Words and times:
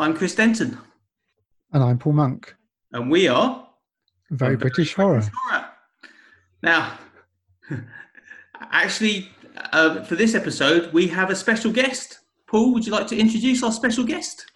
I'm 0.00 0.16
Chris 0.16 0.34
Denton, 0.34 0.78
And 1.72 1.82
I'm 1.82 1.98
Paul 1.98 2.14
Monk. 2.14 2.54
and 2.92 3.10
we 3.10 3.28
are 3.28 3.68
Very 4.30 4.56
British 4.56 4.94
horror. 4.94 5.22
Horror. 5.44 5.66
Now, 6.62 6.98
actually, 8.72 9.28
uh, 9.72 10.02
for 10.04 10.16
this 10.16 10.34
episode, 10.34 10.92
we 10.94 11.06
have 11.08 11.28
a 11.30 11.36
special 11.36 11.70
guest. 11.72 12.20
Paul, 12.46 12.72
would 12.72 12.86
you 12.86 12.92
like 12.92 13.06
to 13.08 13.18
introduce 13.18 13.62
our 13.62 13.72
special 13.72 14.04
guest? 14.04 14.46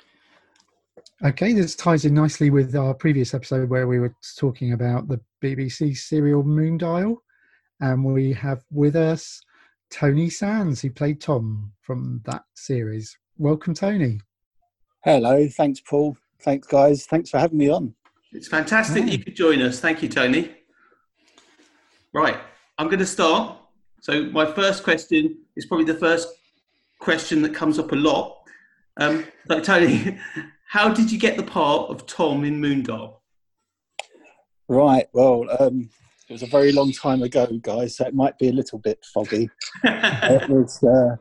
Okay, 1.25 1.53
this 1.53 1.75
ties 1.77 2.05
in 2.05 2.15
nicely 2.15 2.51
with 2.51 2.75
our 2.75 2.95
previous 2.95 3.35
episode 3.35 3.69
where 3.69 3.87
we 3.87 3.99
were 4.01 4.15
talking 4.39 4.73
about 4.73 5.09
the 5.09 5.21
BBC 5.43 5.97
serial 5.97 6.43
Moondial. 6.43 7.17
And 7.81 8.05
we 8.05 8.33
have 8.33 8.63
with 8.71 8.97
us 8.97 9.41
Tony 9.91 10.31
Sands, 10.31 10.81
who 10.81 10.91
played 10.91 11.21
Tom 11.21 11.73
from 11.83 12.21
that 12.25 12.43
series. 12.55 13.17
Welcome, 13.37 13.75
Tony. 13.75 14.21
Hello, 15.05 15.47
thanks, 15.49 15.81
Paul. 15.81 16.17
Thanks, 16.41 16.67
guys. 16.67 17.05
Thanks 17.05 17.29
for 17.29 17.39
having 17.39 17.59
me 17.59 17.69
on. 17.69 17.95
It's 18.33 18.49
fantastic 18.49 19.05
that 19.05 19.13
you 19.13 19.19
could 19.19 19.37
join 19.37 19.61
us. 19.61 19.79
Thank 19.79 20.03
you, 20.03 20.09
Tony. 20.09 20.51
Right, 22.15 22.39
I'm 22.79 22.87
going 22.87 23.01
to 23.01 23.07
start. 23.07 23.59
So, 24.01 24.25
my 24.31 24.51
first 24.51 24.83
question 24.83 25.37
is 25.57 25.67
probably 25.67 25.85
the 25.85 25.99
first 25.99 26.29
question 27.01 27.43
that 27.43 27.53
comes 27.53 27.79
up 27.79 27.93
a 27.93 27.97
lot. 27.97 28.49
Um, 28.97 29.27
so, 29.47 29.61
Tony, 29.61 30.19
how 30.69 30.89
did 30.89 31.13
you 31.13 31.19
get 31.19 31.37
the 31.37 31.43
part 31.43 31.91
of 31.91 32.07
Tom 32.07 32.43
in 32.43 32.59
Moondial? 32.59 33.17
Right, 34.69 35.07
well, 35.13 35.45
um, 35.61 35.91
it 36.31 36.33
was 36.33 36.43
a 36.43 36.47
very 36.47 36.73
long 36.73 36.93
time 36.93 37.23
ago, 37.23 37.47
guys, 37.61 37.99
so 37.99 38.07
it 38.07 38.15
might 38.15 38.39
be 38.39 38.49
a 38.49 38.53
little 38.53 38.79
bit 38.79 39.05
foggy. 39.13 39.51
it 39.85 40.49
was, 40.49 40.83
uh, 40.83 41.17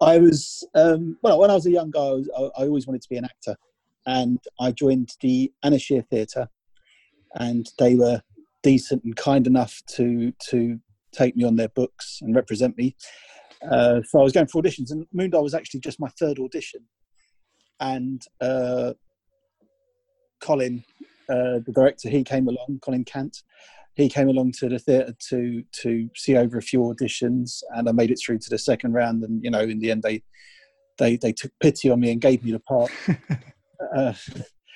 I 0.00 0.18
was, 0.18 0.66
um, 0.74 1.18
well, 1.22 1.38
when 1.38 1.50
I 1.50 1.54
was 1.54 1.66
a 1.66 1.70
young 1.70 1.90
guy, 1.90 2.00
I, 2.00 2.12
was, 2.12 2.30
I, 2.36 2.62
I 2.62 2.66
always 2.66 2.86
wanted 2.86 3.02
to 3.02 3.08
be 3.08 3.16
an 3.16 3.24
actor. 3.24 3.56
And 4.06 4.38
I 4.60 4.72
joined 4.72 5.10
the 5.20 5.52
Anna 5.62 5.76
Scher 5.76 6.06
Theatre, 6.08 6.48
and 7.34 7.66
they 7.78 7.94
were 7.94 8.22
decent 8.62 9.04
and 9.04 9.14
kind 9.16 9.46
enough 9.46 9.82
to 9.96 10.32
to 10.50 10.80
take 11.12 11.36
me 11.36 11.44
on 11.44 11.56
their 11.56 11.68
books 11.68 12.20
and 12.22 12.34
represent 12.34 12.76
me. 12.78 12.96
Uh, 13.70 14.00
so 14.02 14.20
I 14.20 14.22
was 14.22 14.32
going 14.32 14.46
for 14.46 14.62
auditions, 14.62 14.90
and 14.90 15.06
Moondial 15.14 15.42
was 15.42 15.54
actually 15.54 15.80
just 15.80 16.00
my 16.00 16.08
third 16.18 16.38
audition. 16.38 16.80
And 17.80 18.22
uh, 18.40 18.94
Colin, 20.40 20.84
uh, 21.28 21.60
the 21.66 21.72
director, 21.74 22.08
he 22.08 22.24
came 22.24 22.48
along, 22.48 22.78
Colin 22.80 23.04
Cant, 23.04 23.42
he 23.98 24.08
came 24.08 24.28
along 24.28 24.52
to 24.52 24.68
the 24.68 24.78
theatre 24.78 25.14
to 25.28 25.62
to 25.82 26.08
see 26.14 26.36
over 26.36 26.56
a 26.56 26.62
few 26.62 26.80
auditions, 26.80 27.62
and 27.74 27.88
I 27.88 27.92
made 27.92 28.10
it 28.10 28.20
through 28.24 28.38
to 28.38 28.50
the 28.50 28.58
second 28.58 28.92
round. 28.92 29.24
And 29.24 29.42
you 29.42 29.50
know, 29.50 29.60
in 29.60 29.80
the 29.80 29.90
end, 29.90 30.02
they 30.02 30.22
they 30.98 31.16
they 31.16 31.32
took 31.32 31.50
pity 31.60 31.90
on 31.90 32.00
me 32.00 32.12
and 32.12 32.20
gave 32.20 32.44
me 32.44 32.52
the 32.52 32.60
part. 32.60 32.90
uh, 33.96 34.14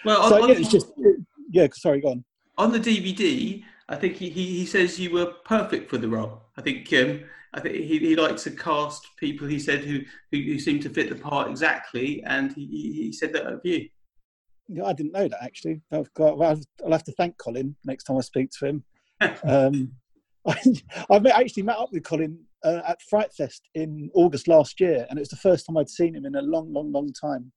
Well, 0.05 0.29
so 0.29 0.43
on, 0.43 0.49
yeah, 0.49 0.57
it's 0.57 0.69
just 0.69 0.93
yeah. 1.53 1.69
Sorry, 1.73 2.01
go 2.01 2.11
on. 2.11 2.25
on 2.59 2.73
the 2.73 2.81
DVD, 2.81 3.63
I 3.89 3.95
think 3.95 4.17
he, 4.17 4.29
he, 4.29 4.59
he 4.59 4.67
says 4.67 4.99
you 4.99 5.13
were 5.13 5.27
perfect 5.45 5.89
for 5.89 5.99
the 5.99 6.09
role. 6.09 6.43
I 6.57 6.63
think 6.63 6.93
um, 6.93 7.23
I 7.55 7.61
think 7.61 7.77
he, 7.77 8.01
he 8.01 8.17
likes 8.17 8.43
to 8.45 8.51
cast 8.51 9.07
people. 9.19 9.47
He 9.47 9.61
said 9.61 9.85
who, 9.85 10.01
who 10.33 10.39
who 10.43 10.59
seem 10.59 10.81
to 10.81 10.91
fit 10.91 11.09
the 11.09 11.15
part 11.15 11.49
exactly, 11.49 12.25
and 12.25 12.53
he, 12.53 12.67
he 12.67 12.93
he 13.05 13.13
said 13.13 13.33
that 13.35 13.47
of 13.47 13.61
you. 13.63 13.89
Yeah, 14.67 14.85
I 14.85 14.93
didn't 14.93 15.13
know 15.13 15.29
that 15.29 15.43
actually. 15.45 15.81
I've 15.93 16.13
got, 16.15 16.39
well, 16.39 16.59
I'll 16.85 16.93
have 16.93 17.05
to 17.05 17.13
thank 17.13 17.37
Colin 17.37 17.77
next 17.85 18.05
time 18.05 18.17
I 18.17 18.21
speak 18.21 18.51
to 18.59 18.67
him. 18.67 18.85
Um, 19.45 19.93
I, 20.47 20.57
I 21.11 21.19
met- 21.19 21.39
actually 21.39 21.63
met 21.63 21.79
up 21.79 21.93
with 21.93 22.03
Colin 22.05 22.39
uh, 22.65 22.81
at 22.87 23.01
Fright 23.03 23.33
Fest 23.33 23.69
in 23.75 24.11
August 24.15 24.49
last 24.49 24.81
year, 24.81 25.07
and 25.09 25.19
it 25.19 25.23
was 25.23 25.29
the 25.29 25.37
first 25.37 25.67
time 25.67 25.77
I'd 25.77 25.89
seen 25.89 26.15
him 26.15 26.27
in 26.27 26.35
a 26.35 26.43
long, 26.43 26.73
long, 26.73 26.93
long 26.93 27.13
time. 27.13 27.53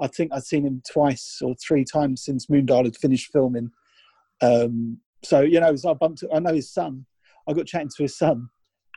I 0.00 0.06
think 0.08 0.32
I'd 0.32 0.44
seen 0.44 0.64
him 0.66 0.82
twice 0.90 1.40
or 1.42 1.54
three 1.66 1.84
times 1.84 2.24
since 2.24 2.46
Moondial 2.46 2.84
had 2.84 2.96
finished 2.96 3.30
filming. 3.32 3.70
Um, 4.40 4.98
so 5.22 5.40
you 5.40 5.60
know, 5.60 5.74
so 5.76 5.90
I 5.90 5.94
bumped. 5.94 6.24
I 6.34 6.38
know 6.40 6.54
his 6.54 6.72
son. 6.72 7.06
I 7.48 7.52
got 7.52 7.66
chatting 7.66 7.90
to 7.96 8.02
his 8.02 8.16
son, 8.16 8.48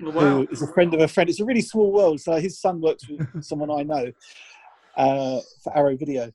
Well, 0.02 0.12
wow. 0.14 0.22
who 0.22 0.48
is 0.52 0.62
a 0.62 0.68
friend 0.74 0.94
of 0.94 1.02
a 1.02 1.08
friend. 1.08 1.30
It's 1.30 1.40
a 1.40 1.46
really 1.46 1.62
small 1.62 1.92
world. 1.92 2.20
So 2.22 2.34
his 2.34 2.60
son 2.60 2.80
works 2.82 3.08
with 3.10 3.44
someone 3.44 3.72
I 3.72 3.84
know 3.84 4.12
uh, 4.98 5.40
for 5.64 5.76
Arrow 5.78 5.98
Video, 5.98 6.32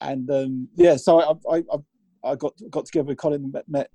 and 0.00 0.30
um, 0.30 0.68
yeah, 0.74 0.96
so 0.96 1.20
I, 1.20 1.56
I, 1.56 1.62
I, 1.72 2.30
I 2.32 2.34
got 2.36 2.54
got 2.70 2.86
together 2.86 3.08
with 3.08 3.18
Colin 3.18 3.44
and 3.44 3.52
met, 3.52 3.68
met 3.68 3.90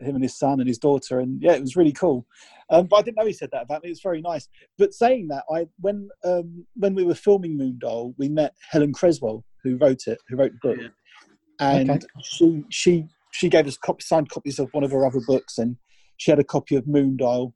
him 0.00 0.14
and 0.14 0.24
his 0.24 0.36
son 0.38 0.60
and 0.60 0.68
his 0.68 0.78
daughter, 0.78 1.20
and 1.20 1.40
yeah, 1.42 1.52
it 1.52 1.60
was 1.60 1.76
really 1.76 1.92
cool. 1.92 2.26
Um, 2.70 2.86
but 2.86 2.96
I 2.96 3.02
didn't 3.02 3.16
know 3.16 3.26
he 3.26 3.32
said 3.32 3.50
that 3.52 3.62
about 3.62 3.82
me. 3.82 3.90
It 3.90 3.92
was 3.92 4.00
very 4.02 4.20
nice. 4.20 4.48
But 4.78 4.94
saying 4.94 5.28
that, 5.28 5.44
I 5.52 5.66
when 5.80 6.08
um, 6.24 6.66
when 6.74 6.94
we 6.94 7.04
were 7.04 7.14
filming 7.14 7.58
Moondial, 7.58 8.14
we 8.18 8.28
met 8.28 8.54
Helen 8.70 8.92
Cresswell, 8.92 9.44
who 9.62 9.76
wrote 9.76 10.06
it, 10.06 10.18
who 10.28 10.36
wrote 10.36 10.52
the 10.52 10.68
book, 10.68 10.78
and 11.60 11.90
Okay. 11.90 12.06
she 12.22 12.64
she 12.70 13.06
she 13.32 13.48
gave 13.48 13.66
us 13.66 13.76
copy, 13.76 14.02
signed 14.02 14.30
copies 14.30 14.58
of 14.58 14.68
one 14.72 14.84
of 14.84 14.90
her 14.92 15.06
other 15.06 15.20
books, 15.26 15.58
and 15.58 15.76
she 16.16 16.30
had 16.30 16.38
a 16.38 16.44
copy 16.44 16.76
of 16.76 16.84
Moondial, 16.84 17.52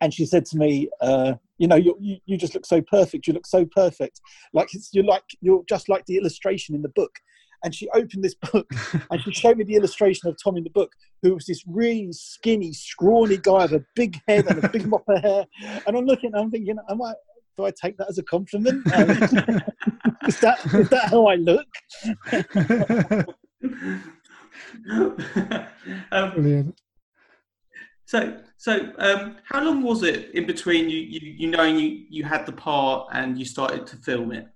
and 0.00 0.14
she 0.14 0.26
said 0.26 0.44
to 0.46 0.56
me, 0.56 0.88
uh, 1.00 1.34
"You 1.58 1.68
know, 1.68 1.76
you, 1.76 1.96
you 2.00 2.18
you 2.26 2.36
just 2.36 2.54
look 2.54 2.66
so 2.66 2.80
perfect. 2.82 3.26
You 3.26 3.32
look 3.34 3.46
so 3.46 3.66
perfect. 3.66 4.20
Like 4.52 4.74
it's, 4.74 4.90
you're 4.92 5.04
like 5.04 5.24
you're 5.40 5.64
just 5.68 5.88
like 5.88 6.06
the 6.06 6.16
illustration 6.16 6.74
in 6.74 6.82
the 6.82 6.88
book." 6.90 7.12
And 7.64 7.74
she 7.74 7.88
opened 7.90 8.22
this 8.22 8.36
book 8.52 8.70
and 9.10 9.20
she 9.20 9.32
showed 9.32 9.58
me 9.58 9.64
the 9.64 9.74
illustration 9.74 10.28
of 10.28 10.36
Tom 10.42 10.56
in 10.56 10.62
the 10.62 10.70
book, 10.70 10.92
who 11.22 11.34
was 11.34 11.46
this 11.46 11.64
really 11.66 12.12
skinny, 12.12 12.72
scrawny 12.72 13.36
guy 13.36 13.62
with 13.62 13.72
a 13.72 13.84
big 13.94 14.20
head 14.28 14.46
and 14.48 14.64
a 14.64 14.68
big 14.68 14.86
mop 14.86 15.04
of 15.08 15.22
hair. 15.22 15.46
And 15.86 15.96
I'm 15.96 16.04
looking, 16.04 16.34
I'm 16.34 16.50
thinking, 16.50 16.76
am 16.88 17.02
I? 17.02 17.14
Do 17.56 17.64
I 17.64 17.72
take 17.72 17.96
that 17.98 18.08
as 18.08 18.18
a 18.18 18.22
compliment? 18.22 18.86
Um, 18.94 19.10
is 20.28 20.38
that 20.40 20.64
is 20.74 20.88
that 20.90 21.08
how 21.10 21.26
I 21.26 21.34
look? 21.34 21.66
um, 26.12 26.32
Brilliant. 26.34 26.80
so, 28.04 28.38
so 28.56 28.92
um, 28.98 29.36
how 29.44 29.64
long 29.64 29.82
was 29.82 30.04
it 30.04 30.30
in 30.34 30.46
between 30.46 30.88
you, 30.88 30.98
you, 30.98 31.34
you 31.36 31.48
knowing 31.48 31.78
you, 31.78 32.04
you 32.08 32.24
had 32.24 32.46
the 32.46 32.52
part 32.52 33.08
and 33.12 33.36
you 33.36 33.44
started 33.44 33.86
to 33.88 33.96
film 33.96 34.32
it? 34.32 34.46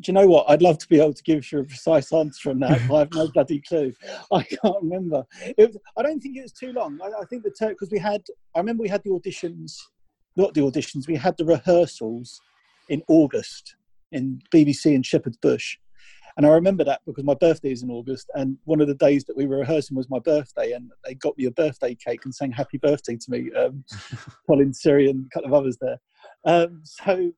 Do 0.00 0.10
you 0.10 0.12
know 0.12 0.26
what? 0.26 0.44
I'd 0.48 0.60
love 0.60 0.78
to 0.78 0.88
be 0.88 1.00
able 1.00 1.14
to 1.14 1.22
give 1.22 1.50
you 1.50 1.60
a 1.60 1.64
precise 1.64 2.12
answer 2.12 2.50
on 2.50 2.58
that. 2.60 2.82
I 2.90 2.98
have 2.98 3.12
no 3.14 3.28
bloody 3.34 3.60
clue. 3.60 3.94
I 4.30 4.42
can't 4.42 4.82
remember. 4.82 5.24
It 5.56 5.68
was, 5.68 5.78
I 5.96 6.02
don't 6.02 6.20
think 6.20 6.36
it 6.36 6.42
was 6.42 6.52
too 6.52 6.72
long. 6.72 6.98
I, 7.02 7.22
I 7.22 7.24
think 7.30 7.44
the 7.44 7.52
because 7.60 7.90
we 7.90 7.98
had. 7.98 8.22
I 8.54 8.58
remember 8.58 8.82
we 8.82 8.88
had 8.88 9.02
the 9.04 9.10
auditions, 9.10 9.74
not 10.36 10.52
the 10.52 10.60
auditions. 10.60 11.08
We 11.08 11.16
had 11.16 11.36
the 11.38 11.46
rehearsals 11.46 12.40
in 12.88 13.02
August 13.08 13.76
in 14.12 14.40
BBC 14.54 14.94
in 14.94 15.02
Shepherd's 15.02 15.38
Bush, 15.38 15.78
and 16.36 16.44
I 16.44 16.50
remember 16.50 16.84
that 16.84 17.00
because 17.06 17.24
my 17.24 17.34
birthday 17.34 17.72
is 17.72 17.82
in 17.82 17.90
August, 17.90 18.30
and 18.34 18.58
one 18.64 18.82
of 18.82 18.88
the 18.88 18.94
days 18.94 19.24
that 19.24 19.36
we 19.36 19.46
were 19.46 19.58
rehearsing 19.58 19.96
was 19.96 20.10
my 20.10 20.18
birthday, 20.18 20.72
and 20.72 20.90
they 21.06 21.14
got 21.14 21.38
me 21.38 21.46
a 21.46 21.50
birthday 21.50 21.94
cake 21.94 22.26
and 22.26 22.34
sang 22.34 22.52
"Happy 22.52 22.76
Birthday" 22.76 23.16
to 23.16 23.30
me. 23.30 23.50
Um, 23.54 23.82
Colin 24.46 24.74
Siri 24.74 25.08
and 25.08 25.24
a 25.24 25.28
couple 25.30 25.48
of 25.48 25.54
others 25.54 25.78
there. 25.80 25.98
Um, 26.44 26.82
so 26.84 27.32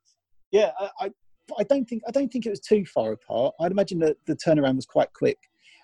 yeah, 0.51 0.73
I, 0.81 0.91
I 1.01 1.11
I 1.59 1.63
don't 1.65 1.89
think 1.89 2.03
I 2.07 2.11
don't 2.11 2.31
think 2.33 2.47
it 2.47 2.51
was 2.51 2.61
too 2.61 2.85
far 2.87 3.13
apart. 3.13 3.55
I'd 3.61 3.73
imagine 3.73 3.99
that 4.01 4.17
the 4.27 4.37
turnaround 4.37 4.77
was 4.77 4.87
quite 4.87 5.13
quick, 5.13 5.39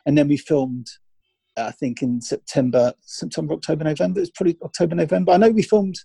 and 0.06 0.16
then 0.16 0.28
we 0.28 0.36
filmed. 0.36 0.88
uh, 1.56 1.64
I 1.66 1.70
think 1.70 2.02
in 2.02 2.20
September, 2.20 2.92
September, 3.00 3.54
October, 3.54 3.84
November. 3.84 4.18
It 4.20 4.22
was 4.22 4.30
probably 4.30 4.56
October, 4.62 4.94
November. 4.96 5.32
I 5.32 5.36
know 5.36 5.50
we 5.50 5.62
filmed 5.62 5.96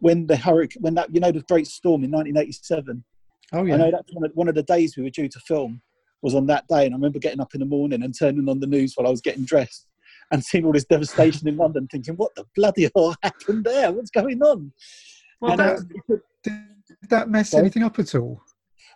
when 0.00 0.26
the 0.26 0.36
hurricane, 0.36 0.82
when 0.82 0.94
that 0.94 1.14
you 1.14 1.20
know 1.20 1.30
the 1.32 1.42
great 1.48 1.66
storm 1.66 2.04
in 2.04 2.10
1987. 2.10 3.04
Oh, 3.52 3.62
yeah. 3.64 3.74
I 3.74 3.76
know 3.76 3.90
that's 3.90 4.12
one 4.12 4.24
of, 4.24 4.32
one 4.34 4.48
of 4.48 4.54
the 4.54 4.62
days 4.64 4.96
we 4.96 5.04
were 5.04 5.10
due 5.10 5.28
to 5.28 5.40
film 5.40 5.80
was 6.22 6.34
on 6.34 6.46
that 6.46 6.66
day, 6.68 6.86
and 6.86 6.94
I 6.94 6.96
remember 6.96 7.18
getting 7.18 7.40
up 7.40 7.54
in 7.54 7.60
the 7.60 7.66
morning 7.66 8.02
and 8.02 8.14
turning 8.18 8.48
on 8.48 8.58
the 8.58 8.66
news 8.66 8.94
while 8.94 9.06
I 9.06 9.10
was 9.10 9.20
getting 9.20 9.44
dressed 9.44 9.86
and 10.32 10.42
seeing 10.42 10.64
all 10.64 10.72
this 10.72 10.86
devastation 10.86 11.46
in 11.46 11.56
London, 11.56 11.86
thinking, 11.86 12.14
"What 12.16 12.34
the 12.34 12.44
bloody 12.56 12.90
hell 12.94 13.14
happened 13.22 13.64
there? 13.64 13.92
What's 13.92 14.10
going 14.10 14.42
on?" 14.42 14.72
Well, 15.40 15.52
And, 15.52 15.60
that's, 15.60 15.84
we 15.84 16.00
could- 16.08 16.22
Did 16.42 17.10
that 17.10 17.28
mess 17.28 17.50
Sorry? 17.50 17.62
anything 17.62 17.82
up 17.82 17.98
at 17.98 18.14
all? 18.14 18.40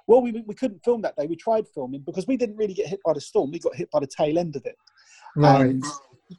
Well, 0.08 0.22
we, 0.22 0.32
we 0.46 0.54
couldn't 0.54 0.82
film 0.84 1.02
that 1.02 1.16
day. 1.16 1.26
We 1.26 1.36
tried 1.36 1.68
filming 1.68 2.00
because 2.00 2.26
we 2.26 2.38
didn't 2.38 2.56
really 2.56 2.72
get 2.72 2.88
hit 2.88 3.00
by 3.04 3.12
the 3.12 3.20
storm. 3.20 3.50
We 3.52 3.58
got 3.58 3.76
hit 3.76 3.90
by 3.90 4.00
the 4.00 4.06
tail 4.06 4.38
end 4.38 4.56
of 4.56 4.64
it. 4.64 4.74
Right. 5.36 5.60
And 5.60 5.84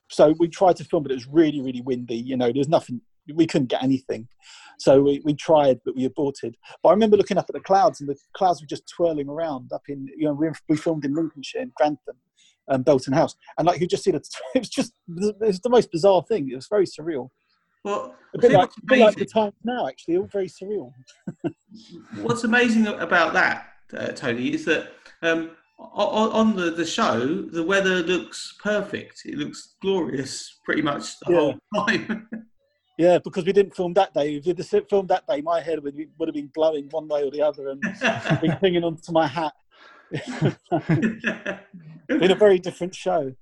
so 0.09 0.33
we 0.39 0.47
tried 0.49 0.75
to 0.77 0.83
film, 0.83 1.03
but 1.03 1.11
it 1.11 1.15
was 1.15 1.27
really, 1.27 1.61
really 1.61 1.81
windy. 1.81 2.17
You 2.17 2.35
know, 2.35 2.51
there's 2.51 2.67
nothing, 2.67 2.99
we 3.33 3.45
couldn't 3.45 3.67
get 3.67 3.83
anything. 3.83 4.27
So 4.79 5.03
we, 5.03 5.21
we 5.23 5.35
tried, 5.35 5.79
but 5.85 5.95
we 5.95 6.05
aborted. 6.05 6.57
But 6.81 6.89
I 6.89 6.93
remember 6.93 7.15
looking 7.15 7.37
up 7.37 7.45
at 7.47 7.53
the 7.53 7.61
clouds, 7.61 8.01
and 8.01 8.09
the 8.09 8.17
clouds 8.33 8.59
were 8.59 8.67
just 8.67 8.89
twirling 8.89 9.29
around 9.29 9.71
up 9.71 9.83
in, 9.87 10.07
you 10.17 10.25
know, 10.25 10.33
we, 10.33 10.49
we 10.67 10.75
filmed 10.75 11.05
in 11.05 11.13
Lincolnshire, 11.13 11.61
in 11.61 11.71
Grantham, 11.75 12.15
um, 12.69 12.81
Belton 12.81 13.13
House. 13.13 13.35
And 13.59 13.67
like 13.67 13.79
you 13.81 13.87
just 13.87 14.03
see 14.03 14.11
the, 14.11 14.23
it 14.55 14.59
was 14.59 14.69
just, 14.69 14.93
it 15.07 15.35
was 15.39 15.59
the 15.59 15.69
most 15.69 15.91
bizarre 15.91 16.23
thing. 16.27 16.49
It 16.49 16.55
was 16.55 16.67
very 16.67 16.87
surreal. 16.87 17.29
Well, 17.83 18.15
A 18.35 18.37
I 18.37 18.41
bit 18.41 18.51
like, 18.51 18.69
a 18.69 18.85
bit 18.85 18.99
like 18.99 19.15
the 19.15 19.21
amazing- 19.21 19.27
times 19.27 19.53
now, 19.63 19.87
actually, 19.87 20.17
all 20.17 20.27
very 20.27 20.47
surreal. 20.47 20.91
What's 22.21 22.43
amazing 22.43 22.87
about 22.87 23.33
that, 23.33 23.67
uh, 23.97 24.07
Tony, 24.07 24.53
is 24.53 24.65
that 24.65 24.91
um, 25.21 25.51
on, 25.79 26.31
on 26.31 26.55
the, 26.55 26.71
the 26.71 26.85
show, 26.85 27.43
the 27.43 27.63
weather 27.63 28.01
looks 28.03 28.55
perfect. 28.61 29.21
It 29.25 29.35
looks 29.37 29.75
glorious 29.81 30.59
pretty 30.65 30.81
much 30.81 31.17
the 31.21 31.31
Yeah. 31.33 31.39
whole 31.39 31.87
time. 31.87 32.27
Yeah, 32.99 33.17
because 33.17 33.45
we 33.45 33.53
didn't 33.53 33.73
film 33.77 33.93
that 33.93 34.13
day. 34.13 34.35
If 34.35 34.45
we'd 34.45 34.57
have 34.57 34.89
filmed 34.89 35.07
that 35.07 35.25
day, 35.25 35.39
my 35.39 35.61
head 35.61 35.81
would, 35.81 35.95
would 36.17 36.27
have 36.27 36.35
been 36.35 36.51
blowing 36.53 36.89
one 36.91 37.07
way 37.07 37.23
or 37.23 37.31
the 37.31 37.41
other 37.41 37.69
and 37.69 37.81
been 38.41 38.57
clinging 38.57 38.83
onto 38.83 39.13
my 39.13 39.25
hat. 39.25 39.53
in 42.09 42.31
a 42.31 42.35
very 42.35 42.59
different 42.59 42.93
show. 42.93 43.33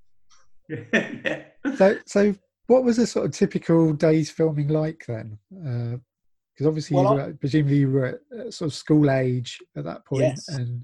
yeah. 0.69 1.45
So, 1.75 1.97
so 2.05 2.35
what 2.67 2.83
was 2.83 2.97
a 2.99 3.07
sort 3.07 3.25
of 3.25 3.31
typical 3.31 3.93
day's 3.93 4.29
filming 4.29 4.67
like 4.67 5.03
then? 5.07 5.37
Because 5.49 6.67
obviously, 6.67 6.95
Well, 6.95 7.15
you 7.15 7.21
I- 7.21 7.25
were, 7.27 7.33
presumably 7.33 7.77
you 7.77 7.91
were 7.91 8.05
at 8.05 8.19
uh, 8.37 8.51
sort 8.51 8.71
of 8.71 8.73
school 8.75 9.09
age 9.09 9.59
at 9.75 9.83
that 9.85 10.05
point, 10.05 10.21
Yes. 10.23 10.47
and 10.49 10.83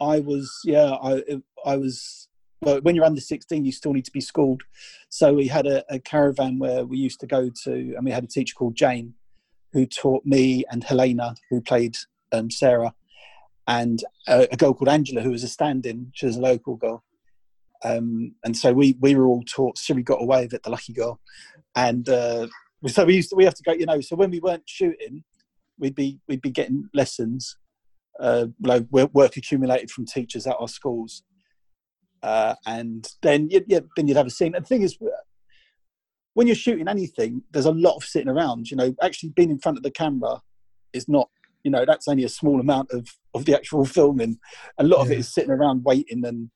I 0.00 0.20
was, 0.20 0.50
yeah, 0.64 0.92
I, 1.02 1.22
I 1.64 1.76
was. 1.76 2.28
Well, 2.60 2.80
when 2.82 2.94
you're 2.94 3.04
under 3.04 3.20
16, 3.20 3.64
you 3.64 3.72
still 3.72 3.92
need 3.92 4.04
to 4.04 4.10
be 4.12 4.20
schooled. 4.20 4.62
So 5.08 5.34
we 5.34 5.48
had 5.48 5.66
a, 5.66 5.84
a 5.92 5.98
caravan 5.98 6.60
where 6.60 6.84
we 6.84 6.96
used 6.96 7.18
to 7.20 7.26
go 7.26 7.50
to, 7.64 7.72
and 7.96 8.04
we 8.04 8.12
had 8.12 8.22
a 8.22 8.28
teacher 8.28 8.54
called 8.54 8.76
Jane, 8.76 9.14
who 9.72 9.84
taught 9.84 10.24
me 10.24 10.64
and 10.70 10.84
Helena, 10.84 11.34
who 11.50 11.60
played 11.60 11.96
um, 12.30 12.50
Sarah, 12.52 12.94
and 13.66 14.02
a, 14.28 14.46
a 14.52 14.56
girl 14.56 14.74
called 14.74 14.88
Angela, 14.88 15.22
who 15.22 15.30
was 15.32 15.42
a 15.42 15.48
stand-in. 15.48 16.12
She 16.14 16.26
was 16.26 16.36
a 16.36 16.40
local 16.40 16.76
girl. 16.76 17.02
Um, 17.84 18.34
and 18.44 18.56
so 18.56 18.72
we 18.72 18.96
we 19.00 19.14
were 19.14 19.26
all 19.26 19.42
taught. 19.44 19.78
So 19.78 19.94
we 19.94 20.02
got 20.02 20.22
away 20.22 20.42
with 20.42 20.54
it, 20.54 20.62
the 20.62 20.70
lucky 20.70 20.92
girl, 20.92 21.20
and 21.74 22.08
uh, 22.08 22.48
so 22.86 23.04
we 23.04 23.16
used 23.16 23.30
to 23.30 23.36
we 23.36 23.44
have 23.44 23.54
to 23.54 23.62
go. 23.62 23.72
You 23.72 23.86
know, 23.86 24.00
so 24.00 24.16
when 24.16 24.30
we 24.30 24.40
weren't 24.40 24.68
shooting, 24.68 25.24
we'd 25.78 25.94
be 25.94 26.20
we'd 26.28 26.42
be 26.42 26.50
getting 26.50 26.88
lessons 26.94 27.56
uh, 28.20 28.46
like 28.62 28.84
work 28.90 29.36
accumulated 29.36 29.90
from 29.90 30.06
teachers 30.06 30.46
at 30.46 30.56
our 30.58 30.68
schools. 30.68 31.22
Uh, 32.22 32.54
and 32.66 33.08
then 33.22 33.48
you'd, 33.50 33.64
yeah, 33.66 33.80
then 33.96 34.06
you'd 34.06 34.16
have 34.16 34.26
a 34.26 34.30
scene. 34.30 34.54
And 34.54 34.64
the 34.64 34.68
thing 34.68 34.82
is, 34.82 34.96
when 36.34 36.46
you're 36.46 36.56
shooting 36.56 36.88
anything, 36.88 37.42
there's 37.50 37.66
a 37.66 37.72
lot 37.72 37.96
of 37.96 38.04
sitting 38.04 38.28
around. 38.28 38.70
You 38.70 38.76
know, 38.76 38.94
actually 39.02 39.30
being 39.30 39.50
in 39.50 39.58
front 39.58 39.76
of 39.76 39.82
the 39.82 39.90
camera 39.90 40.40
is 40.92 41.08
not. 41.08 41.28
You 41.64 41.70
know, 41.70 41.84
that's 41.84 42.08
only 42.08 42.24
a 42.24 42.28
small 42.28 42.60
amount 42.60 42.90
of 42.90 43.08
of 43.34 43.44
the 43.44 43.54
actual 43.54 43.84
filming. 43.84 44.38
A 44.78 44.84
lot 44.84 45.00
of 45.00 45.10
it 45.10 45.18
is 45.18 45.32
sitting 45.32 45.50
around 45.50 45.84
waiting 45.84 46.24
and 46.24 46.50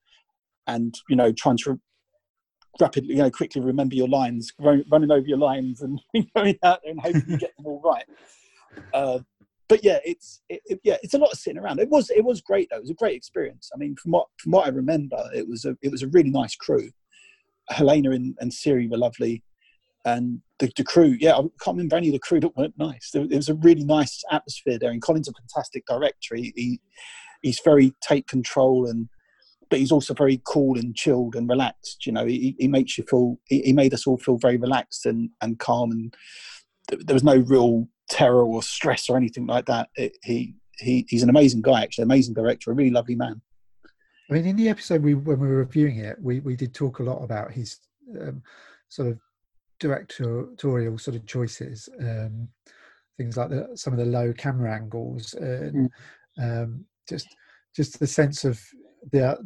and 0.67 0.95
you 1.09 1.17
know 1.17 1.33
trying 1.33 1.57
to 1.59 1.81
rapidly, 2.81 3.15
you 3.15 3.23
know, 3.23 3.31
quickly 3.31 3.61
remember 3.63 3.95
your 3.95 4.09
lines, 4.09 4.53
run, 4.59 4.85
running 4.91 5.11
over 5.11 5.27
your 5.27 5.39
lines, 5.39 5.83
and 5.83 6.01
going 6.37 6.59
out 6.63 6.81
there 6.83 6.93
and 6.93 7.01
hoping 7.01 7.25
you 7.29 7.39
get 7.39 7.57
them 7.57 7.67
all 7.67 7.81
right. 7.83 8.05
Uh, 8.93 9.19
but 9.69 9.83
yeah, 9.85 9.99
it's 10.05 10.43
it, 10.49 10.61
it- 10.67 10.81
yeah, 10.85 10.97
it's 11.03 11.15
a 11.15 11.19
lot 11.19 11.33
of 11.33 11.39
sitting 11.39 11.59
around. 11.59 11.81
It 11.81 11.89
was 11.89 12.11
it 12.11 12.25
was 12.25 12.41
great 12.41 12.69
though. 12.71 12.77
It 12.77 12.83
was 12.83 12.91
a 12.91 12.95
great 12.95 13.17
experience. 13.17 13.71
I 13.75 13.79
mean, 13.79 13.97
from 13.97 14.13
what 14.13 14.27
from 14.39 14.53
what 14.53 14.67
I 14.67 14.71
remember, 14.71 15.19
it 15.35 15.49
was 15.49 15.65
a 15.65 15.77
it 15.83 15.91
was 15.91 16.03
a 16.03 16.09
really 16.09 16.31
nice 16.31 16.55
crew. 16.55 16.91
Helena 17.71 18.13
and, 18.13 18.37
and 18.41 18.53
Siri 18.53 18.87
were 18.87 18.99
lovely, 18.99 19.43
and 20.05 20.41
the, 20.61 20.71
the 20.77 20.85
crew. 20.85 21.17
Yeah, 21.19 21.33
I 21.33 21.41
can't 21.63 21.77
remember 21.77 21.97
any 21.97 22.09
of 22.09 22.13
the 22.13 22.21
crew 22.21 22.39
that 22.41 22.57
weren't 22.57 22.79
nice. 22.79 23.11
There, 23.13 23.23
it 23.23 23.35
was 23.35 23.49
a 23.49 23.55
really 23.55 23.85
nice 23.85 24.23
atmosphere 24.31 24.79
there. 24.79 24.91
And 24.91 25.03
Colin's 25.03 25.29
a 25.29 25.33
fantastic 25.33 25.85
director. 25.87 26.37
He, 26.37 26.53
he 26.55 26.81
he's 27.43 27.61
very 27.65 27.93
take 28.03 28.27
control 28.27 28.87
and. 28.87 29.09
But 29.69 29.81
he's 29.81 29.93
also 29.93 30.15
very 30.15 30.41
cool 30.45 30.79
and 30.79 30.95
chilled 30.95 31.35
and 31.35 31.49
relaxed. 31.49 32.07
You 32.07 32.13
know, 32.13 32.25
he, 32.25 32.55
he 32.59 32.69
makes 32.69 32.97
you 32.97 33.05
feel. 33.05 33.39
He, 33.47 33.63
he 33.63 33.73
made 33.73 33.95
us 33.95 34.07
all 34.07 34.19
feel 34.19 34.37
very 34.39 34.57
relaxed 34.57 35.07
and, 35.07 35.31
and 35.41 35.59
calm, 35.59 35.91
and 35.91 36.15
th- 36.89 37.03
there 37.05 37.15
was 37.15 37.25
no 37.25 37.37
real 37.37 37.89
terror 38.09 38.45
or 38.45 38.63
stress 38.63 39.09
or 39.09 39.17
anything 39.17 39.47
like 39.47 39.67
that. 39.67 39.89
It, 39.97 40.17
he 40.23 40.55
he 40.79 41.07
he's 41.09 41.23
an 41.23 41.31
amazing 41.31 41.63
guy, 41.63 41.83
actually, 41.83 42.05
amazing 42.05 42.35
director, 42.35 42.71
a 42.71 42.75
really 42.75 42.91
lovely 42.91 43.17
man. 43.17 43.41
I 44.31 44.35
mean, 44.35 44.47
in 44.47 44.57
the 44.57 44.69
episode 44.69 45.03
we 45.03 45.15
when 45.15 45.41
we 45.41 45.49
were 45.49 45.57
reviewing 45.57 45.99
it, 45.99 46.17
we 46.21 46.41
we 46.41 46.57
did 46.57 46.75
talk 46.75 46.99
a 46.99 47.05
lot 47.05 47.23
about 47.23 47.53
his 47.53 47.79
um, 48.21 48.43
sort 48.89 49.09
of 49.09 49.19
directorial 49.79 50.99
sort 50.99 51.17
of 51.17 51.27
choices, 51.27 51.89
um, 52.01 52.49
things 53.17 53.37
like 53.37 53.51
the, 53.51 53.69
some 53.75 53.93
of 53.93 53.99
the 53.99 54.07
low 54.07 54.33
camera 54.33 54.75
angles, 54.75 55.35
and 55.35 55.91
um, 56.41 56.85
just 57.09 57.29
just 57.75 57.99
the 57.99 58.07
sense 58.07 58.45
of 58.45 58.61
the 59.13 59.39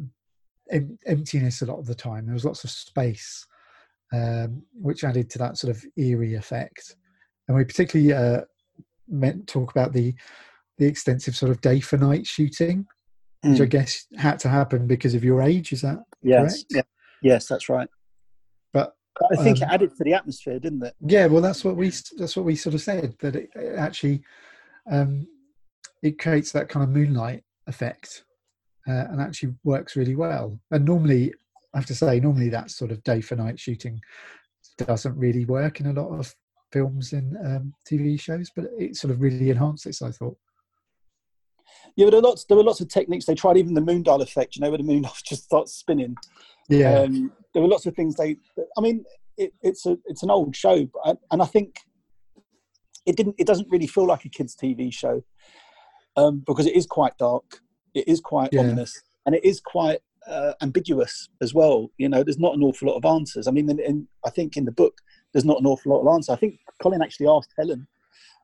em- 0.71 0.97
emptiness 1.05 1.61
a 1.61 1.65
lot 1.65 1.79
of 1.79 1.85
the 1.85 1.95
time. 1.95 2.25
There 2.25 2.33
was 2.33 2.45
lots 2.45 2.63
of 2.63 2.69
space, 2.69 3.45
um, 4.13 4.63
which 4.73 5.03
added 5.03 5.29
to 5.31 5.39
that 5.39 5.57
sort 5.57 5.75
of 5.75 5.83
eerie 5.97 6.35
effect. 6.35 6.95
And 7.47 7.57
we 7.57 7.63
particularly 7.65 8.13
uh, 8.13 8.41
meant 9.07 9.47
talk 9.47 9.71
about 9.71 9.93
the 9.93 10.13
the 10.77 10.87
extensive 10.87 11.35
sort 11.35 11.51
of 11.51 11.61
day 11.61 11.79
for 11.79 11.97
night 11.97 12.25
shooting, 12.25 12.87
which 13.43 13.61
I 13.61 13.65
Mm. 13.65 13.69
guess 13.69 14.07
had 14.17 14.39
to 14.39 14.49
happen 14.49 14.87
because 14.87 15.13
of 15.13 15.23
your 15.23 15.41
age. 15.41 15.73
Is 15.73 15.81
that 15.81 15.99
Yes, 16.23 16.63
yeah, 16.69 16.81
yes, 17.21 17.47
that's 17.47 17.69
right. 17.69 17.89
But 18.73 18.95
I 19.31 19.35
think 19.35 19.57
Um, 19.57 19.63
it 19.63 19.73
added 19.73 19.95
to 19.97 20.03
the 20.03 20.13
atmosphere, 20.13 20.59
didn't 20.59 20.83
it? 20.83 20.95
yeah, 21.01 21.25
well, 21.27 21.41
that's 21.41 21.63
what 21.63 21.75
we 21.75 21.91
that's 22.17 22.35
what 22.35 22.45
we 22.45 22.55
sort 22.55 22.75
of 22.75 22.81
said 22.81 23.15
that 23.19 23.35
it, 23.35 23.49
it 23.55 23.75
actually 23.77 24.23
um, 24.89 25.27
it 26.01 26.17
creates 26.17 26.51
that 26.51 26.69
kind 26.69 26.83
of 26.83 26.89
moonlight 26.89 27.43
effect 27.67 28.23
uh, 28.87 29.05
and 29.09 29.21
actually 29.21 29.53
works 29.63 29.95
really 29.95 30.15
well. 30.15 30.59
And 30.71 30.85
normally, 30.85 31.33
I 31.73 31.77
have 31.77 31.85
to 31.87 31.95
say, 31.95 32.19
normally 32.19 32.49
that 32.49 32.71
sort 32.71 32.91
of 32.91 33.03
day 33.03 33.21
for 33.21 33.35
night 33.35 33.59
shooting 33.59 33.99
doesn't 34.77 35.17
really 35.17 35.45
work 35.45 35.79
in 35.79 35.87
a 35.87 35.93
lot 35.93 36.09
of 36.17 36.33
films 36.71 37.13
and 37.13 37.35
um, 37.45 37.73
TV 37.89 38.19
shows, 38.19 38.51
but 38.55 38.65
it 38.77 38.95
sort 38.95 39.11
of 39.11 39.21
really 39.21 39.49
enhanced 39.49 39.85
this. 39.85 40.01
I 40.01 40.11
thought. 40.11 40.37
Yeah, 41.95 42.05
but 42.05 42.11
there 42.11 42.21
were 42.21 42.27
lots. 42.27 42.45
There 42.45 42.57
were 42.57 42.63
lots 42.63 42.81
of 42.81 42.89
techniques 42.89 43.25
they 43.25 43.35
tried. 43.35 43.57
Even 43.57 43.73
the 43.73 43.81
moon 43.81 44.03
dial 44.03 44.21
effect, 44.21 44.55
you 44.55 44.61
know, 44.61 44.69
where 44.69 44.77
the 44.77 44.83
moon 44.83 45.05
just 45.25 45.43
starts 45.43 45.73
spinning. 45.73 46.15
Yeah, 46.69 47.01
Um, 47.01 47.31
there 47.53 47.61
were 47.61 47.69
lots 47.69 47.85
of 47.85 47.95
things 47.95 48.15
they. 48.15 48.37
I 48.77 48.81
mean, 48.81 49.03
it, 49.37 49.53
it's 49.61 49.85
a 49.85 49.97
it's 50.05 50.23
an 50.23 50.31
old 50.31 50.55
show, 50.55 50.85
but 50.85 51.01
I, 51.05 51.15
and 51.31 51.41
I 51.41 51.45
think 51.45 51.79
it 53.05 53.15
didn't. 53.15 53.35
It 53.37 53.47
doesn't 53.47 53.69
really 53.69 53.87
feel 53.87 54.07
like 54.07 54.25
a 54.25 54.29
kids' 54.29 54.55
TV 54.55 54.93
show 54.93 55.23
um, 56.15 56.43
because 56.45 56.65
it 56.65 56.75
is 56.75 56.85
quite 56.85 57.17
dark. 57.17 57.59
It 57.93 58.07
is 58.07 58.19
quite 58.19 58.49
Yeah. 58.51 58.61
ominous, 58.61 59.01
and 59.25 59.35
it 59.35 59.43
is 59.43 59.59
quite 59.59 59.99
uh, 60.27 60.53
ambiguous 60.61 61.29
as 61.41 61.53
well. 61.53 61.89
You 61.97 62.07
know, 62.07 62.23
there's 62.23 62.39
not 62.39 62.55
an 62.55 62.63
awful 62.63 62.87
lot 62.87 62.95
of 62.97 63.05
answers. 63.05 63.47
I 63.47 63.51
mean, 63.51 63.69
in, 63.69 63.79
in, 63.79 64.07
I 64.25 64.29
think 64.29 64.55
in 64.55 64.65
the 64.65 64.71
book 64.71 64.93
there's 65.33 65.45
not 65.45 65.59
an 65.59 65.65
awful 65.65 65.91
lot 65.91 66.01
of 66.01 66.13
answers. 66.13 66.33
I 66.33 66.35
think 66.35 66.59
Colin 66.81 67.01
actually 67.01 67.27
asked 67.27 67.53
Helen. 67.57 67.87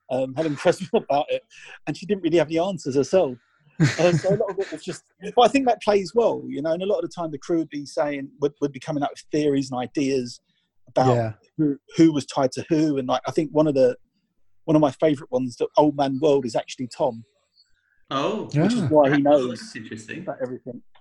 Um, 0.10 0.34
Helen 0.36 0.56
Preston 0.56 0.88
about 0.94 1.26
it, 1.30 1.44
and 1.86 1.96
she 1.96 2.06
didn't 2.06 2.24
really 2.24 2.38
have 2.38 2.48
any 2.48 2.60
answers 2.60 2.96
herself. 2.96 3.38
Uh, 3.80 4.12
so 4.14 4.30
a 4.30 4.38
lot 4.38 4.50
of 4.50 4.60
it 4.60 4.72
was 4.72 4.84
just, 4.84 5.04
but 5.36 5.42
I 5.44 5.48
think 5.50 5.68
that 5.68 5.82
plays 5.84 6.14
well, 6.16 6.42
you 6.48 6.62
know. 6.62 6.72
And 6.72 6.82
a 6.82 6.86
lot 6.86 6.98
of 6.98 7.04
the 7.04 7.14
time, 7.14 7.30
the 7.30 7.38
crew 7.38 7.60
would 7.60 7.70
be 7.70 7.86
saying, 7.86 8.30
would, 8.42 8.54
would 8.62 8.72
be 8.72 8.80
coming 8.80 9.04
up 9.04 9.12
with 9.12 9.24
theories 9.32 9.70
and 9.70 9.80
ideas 9.80 10.40
about 10.88 11.16
yeah, 11.16 11.34
who, 11.58 11.78
who 11.96 12.12
was 12.12 12.26
tied 12.26 12.52
to 12.54 12.66
who. 12.70 12.98
And 12.98 13.08
like, 13.08 13.22
I 13.28 13.32
think 13.32 13.52
one 13.52 13.68
of 13.68 13.76
the 13.76 13.96
one 14.66 14.76
of 14.76 14.82
my 14.82 14.92
favourite 14.92 15.32
ones, 15.32 15.56
the 15.58 15.68
Old 15.78 15.96
Man 15.96 16.20
World, 16.22 16.46
is 16.46 16.56
actually 16.56 16.88
Tom, 16.88 17.24
Oh, 18.10 18.50
Yeah. 18.54 18.64
which 18.64 18.74
is 18.74 18.82
why 18.84 19.14
he 19.16 19.22
knows 19.22 19.60
that's 19.60 19.76
interesting. 19.76 20.20
about 20.20 20.38
everything. 20.42 20.82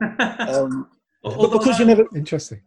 Um, 0.00 0.88
but 1.22 1.50
because 1.52 1.76
I- 1.76 1.78
you 1.80 1.84
never 1.86 2.04
interesting. 2.14 2.60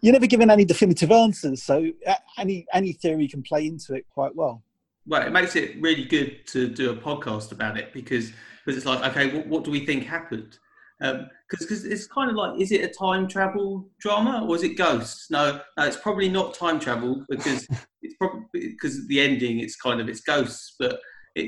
you're 0.00 0.12
never 0.12 0.26
given 0.26 0.50
any 0.50 0.64
definitive 0.64 1.10
answers, 1.10 1.62
so 1.62 1.90
uh, 2.06 2.14
any 2.38 2.64
any 2.72 2.92
theory 2.92 3.28
can 3.28 3.42
play 3.42 3.66
into 3.66 3.94
it 3.94 4.06
quite 4.14 4.34
well. 4.34 4.62
well, 5.06 5.22
it 5.26 5.32
makes 5.32 5.56
it 5.56 5.80
really 5.80 6.04
good 6.04 6.46
to 6.46 6.68
do 6.68 6.90
a 6.90 6.96
podcast 6.96 7.50
about 7.52 7.76
it 7.76 7.92
because 7.92 8.32
because 8.64 8.76
it's 8.76 8.86
like, 8.86 9.04
okay, 9.10 9.34
what, 9.36 9.46
what 9.48 9.64
do 9.64 9.70
we 9.72 9.84
think 9.84 10.04
happened? 10.04 10.58
Because 11.00 11.66
because 11.66 11.84
it's 11.84 12.06
kind 12.06 12.30
of 12.30 12.36
like, 12.36 12.60
is 12.60 12.70
it 12.70 12.82
a 12.84 12.88
time 12.88 13.26
travel 13.26 13.88
drama 14.00 14.46
or 14.48 14.54
is 14.54 14.62
it 14.62 14.76
ghosts? 14.78 15.28
No, 15.30 15.60
no, 15.76 15.84
it's 15.84 15.96
probably 15.96 16.28
not 16.28 16.54
time 16.54 16.78
travel 16.78 17.24
because 17.28 17.66
it's 18.02 18.14
probably 18.16 18.44
because 18.52 19.06
the 19.08 19.20
ending, 19.20 19.58
it's 19.58 19.74
kind 19.76 20.00
of 20.00 20.08
it's 20.08 20.20
ghosts, 20.20 20.76
but 20.78 21.00
it, 21.34 21.40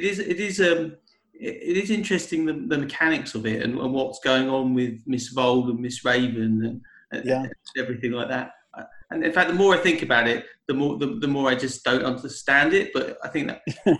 it 0.00 0.04
is 0.04 0.18
it 0.18 0.40
is 0.40 0.60
um 0.60 0.96
it, 1.38 1.54
it 1.62 1.76
is 1.76 1.90
interesting 1.90 2.44
the, 2.46 2.52
the 2.52 2.78
mechanics 2.78 3.34
of 3.34 3.46
it 3.46 3.62
and, 3.62 3.78
and 3.78 3.92
what's 3.92 4.20
going 4.20 4.48
on 4.48 4.74
with 4.74 5.00
Miss 5.06 5.28
Vole 5.28 5.70
and 5.70 5.80
Miss 5.80 6.04
Raven 6.04 6.64
and, 6.64 6.80
and, 7.12 7.24
Yeah. 7.24 7.42
and 7.42 7.52
everything 7.76 8.12
like 8.12 8.28
that. 8.28 8.52
Uh, 8.76 8.84
And 9.10 9.24
in 9.24 9.32
fact, 9.32 9.48
the 9.48 9.54
more 9.54 9.74
I 9.74 9.78
think 9.78 10.02
about 10.02 10.28
it, 10.28 10.44
the 10.66 10.74
more 10.74 10.98
the, 10.98 11.06
the 11.20 11.28
more 11.28 11.48
I 11.48 11.54
just 11.54 11.84
don't 11.84 12.04
understand 12.04 12.74
it. 12.74 12.90
But 12.92 13.16
I 13.24 13.28
think 13.28 13.48
that 13.48 13.60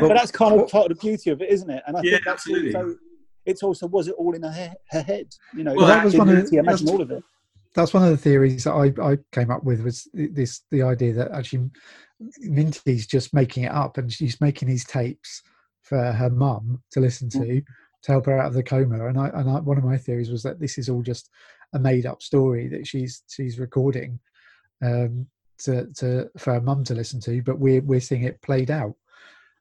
but 0.00 0.08
that's 0.08 0.30
kind 0.30 0.60
of 0.60 0.68
part 0.68 0.90
of 0.90 0.98
the 0.98 1.00
beauty 1.06 1.30
of 1.30 1.40
it, 1.40 1.48
isn't 1.50 1.70
it? 1.70 1.82
And 1.86 1.96
I 1.96 2.00
Yeah, 2.02 2.12
think 2.12 2.24
that's 2.26 2.46
absolutely. 2.46 2.74
also 2.74 2.96
it's 3.46 3.62
also 3.62 3.86
was 3.88 4.06
it 4.08 4.14
all 4.18 4.34
in 4.34 4.42
her, 4.42 4.52
he- 4.52 4.96
her 4.96 5.02
head? 5.02 5.28
You 5.56 5.64
know, 5.64 5.74
Well, 5.74 5.86
that 5.86 6.04
was 6.04 6.14
one 6.16 6.28
of- 6.28 6.34
Lindsay 6.36 6.56
imagine 6.56 6.86
that's- 6.86 6.90
all 6.94 7.00
of 7.02 7.10
it. 7.10 7.22
that's 7.74 7.94
one 7.94 8.04
of 8.04 8.10
the 8.10 8.16
theories 8.16 8.64
that 8.64 8.72
I, 8.72 8.92
I 9.12 9.18
came 9.32 9.50
up 9.50 9.64
with 9.64 9.80
was 9.82 10.06
this 10.12 10.60
the 10.70 10.82
idea 10.82 11.12
that 11.14 11.32
actually 11.32 11.70
Minty's 12.40 13.06
just 13.06 13.32
making 13.34 13.64
it 13.64 13.72
up 13.72 13.98
and 13.98 14.12
she's 14.12 14.40
making 14.40 14.68
these 14.68 14.84
tapes 14.84 15.42
for 15.82 16.12
her 16.12 16.30
mum 16.30 16.82
to 16.92 17.00
listen 17.00 17.28
to 17.30 17.60
to 18.02 18.12
help 18.12 18.26
her 18.26 18.38
out 18.38 18.46
of 18.46 18.54
the 18.54 18.62
coma 18.62 19.06
and 19.08 19.18
I 19.18 19.28
and 19.28 19.48
I, 19.50 19.60
one 19.60 19.78
of 19.78 19.84
my 19.84 19.96
theories 19.96 20.30
was 20.30 20.42
that 20.42 20.58
this 20.60 20.78
is 20.78 20.88
all 20.88 21.02
just 21.02 21.28
a 21.74 21.78
made 21.78 22.06
up 22.06 22.22
story 22.22 22.68
that 22.68 22.86
she's 22.86 23.22
she's 23.28 23.58
recording 23.58 24.18
um 24.84 25.26
to 25.58 25.86
to 25.98 26.28
for 26.38 26.54
her 26.54 26.60
mum 26.60 26.84
to 26.84 26.94
listen 26.94 27.20
to 27.20 27.42
but 27.42 27.58
we're 27.58 27.80
we're 27.82 28.00
seeing 28.00 28.24
it 28.24 28.40
played 28.42 28.70
out 28.70 28.86
and 28.88 28.94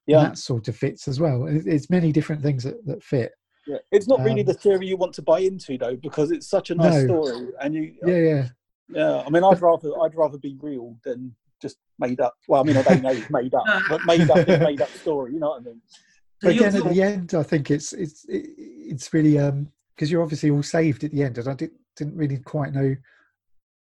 Yeah, 0.08 0.24
that 0.24 0.38
sort 0.38 0.68
of 0.68 0.76
fits 0.76 1.08
as 1.08 1.20
well 1.20 1.46
It- 1.48 1.68
it's 1.68 1.90
many 1.90 2.12
different 2.12 2.42
things 2.42 2.64
that, 2.64 2.86
that 2.86 3.04
fit 3.04 3.32
yeah. 3.68 3.78
It's 3.92 4.08
not 4.08 4.24
really 4.24 4.42
Um, 4.42 4.48
the 4.48 4.56
theory 4.56 4.88
you 4.88 4.98
want 4.98 5.14
to 5.14 5.22
buy 5.22 5.40
into 5.42 5.78
though, 5.78 5.96
because 5.96 6.32
it's 6.32 6.48
such 6.48 6.72
a 6.72 6.76
nice 6.76 6.96
No. 6.96 7.06
story, 7.06 7.48
and 7.62 7.76
you. 7.76 7.94
yeah 8.04 8.18
yeah 8.18 8.48
Yeah, 8.90 9.22
I 9.22 9.30
mean, 9.30 9.44
I'd 9.44 9.62
rather 9.62 9.92
I'd 10.02 10.16
rather 10.16 10.40
be 10.40 10.58
real 10.60 10.98
than 11.06 11.36
just 11.62 11.78
made 12.00 12.20
up. 12.20 12.34
Well, 12.48 12.60
I 12.60 12.64
mean, 12.64 12.76
I 12.76 12.82
don't 12.82 13.04
know 13.04 13.12
it's 13.12 13.30
made 13.30 13.54
up, 13.54 13.66
but 13.88 14.04
made 14.04 14.28
up 14.32 14.50
is 14.50 14.60
made 14.62 14.82
up 14.82 14.90
story. 14.98 15.34
You 15.34 15.40
know 15.40 15.50
what 15.50 15.62
I 15.62 15.64
mean? 15.66 15.82
So 16.42 16.50
you're- 16.50 16.68
again 16.68 16.82
at 16.88 16.94
the 16.94 17.02
end 17.04 17.34
i 17.36 17.44
think 17.44 17.70
it's 17.72 17.94
it's 17.94 18.26
it's 18.28 19.14
really 19.14 19.38
um 19.38 19.72
because 19.96 20.12
you're 20.12 20.24
obviously 20.24 20.50
all 20.50 20.64
saved 20.64 21.04
at 21.04 21.12
the 21.12 21.24
end 21.24 21.38
and 21.38 21.48
i 21.48 21.54
didn't 21.54 21.80
didn't 21.96 22.16
really 22.16 22.38
quite 22.38 22.74
know 22.74 22.96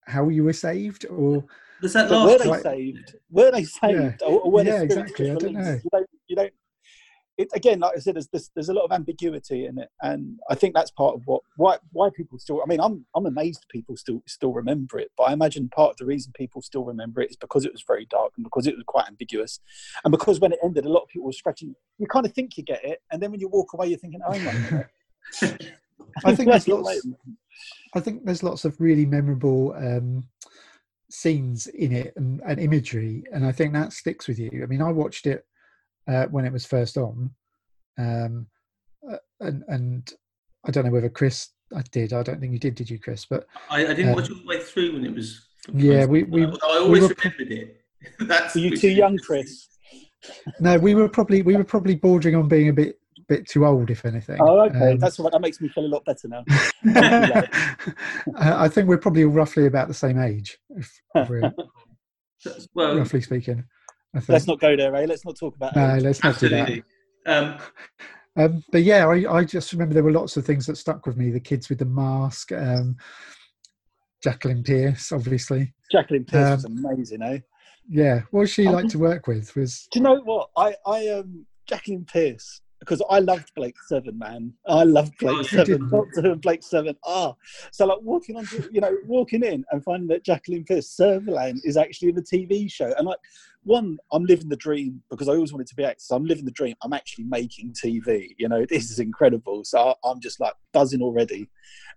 how 0.06 0.28
you 0.28 0.44
were 0.44 0.52
saved 0.52 1.04
or 1.10 1.44
Does 1.82 1.92
that 1.94 2.08
But 2.08 2.24
were 2.24 2.30
last? 2.30 2.42
they 2.44 2.48
like- 2.48 2.62
saved? 2.62 3.16
Were 3.30 3.50
they 3.50 3.64
saved? 3.64 4.22
Or, 4.22 4.40
or 4.40 4.50
were 4.52 4.62
Yeah, 4.62 4.80
exactly. 4.82 5.30
I 5.30 5.34
don't 5.34 5.52
know. 5.52 5.60
You 5.60 5.66
don't. 5.66 5.84
You 5.84 5.90
don't. 5.92 6.05
It, 7.38 7.48
again, 7.52 7.80
like 7.80 7.92
I 7.94 8.00
said, 8.00 8.14
there's, 8.14 8.28
there's 8.28 8.50
there's 8.54 8.68
a 8.70 8.72
lot 8.72 8.84
of 8.84 8.92
ambiguity 8.92 9.66
in 9.66 9.78
it, 9.78 9.90
and 10.00 10.38
I 10.48 10.54
think 10.54 10.74
that's 10.74 10.90
part 10.90 11.14
of 11.14 11.22
what 11.26 11.42
why 11.56 11.76
why 11.92 12.08
people 12.16 12.38
still. 12.38 12.62
I 12.62 12.66
mean, 12.66 12.80
I'm 12.80 13.04
I'm 13.14 13.26
amazed 13.26 13.66
people 13.70 13.96
still 13.96 14.22
still 14.26 14.54
remember 14.54 14.98
it, 14.98 15.10
but 15.18 15.24
I 15.24 15.32
imagine 15.34 15.68
part 15.68 15.90
of 15.90 15.96
the 15.98 16.06
reason 16.06 16.32
people 16.34 16.62
still 16.62 16.84
remember 16.84 17.20
it 17.20 17.30
is 17.30 17.36
because 17.36 17.66
it 17.66 17.72
was 17.72 17.84
very 17.86 18.06
dark 18.06 18.32
and 18.36 18.44
because 18.44 18.66
it 18.66 18.74
was 18.74 18.84
quite 18.86 19.06
ambiguous, 19.06 19.60
and 20.04 20.12
because 20.12 20.40
when 20.40 20.52
it 20.52 20.58
ended, 20.64 20.86
a 20.86 20.88
lot 20.88 21.02
of 21.02 21.08
people 21.08 21.26
were 21.26 21.32
scratching. 21.32 21.74
You 21.98 22.06
kind 22.06 22.24
of 22.24 22.32
think 22.32 22.56
you 22.56 22.64
get 22.64 22.82
it, 22.82 23.02
and 23.12 23.22
then 23.22 23.30
when 23.30 23.40
you 23.40 23.48
walk 23.48 23.74
away, 23.74 23.88
you're 23.88 23.98
thinking, 23.98 24.20
"Oh 24.26 24.38
my 24.38 24.54
god." 24.70 24.88
I 26.24 26.34
think 26.34 26.50
there's 26.50 26.68
lots. 26.68 27.06
I 27.94 28.00
think 28.00 28.24
there's 28.24 28.42
lots 28.42 28.64
of 28.64 28.80
really 28.80 29.04
memorable 29.06 29.74
um, 29.76 30.24
scenes 31.10 31.66
in 31.66 31.92
it 31.92 32.14
and, 32.16 32.40
and 32.46 32.58
imagery, 32.58 33.24
and 33.32 33.44
I 33.44 33.52
think 33.52 33.72
that 33.74 33.92
sticks 33.92 34.26
with 34.26 34.38
you. 34.38 34.60
I 34.62 34.66
mean, 34.66 34.82
I 34.82 34.90
watched 34.90 35.26
it 35.26 35.44
uh, 36.08 36.26
when 36.26 36.44
it 36.44 36.52
was 36.52 36.64
first 36.66 36.96
on, 36.96 37.30
um, 37.98 38.46
uh, 39.10 39.16
and 39.40 39.64
and 39.68 40.12
I 40.66 40.70
don't 40.70 40.84
know 40.84 40.90
whether 40.92 41.08
Chris 41.08 41.48
I 41.74 41.82
did. 41.90 42.12
I 42.12 42.22
don't 42.22 42.40
think 42.40 42.52
you 42.52 42.58
did. 42.58 42.74
Did 42.74 42.90
you, 42.90 42.98
Chris? 42.98 43.24
But 43.26 43.46
I, 43.70 43.82
I 43.86 43.94
didn't 43.94 44.10
Um, 44.10 44.14
watch 44.16 44.30
all 44.30 44.36
the 44.36 44.46
way 44.46 44.60
through 44.60 44.92
when 44.94 45.04
it 45.04 45.14
was. 45.14 45.46
Yeah, 45.74 46.04
we- 46.06 46.22
we- 46.22 46.44
I 46.44 46.78
always 46.78 47.02
were- 47.02 47.14
remembered 47.22 47.50
it. 47.52 47.80
That's 48.20 48.54
Were 48.54 48.60
you 48.60 48.76
too 48.76 48.90
young, 48.90 49.18
Chris? 49.18 49.66
no, 50.60 50.78
we 50.78 50.94
were 50.94 51.08
probably 51.08 51.42
we 51.42 51.56
were 51.56 51.64
probably 51.64 51.94
bordering 51.96 52.34
on 52.36 52.46
being 52.48 52.68
a 52.68 52.72
bit 52.72 52.98
bit 53.28 53.48
too 53.48 53.66
old, 53.66 53.90
if 53.90 54.04
anything. 54.04 54.38
Oh, 54.40 54.60
okay. 54.60 54.92
Um, 54.92 54.98
That's 54.98 55.18
all 55.18 55.24
right. 55.24 55.32
That 55.32 55.40
makes 55.40 55.60
me 55.60 55.68
feel 55.68 55.84
a 55.84 55.88
lot 55.88 56.04
better 56.04 56.28
now. 56.28 56.44
I 58.36 58.64
I 58.64 58.68
think 58.68 58.88
we're 58.88 58.98
probably 58.98 59.24
roughly 59.24 59.66
about 59.66 59.88
the 59.88 59.94
same 59.94 60.18
age, 60.20 60.58
if, 60.70 61.00
if 61.16 61.28
we're 61.28 61.52
Well, 62.74 62.96
roughly 62.98 63.20
speaking. 63.20 63.64
I 64.14 64.20
think. 64.20 64.28
Let's 64.30 64.46
not 64.46 64.60
go 64.60 64.76
there, 64.76 64.94
eh? 64.94 65.06
Let's 65.06 65.24
not 65.24 65.36
talk 65.38 65.56
about 65.56 65.74
that. 65.74 65.88
no, 65.88 65.96
age. 65.96 66.02
let's 66.02 66.24
not 66.24 66.38
do 66.38 66.48
that. 66.48 66.60
absolutely. 66.60 66.84
Um, 67.26 67.58
Um, 68.38 68.62
but 68.70 68.82
yeah, 68.82 69.06
I, 69.06 69.38
I 69.38 69.44
just 69.44 69.72
remember 69.72 69.94
there 69.94 70.02
were 70.04 70.12
lots 70.12 70.36
of 70.36 70.44
things 70.44 70.66
that 70.66 70.76
stuck 70.76 71.06
with 71.06 71.16
me. 71.16 71.30
The 71.30 71.40
kids 71.40 71.70
with 71.70 71.78
the 71.78 71.86
mask, 71.86 72.52
um, 72.52 72.96
Jacqueline 74.22 74.62
Pearce, 74.62 75.10
obviously. 75.10 75.72
Jacqueline 75.90 76.24
Pearce 76.26 76.64
Um, 76.64 76.74
was 76.74 76.84
amazing, 76.84 77.22
eh? 77.22 77.38
Yeah, 77.88 78.20
what 78.30 78.40
was 78.40 78.50
she 78.50 78.66
I 78.66 78.72
like 78.72 78.88
to 78.88 78.98
work 78.98 79.26
with? 79.26 79.54
Was 79.56 79.88
Do 79.90 79.98
you 79.98 80.02
know 80.02 80.20
what? 80.20 80.50
I, 80.56 80.74
I 80.86 81.08
um 81.08 81.46
Jacqueline 81.66 82.04
Pearce 82.04 82.60
because 82.80 83.02
I 83.08 83.20
loved 83.20 83.50
Blake 83.54 83.76
Seven, 83.88 84.18
man. 84.18 84.52
I 84.66 84.84
loved 84.84 85.14
Oh, 85.24 85.26
Blake. 85.34 85.48
Seven, 85.48 85.88
Doctor 85.90 86.22
Who 86.22 86.32
and 86.32 86.40
Blake 86.40 86.62
Seven. 86.62 86.94
Ah, 87.04 87.34
so 87.72 87.86
like 87.86 87.98
walking 88.02 88.36
on, 88.36 88.46
you 88.70 88.80
know, 88.80 88.96
walking 89.06 89.42
in 89.42 89.64
and 89.70 89.82
finding 89.82 90.08
that 90.08 90.24
Jacqueline 90.24 90.64
Pearce 90.64 90.94
Servalan 90.98 91.58
is 91.64 91.76
actually 91.76 92.10
in 92.10 92.14
the 92.16 92.22
TV 92.22 92.70
show, 92.70 92.92
and 92.98 93.06
like 93.06 93.18
one, 93.62 93.98
I'm 94.12 94.24
living 94.24 94.48
the 94.48 94.56
dream 94.56 95.02
because 95.10 95.28
I 95.28 95.32
always 95.32 95.52
wanted 95.52 95.66
to 95.68 95.74
be 95.74 95.84
actor. 95.84 95.96
So 95.98 96.14
I'm 96.14 96.24
living 96.24 96.44
the 96.44 96.52
dream. 96.52 96.76
I'm 96.82 96.92
actually 96.92 97.24
making 97.24 97.74
TV. 97.74 98.28
You 98.38 98.48
know, 98.48 98.64
this 98.68 98.90
is 98.92 99.00
incredible. 99.00 99.64
So 99.64 99.94
I'm 100.04 100.20
just 100.20 100.38
like 100.38 100.52
buzzing 100.72 101.02
already. 101.02 101.48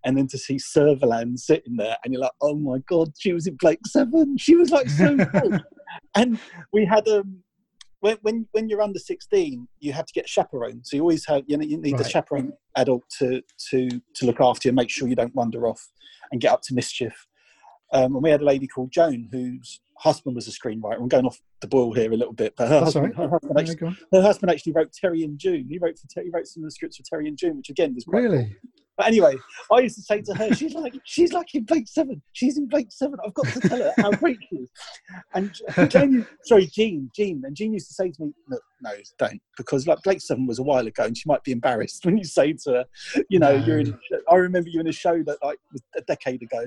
And 0.04 0.18
then 0.18 0.28
to 0.30 0.38
see 0.38 0.56
Servalan 0.56 1.38
sitting 1.38 1.76
there, 1.76 1.98
and 2.04 2.12
you're 2.14 2.22
like, 2.22 2.32
oh 2.42 2.56
my 2.56 2.80
god, 2.88 3.12
she 3.20 3.34
was 3.34 3.46
in 3.48 3.56
Blake 3.56 3.86
Seven. 3.86 4.38
She 4.38 4.56
was 4.56 4.72
like 4.72 4.90
so 4.90 5.16
cool. 5.26 5.60
and 6.16 6.40
we 6.74 6.86
had 6.86 7.08
um 7.08 7.44
when, 8.02 8.18
when 8.22 8.48
when 8.52 8.70
you're 8.70 8.82
under 8.82 9.00
16 9.00 9.68
you 9.80 9.94
have 9.94 10.06
to 10.06 10.14
get 10.14 10.28
chaperones 10.28 10.90
so 10.90 10.98
you 10.98 11.02
always 11.02 11.26
have 11.26 11.44
you 11.48 11.58
know 11.58 11.66
you 11.66 11.78
need 11.78 11.96
a 11.96 12.04
Right. 12.04 12.12
chaperone 12.12 12.54
adult 12.76 13.04
to 13.20 13.42
to 13.70 13.90
to 14.16 14.26
look 14.26 14.40
after 14.40 14.68
you 14.68 14.70
and 14.72 14.76
make 14.76 14.90
sure 14.90 15.08
you 15.08 15.16
don't 15.16 15.36
wander 15.36 15.68
off 15.68 15.82
and 16.32 16.40
get 16.42 16.52
up 16.54 16.62
to 16.62 16.74
mischief. 16.76 17.26
Um, 17.92 18.14
and 18.14 18.22
we 18.24 18.30
had 18.30 18.42
a 18.42 18.46
lady 18.46 18.68
called 18.68 18.92
joan 18.92 19.28
whose 19.32 19.82
husband 19.98 20.36
was 20.36 20.48
a 20.48 20.52
screenwriter. 20.52 21.02
I'm 21.02 21.08
going 21.08 21.26
off 21.26 21.42
the 21.62 21.68
boil 21.68 21.92
here 21.94 22.12
a 22.12 22.16
little 22.16 22.34
bit 22.34 22.54
but 22.58 22.68
her 22.70 22.80
That's 22.82 22.94
husband, 22.94 23.16
her, 23.16 23.30
husband 23.30 23.60
actually, 23.60 23.98
her 24.14 24.22
husband 24.22 24.52
actually 24.52 24.74
wrote 24.74 24.94
terry 24.94 25.24
and 25.24 25.38
june. 25.38 25.66
He 25.68 25.78
wrote 25.80 25.98
for 25.98 26.22
he 26.22 26.30
wrote 26.30 26.48
some 26.48 26.64
of 26.64 26.68
the 26.68 26.72
scripts 26.72 26.98
for 26.98 27.04
terry 27.04 27.28
and 27.28 27.38
june 27.38 27.58
which 27.58 27.70
again 27.70 27.96
was 27.96 28.06
really? 28.08 28.56
But 29.00 29.08
anyway, 29.08 29.38
I 29.72 29.80
used 29.80 29.96
to 29.96 30.02
say 30.02 30.22
to 30.24 30.34
her, 30.34 30.54
she's 30.54 30.74
like, 30.74 30.94
she's 31.06 31.32
like 31.32 31.56
in 31.56 31.64
Blake 31.64 31.88
Seven. 31.88 32.22
She's 32.34 32.58
in 32.58 32.68
Blake 32.68 32.92
Seven. 32.92 33.18
I've 33.26 33.34
got 33.34 33.48
to 33.48 33.62
tell 33.62 33.78
her 33.78 33.94
how 33.96 34.12
great 34.12 34.38
she 34.50 34.58
is. 34.58 34.70
And 35.34 35.90
Jane, 35.90 36.28
sorry, 36.44 36.66
Jean, 36.66 37.10
Jean, 37.16 37.42
and 37.46 37.56
Jean 37.56 37.72
used 37.72 37.88
to 37.88 37.94
say 37.94 38.12
to 38.12 38.22
me, 38.26 38.34
no, 38.50 38.58
no, 38.82 38.92
don't, 39.18 39.42
because 39.56 39.88
like 39.88 40.00
Blake 40.04 40.20
Seven 40.20 40.48
was 40.48 40.60
a 40.60 40.64
while 40.64 40.86
ago, 40.86 41.06
and 41.06 41.18
she 41.18 41.24
might 41.28 41.46
be 41.46 41.54
embarrassed 41.54 42.04
when 42.06 42.18
you 42.18 42.26
say 42.26 42.52
to 42.66 42.72
her, 42.72 42.86
you 43.30 43.40
know, 43.40 43.58
No. 43.58 43.66
you're 43.66 43.80
in. 43.80 43.98
I 44.30 44.36
remember 44.36 44.68
you 44.68 44.82
in 44.82 44.88
a 44.88 44.92
show 44.92 45.24
that 45.24 45.38
like 45.42 45.60
was 45.72 45.82
a 45.96 46.02
decade 46.02 46.42
ago, 46.44 46.66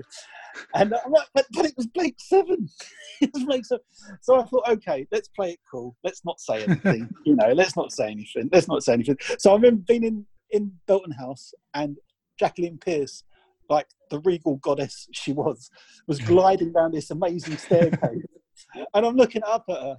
and 0.74 0.94
I'm 1.04 1.12
like, 1.12 1.28
but, 1.34 1.44
but 1.52 1.66
it 1.66 1.74
was 1.76 1.86
Blake 1.88 2.16
Seven. 2.16 2.66
it 3.20 3.28
was 3.34 3.44
Blake 3.44 3.66
Seven. 3.66 3.84
So 4.22 4.40
I 4.40 4.44
thought, 4.44 4.66
okay, 4.70 5.06
let's 5.12 5.28
play 5.28 5.50
it 5.50 5.58
cool. 5.70 5.94
Let's 6.02 6.24
not 6.24 6.40
say 6.40 6.64
anything. 6.64 7.10
you 7.26 7.36
know, 7.36 7.52
let's 7.52 7.76
not 7.76 7.92
say 7.92 8.10
anything. 8.10 8.48
Let's 8.50 8.68
not 8.68 8.82
say 8.82 8.94
anything. 8.94 9.18
So 9.38 9.50
I 9.50 9.56
remember 9.56 9.82
being 9.86 10.04
in 10.04 10.24
in 10.52 10.72
Belton 10.86 11.12
House 11.12 11.52
and 11.74 11.98
Jacqueline 12.38 12.78
Pearce, 12.78 13.24
like 13.68 13.86
the 14.10 14.20
regal 14.20 14.56
goddess 14.56 15.08
she 15.12 15.32
was, 15.32 15.70
was 16.06 16.18
gliding 16.20 16.72
down 16.72 16.92
this 16.92 17.10
amazing 17.10 17.56
staircase. 17.56 18.24
and 18.94 19.06
I'm 19.06 19.16
looking 19.16 19.42
up 19.44 19.64
at 19.68 19.76
her 19.76 19.96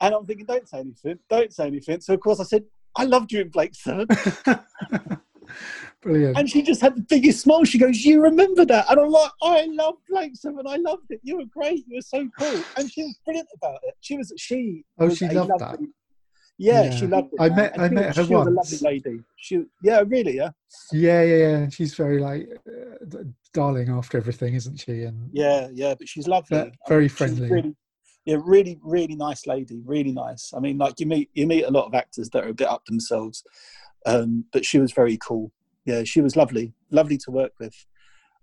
and 0.00 0.14
I'm 0.14 0.26
thinking, 0.26 0.46
don't 0.46 0.68
say 0.68 0.80
anything, 0.80 1.18
don't 1.28 1.52
say 1.52 1.66
anything. 1.66 2.00
So, 2.00 2.14
of 2.14 2.20
course, 2.20 2.40
I 2.40 2.44
said, 2.44 2.64
I 2.96 3.04
loved 3.04 3.32
you 3.32 3.40
in 3.40 3.48
Blake 3.48 3.74
7. 3.74 4.06
Brilliant. 6.02 6.38
And 6.38 6.48
she 6.50 6.62
just 6.62 6.80
had 6.80 6.96
the 6.96 7.02
biggest 7.02 7.40
smile. 7.40 7.64
She 7.64 7.78
goes, 7.78 8.04
You 8.04 8.22
remember 8.22 8.64
that? 8.66 8.90
And 8.90 9.00
I'm 9.00 9.10
like, 9.10 9.30
I 9.42 9.66
love 9.70 9.94
Blake 10.08 10.36
7. 10.36 10.66
I 10.66 10.76
loved 10.76 11.10
it. 11.10 11.20
You 11.22 11.38
were 11.38 11.44
great. 11.46 11.84
You 11.86 11.96
were 11.96 12.02
so 12.02 12.28
cool. 12.38 12.62
And 12.76 12.90
she 12.90 13.02
was 13.04 13.18
brilliant 13.24 13.48
about 13.54 13.80
it. 13.82 13.94
She 14.00 14.16
was, 14.16 14.32
she. 14.36 14.84
Oh, 14.98 15.06
was 15.06 15.18
she 15.18 15.28
loved 15.28 15.50
lovely- 15.50 15.88
Yeah, 16.58 16.84
Yeah. 16.84 16.90
she 16.90 17.06
loved 17.06 17.32
it. 17.32 17.40
I 17.40 17.48
man. 17.48 17.56
met- 17.56 17.78
I 17.80 17.88
she 17.88 17.94
met 17.94 18.16
her 18.16 18.24
she 18.24 18.34
was 18.34 18.46
a 18.46 18.50
lovely 18.50 18.78
lady. 18.78 19.20
She, 19.36 19.64
yeah, 19.82 20.02
really, 20.06 20.36
yeah. 20.36 20.50
Yeah, 20.92 21.22
yeah, 21.22 21.36
yeah. 21.36 21.68
She's 21.68 21.94
very 21.94 22.20
like 22.20 22.48
uh, 22.68 23.18
darling 23.52 23.88
after 23.90 24.18
everything, 24.18 24.54
isn't 24.54 24.76
she? 24.76 25.02
And 25.02 25.30
Yeah, 25.32 25.68
yeah, 25.72 25.94
but 25.98 26.08
she's 26.08 26.28
lovely. 26.28 26.62
Ve- 26.62 26.72
very 26.88 27.08
friendly. 27.08 27.50
Really, 27.50 27.74
yeah, 28.24 28.36
really, 28.42 28.78
really 28.82 29.16
nice 29.16 29.46
lady. 29.46 29.82
Really 29.84 30.12
nice. 30.12 30.52
I 30.56 30.60
mean, 30.60 30.78
like 30.78 31.00
you 31.00 31.06
meet 31.06 31.28
you 31.34 31.46
meet 31.46 31.64
a 31.64 31.70
lot 31.70 31.86
of 31.86 31.94
actors 31.94 32.30
that 32.30 32.44
are 32.44 32.48
a 32.50 32.54
bit 32.54 32.68
up 32.68 32.84
themselves, 32.86 33.42
um, 34.06 34.44
but 34.52 34.64
she 34.64 34.78
was 34.78 34.92
very 34.92 35.16
cool. 35.16 35.50
Yeah, 35.84 36.04
she 36.04 36.20
was 36.20 36.36
lovely, 36.36 36.72
lovely 36.90 37.18
to 37.18 37.30
work 37.30 37.52
with. 37.60 37.74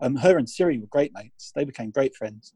Um, 0.01 0.17
her 0.17 0.37
and 0.37 0.49
Siri 0.49 0.77
were 0.79 0.87
great 0.87 1.11
mates. 1.13 1.51
They 1.55 1.63
became 1.63 1.91
great 1.91 2.15
friends. 2.15 2.53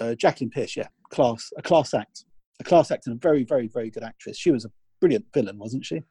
Uh, 0.00 0.14
Jacqueline 0.14 0.50
Pearce, 0.50 0.76
yeah, 0.76 0.88
class, 1.10 1.52
a 1.56 1.62
class 1.62 1.92
act, 1.92 2.24
a 2.60 2.64
class 2.64 2.90
act, 2.90 3.06
and 3.06 3.16
a 3.16 3.18
very, 3.18 3.44
very, 3.44 3.68
very 3.68 3.90
good 3.90 4.02
actress. 4.02 4.36
She 4.38 4.50
was 4.50 4.64
a 4.64 4.70
brilliant 5.00 5.26
villain, 5.32 5.58
wasn't 5.58 5.84
she? 5.84 6.02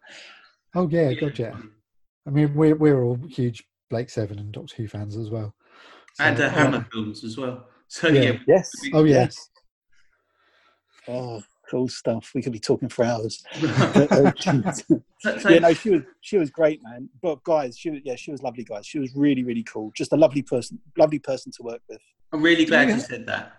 oh 0.75 0.87
yeah, 0.89 1.13
God 1.13 1.37
yeah. 1.39 1.55
I 2.27 2.29
mean, 2.29 2.53
we're 2.53 2.75
we're 2.75 3.03
all 3.03 3.17
huge 3.29 3.63
Blake 3.89 4.09
Seven 4.09 4.39
and 4.39 4.51
Doctor 4.51 4.75
Who 4.77 4.87
fans 4.87 5.15
as 5.17 5.29
well. 5.29 5.55
So, 6.15 6.23
and 6.23 6.39
uh, 6.39 6.43
yeah. 6.43 6.49
Hammer 6.49 6.87
films 6.91 7.23
as 7.23 7.37
well. 7.37 7.67
So 7.87 8.07
Yeah. 8.09 8.21
yeah, 8.21 8.39
Yes. 8.47 8.71
Oh 8.93 9.03
yes. 9.05 9.49
Oh, 11.07 11.41
cool 11.69 11.87
stuff. 11.87 12.31
We 12.35 12.41
could 12.41 12.51
be 12.51 12.59
talking 12.59 12.89
for 12.89 13.05
hours. 13.05 13.43
But, 13.61 14.33
So, 15.19 15.35
so 15.39 15.49
yeah, 15.49 15.59
no, 15.59 15.73
she 15.73 15.89
was 15.89 16.01
she 16.21 16.37
was 16.37 16.51
great, 16.51 16.79
man. 16.83 17.09
But 17.23 17.43
guys, 17.43 17.75
she 17.75 17.89
was 17.89 18.01
yeah, 18.03 18.15
she 18.15 18.31
was 18.31 18.43
lovely, 18.43 18.63
guys. 18.63 18.85
She 18.85 18.99
was 18.99 19.15
really, 19.15 19.43
really 19.43 19.63
cool. 19.63 19.91
Just 19.95 20.13
a 20.13 20.15
lovely 20.15 20.43
person, 20.43 20.79
lovely 20.95 21.17
person 21.17 21.51
to 21.53 21.63
work 21.63 21.81
with. 21.89 21.99
I'm 22.31 22.43
really 22.43 22.65
glad 22.65 22.87
Yeah. 22.89 22.95
you 22.95 23.01
said 23.01 23.25
that. 23.25 23.53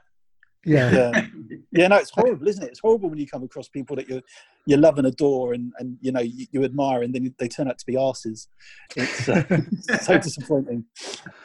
Yeah. 0.65 0.91
Yeah, 0.91 1.27
yeah. 1.73 1.89
No, 1.89 1.97
it's 1.97 2.11
horrible, 2.11 2.47
isn't 2.49 2.63
it? 2.63 2.71
It's 2.71 2.81
horrible 2.81 3.09
when 3.11 3.19
you 3.19 3.27
come 3.27 3.43
across 3.43 3.69
people 3.69 3.97
that 3.97 4.09
you 4.09 4.23
you 4.67 4.77
love 4.77 4.99
and 4.99 5.07
adore, 5.07 5.55
and 5.55 5.73
and 5.79 5.97
you 6.01 6.13
know 6.13 6.21
you, 6.21 6.47
you 6.53 6.65
admire, 6.65 7.03
and 7.03 7.15
then 7.15 7.35
they 7.39 7.49
turn 7.49 7.69
out 7.69 7.79
to 7.79 7.87
be 7.87 7.97
asses. 7.97 8.49
It's 8.97 9.29
uh, 9.29 9.45
so 10.03 10.19
disappointing. 10.19 10.85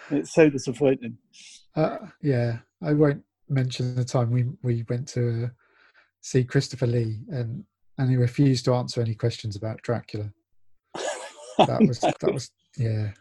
It's 0.09 0.33
so 0.33 0.49
disappointing. 0.49 1.17
Uh, 1.75 1.97
yeah, 2.21 2.59
I 2.81 2.93
won't 2.93 3.23
mention 3.49 3.95
the 3.95 4.05
time 4.05 4.31
we 4.31 4.45
we 4.63 4.85
went 4.89 5.07
to 5.09 5.45
uh, 5.45 5.47
see 6.21 6.43
Christopher 6.43 6.87
Lee 6.87 7.19
and 7.29 7.63
and 7.97 8.09
he 8.09 8.17
refused 8.17 8.65
to 8.65 8.73
answer 8.73 9.01
any 9.01 9.15
questions 9.15 9.55
about 9.55 9.81
Dracula. 9.81 10.31
That 11.59 11.81
was 11.81 11.99
that 11.99 12.33
was 12.33 12.49
yeah. 12.77 13.11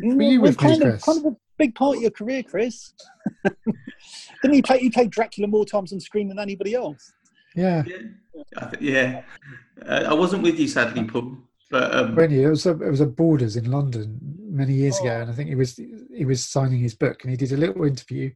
Were 0.00 0.22
you 0.22 0.40
with 0.40 0.60
me, 0.60 0.78
Chris? 0.80 1.06
of, 1.06 1.14
kind 1.14 1.26
of 1.26 1.36
big 1.60 1.74
part 1.74 1.96
of 1.96 2.02
your 2.02 2.10
career, 2.10 2.42
Chris. 2.42 2.94
Didn't 4.42 4.56
you 4.56 4.62
play? 4.62 4.80
You 4.80 4.90
played 4.90 5.10
Dracula 5.10 5.46
more 5.46 5.66
times 5.66 5.92
on 5.92 6.00
screen 6.00 6.28
than 6.28 6.38
anybody 6.38 6.74
else. 6.74 7.12
Yeah. 7.54 7.82
Yeah, 7.86 7.96
I 8.56 8.72
yeah. 8.80 9.22
Uh, 9.86 10.06
I 10.08 10.14
wasn't 10.14 10.42
with 10.42 10.58
you 10.58 10.68
sadly, 10.68 11.04
Paul, 11.04 11.36
but 11.70 11.94
um, 11.94 12.14
When 12.14 12.30
he, 12.30 12.42
it 12.42 12.48
was 12.48 12.64
a, 12.66 12.70
it 12.70 12.90
was 12.90 13.00
a 13.00 13.06
Borders 13.06 13.56
in 13.56 13.70
London 13.70 14.18
many 14.40 14.72
years 14.72 14.98
ago, 15.00 15.16
Oh. 15.18 15.20
and 15.20 15.30
I 15.30 15.34
think 15.34 15.48
he 15.48 15.54
was 15.54 15.78
he 16.16 16.24
was 16.24 16.44
signing 16.44 16.80
his 16.80 16.94
book, 16.94 17.22
and 17.22 17.30
he 17.30 17.36
did 17.36 17.52
a 17.52 17.56
little 17.56 17.84
interview, 17.84 18.30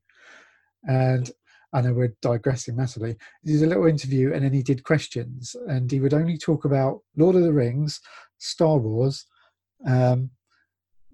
and 0.87 1.31
I 1.73 1.81
know 1.81 1.95
we're 1.95 2.17
digressing 2.21 2.77
massively. 2.77 3.17
He 3.43 3.53
did 3.53 3.63
a 3.63 3.67
little 3.67 3.87
interview 3.87 4.33
and 4.33 4.45
then 4.45 4.53
he 4.53 4.63
did 4.63 4.85
questions, 4.85 5.57
and 5.67 5.91
he 5.91 6.01
would 6.01 6.15
only 6.15 6.39
talk 6.39 6.65
about 6.65 7.01
Lord 7.17 7.37
of 7.37 7.43
the 7.43 7.53
Rings, 7.53 8.01
Star 8.39 8.77
Wars, 8.79 9.27
um, 9.87 10.31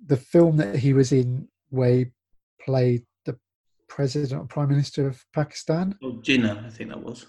the 0.06 0.16
film 0.18 0.56
that 0.58 0.76
he 0.76 0.92
was 0.92 1.12
in 1.12 1.48
where 1.70 1.92
he 1.92 2.06
played 2.62 3.02
the 3.24 3.38
president 3.88 4.40
or 4.40 4.46
prime 4.46 4.68
minister 4.68 5.06
of 5.06 5.24
Pakistan. 5.34 5.96
Oh, 6.02 6.20
Jinnah, 6.22 6.64
I 6.64 6.70
think 6.70 6.90
that 6.90 7.02
was. 7.02 7.26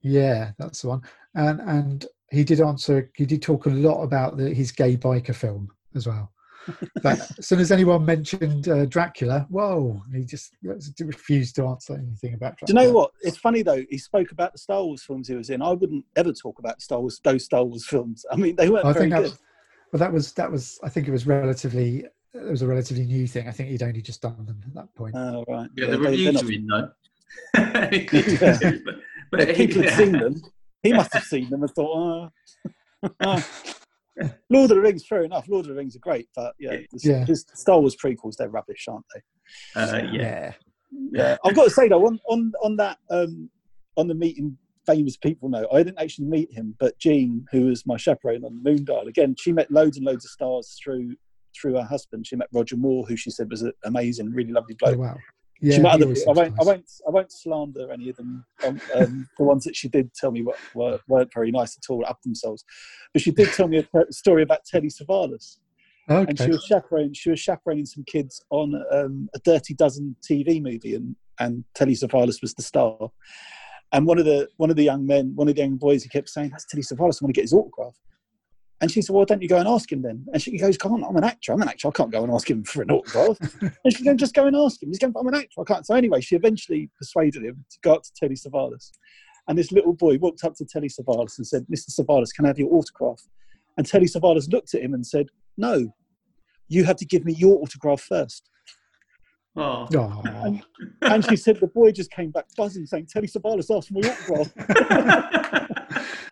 Yeah, 0.00 0.52
that's 0.58 0.82
the 0.82 0.88
one. 0.88 1.02
And 1.34 1.60
and 1.60 2.06
he 2.30 2.44
did 2.44 2.60
answer. 2.60 3.10
He 3.14 3.26
did 3.26 3.42
talk 3.42 3.66
a 3.66 3.70
lot 3.70 4.02
about 4.02 4.36
the, 4.36 4.52
his 4.52 4.72
gay 4.72 4.96
biker 4.96 5.34
film 5.34 5.68
as 5.94 6.06
well. 6.06 6.32
But 7.02 7.18
as 7.38 7.48
soon 7.48 7.58
as 7.58 7.72
anyone 7.72 8.06
mentioned 8.06 8.68
uh, 8.68 8.86
Dracula, 8.86 9.46
whoa, 9.50 10.00
he 10.14 10.24
just 10.24 10.54
refused 11.00 11.56
to 11.56 11.66
answer 11.66 11.94
anything 11.94 12.34
about 12.34 12.56
Dracula. 12.56 12.66
Do 12.66 12.72
you 12.72 12.86
know 12.88 12.92
what? 12.96 13.10
It's 13.22 13.36
funny 13.36 13.62
though. 13.62 13.82
He 13.90 13.98
spoke 13.98 14.30
about 14.30 14.52
the 14.52 14.58
Star 14.58 14.84
Wars 14.84 15.02
films 15.02 15.26
he 15.26 15.34
was 15.34 15.50
in. 15.50 15.60
I 15.60 15.72
wouldn't 15.72 16.04
ever 16.14 16.32
talk 16.32 16.60
about 16.60 16.80
Star 16.80 17.00
Wars, 17.00 17.20
those 17.24 17.44
Star 17.44 17.64
Wars 17.64 17.84
films. 17.86 18.24
I 18.30 18.36
mean, 18.36 18.54
they 18.54 18.68
weren't 18.68 18.86
I 18.86 18.92
very 18.92 19.10
think 19.10 19.14
good. 19.14 19.22
was, 19.22 19.38
well, 19.92 19.98
that 19.98 20.12
was 20.12 20.32
that 20.34 20.50
was. 20.50 20.78
I 20.84 20.88
think 20.88 21.08
it 21.08 21.12
was 21.12 21.26
relatively. 21.26 22.04
It 22.34 22.50
was 22.50 22.62
a 22.62 22.66
relatively 22.66 23.04
new 23.04 23.26
thing. 23.26 23.46
I 23.48 23.50
think 23.52 23.68
he'd 23.68 23.82
only 23.82 24.00
just 24.02 24.22
done 24.22 24.44
them 24.46 24.60
at 24.66 24.74
that 24.74 24.94
point. 24.94 25.14
Oh, 25.16 25.44
right. 25.48 25.68
Yeah, 25.76 25.86
They- 25.86 25.92
the 25.92 25.98
they- 25.98 26.02
they're 26.02 26.10
reviews 26.10 26.34
not- 26.34 26.44
are 26.44 26.52
in 26.52 26.66
though. 26.66 26.90
but, 28.84 28.94
but 29.30 29.40
if 29.48 29.56
people 29.56 29.82
yeah. 29.84 29.90
had 29.90 29.98
seen 29.98 30.12
them. 30.12 30.42
He 30.82 30.92
must 30.92 31.12
have 31.14 31.22
seen 31.22 31.48
them 31.48 31.62
and 31.62 31.70
thought, 31.70 32.30
oh. 33.04 33.10
oh. 33.24 33.48
Lord 34.50 34.70
of 34.70 34.76
the 34.76 34.80
Rings, 34.80 35.06
fair 35.06 35.22
enough. 35.22 35.48
Lord 35.48 35.64
of 35.66 35.70
the 35.70 35.76
Rings 35.76 35.94
are 35.94 36.00
great, 36.00 36.28
but 36.34 36.54
yeah, 36.58 36.76
the, 36.92 36.98
Yeah. 37.02 37.24
the 37.24 37.36
Star 37.36 37.78
Wars 37.80 37.96
prequels, 37.96 38.36
they're 38.36 38.48
rubbish, 38.48 38.86
aren't 38.88 39.04
they? 39.14 39.80
Uh, 39.80 40.02
yeah. 40.12 40.52
Yeah, 41.12 41.36
I've 41.44 41.54
got 41.54 41.64
to 41.64 41.70
say 41.70 41.88
though, 41.88 42.04
on 42.06 42.18
on 42.28 42.52
on 42.62 42.76
that 42.76 42.98
um, 43.10 43.48
on 43.96 44.08
the 44.08 44.14
meeting 44.14 44.58
famous 44.86 45.16
people 45.16 45.48
note, 45.48 45.68
I 45.72 45.78
didn't 45.82 46.00
actually 46.00 46.26
meet 46.26 46.52
him, 46.52 46.74
but 46.78 46.98
Jean, 46.98 47.46
who 47.52 47.66
was 47.66 47.86
my 47.86 47.96
chaperone 47.96 48.44
on 48.44 48.60
the 48.62 48.70
Moondial, 48.70 49.06
again, 49.06 49.34
she 49.38 49.52
met 49.52 49.70
loads 49.70 49.96
and 49.96 50.04
loads 50.04 50.24
of 50.26 50.32
stars 50.32 50.78
through 50.82 51.14
through 51.60 51.74
her 51.74 51.84
husband. 51.84 52.26
She 52.26 52.36
met 52.36 52.48
Roger 52.52 52.76
Moore, 52.76 53.04
who 53.06 53.16
she 53.16 53.30
said 53.30 53.50
was 53.50 53.62
an 53.62 53.72
amazing, 53.84 54.32
really 54.32 54.52
lovely 54.52 54.76
Oh, 54.82 54.88
bloke. 54.90 54.98
wow. 54.98 55.18
she 55.60 55.68
Yeah, 55.68 55.82
met 55.82 55.92
other, 55.94 56.06
I 56.06 56.32
won't, 56.32 56.54
I 56.60 56.64
won't, 56.64 56.90
I 57.06 57.10
won't 57.10 57.32
slander 57.32 57.90
any 57.92 58.08
of 58.10 58.16
them. 58.16 58.44
Um, 58.66 58.80
um, 58.94 59.28
the 59.38 59.44
ones 59.44 59.64
that 59.64 59.76
she 59.76 59.88
did 59.88 60.12
tell 60.14 60.30
me 60.30 60.42
were, 60.74 60.98
weren't 61.08 61.32
very 61.32 61.50
nice 61.50 61.76
at 61.76 61.90
all, 61.92 62.04
up 62.06 62.20
themselves. 62.22 62.64
But 63.12 63.22
she 63.22 63.30
did 63.30 63.52
tell 63.52 63.68
me 63.68 63.78
a 63.78 64.12
story 64.12 64.42
about 64.42 64.64
Telly 64.64 64.88
Savalas, 64.88 65.58
Okay. 66.10 66.26
and 66.28 66.38
she 66.38 66.50
was 66.50 66.64
chaperoning. 66.64 67.12
She 67.14 67.30
was 67.30 67.38
chaperoning 67.40 67.86
some 67.86 68.04
kids 68.04 68.42
on 68.50 68.74
um, 68.90 69.28
a 69.34 69.38
Dirty 69.38 69.74
Dozen 69.74 70.16
TV 70.28 70.60
movie, 70.60 70.94
and 70.96 71.14
and 71.38 71.64
Telly 71.74 71.94
Savalas 71.94 72.42
was 72.42 72.54
the 72.54 72.62
star. 72.62 73.10
And 73.92 74.06
one 74.06 74.18
of 74.18 74.24
the 74.24 74.48
one 74.56 74.70
of 74.70 74.76
the 74.76 74.82
young 74.84 75.06
men, 75.06 75.32
one 75.36 75.48
of 75.48 75.54
the 75.54 75.60
young 75.62 75.76
boys, 75.76 76.02
he 76.02 76.08
kept 76.08 76.28
saying, 76.28 76.50
"That's 76.50 76.66
Telly 76.66 76.82
Savalas. 76.82 77.22
I 77.22 77.24
want 77.24 77.34
to 77.34 77.38
get 77.40 77.42
his 77.42 77.52
autograph." 77.52 77.94
And 78.82 78.90
she 78.90 79.00
said, 79.00 79.14
"Well, 79.14 79.24
don't 79.24 79.40
you 79.40 79.48
go 79.48 79.58
and 79.58 79.68
ask 79.68 79.90
him 79.90 80.02
then?" 80.02 80.26
And 80.32 80.42
she 80.42 80.58
goes, 80.58 80.76
"Come 80.76 80.92
on, 80.92 81.04
I'm 81.04 81.16
an 81.16 81.24
actor. 81.24 81.52
I'm 81.52 81.62
an 81.62 81.68
actor. 81.68 81.88
I 81.88 81.92
can't 81.92 82.10
go 82.10 82.24
and 82.24 82.32
ask 82.32 82.50
him 82.50 82.64
for 82.64 82.82
an 82.82 82.90
autograph." 82.90 83.38
and 83.84 83.96
she 83.96 84.04
goes, 84.04 84.16
"Just 84.16 84.34
go 84.34 84.46
and 84.46 84.56
ask 84.56 84.82
him." 84.82 84.88
He's 84.88 84.98
going, 84.98 85.14
"I'm 85.16 85.28
an 85.28 85.36
actor. 85.36 85.60
I 85.60 85.64
can't." 85.64 85.86
So 85.86 85.94
anyway, 85.94 86.20
she 86.20 86.34
eventually 86.34 86.90
persuaded 86.98 87.44
him 87.44 87.64
to 87.70 87.78
go 87.82 87.94
up 87.94 88.02
to 88.02 88.12
Telly 88.14 88.34
Savalas. 88.34 88.90
And 89.48 89.56
this 89.56 89.72
little 89.72 89.92
boy 89.92 90.18
walked 90.18 90.44
up 90.44 90.56
to 90.56 90.64
Telly 90.64 90.88
Savalas 90.88 91.38
and 91.38 91.46
said, 91.46 91.64
"Mr. 91.72 91.90
Savalas, 91.90 92.34
can 92.34 92.44
I 92.44 92.48
have 92.48 92.58
your 92.58 92.74
autograph?" 92.74 93.22
And 93.78 93.86
Telly 93.86 94.06
Savalas 94.06 94.52
looked 94.52 94.74
at 94.74 94.82
him 94.82 94.94
and 94.94 95.06
said, 95.06 95.28
"No, 95.56 95.94
you 96.68 96.84
have 96.84 96.96
to 96.96 97.04
give 97.04 97.24
me 97.24 97.34
your 97.34 97.60
autograph 97.62 98.00
first. 98.00 98.48
Oh. 99.54 99.86
Oh, 99.94 100.58
And 101.02 101.24
she 101.28 101.36
said 101.36 101.60
the 101.60 101.66
boy 101.66 101.92
just 101.92 102.10
came 102.10 102.30
back 102.30 102.46
buzzing, 102.56 102.86
saying, 102.86 103.06
Telly 103.06 103.28
Savalas 103.28 103.70
asked 103.70 103.88
for 103.88 103.94
my 103.94 104.08
autograph. 104.08 104.50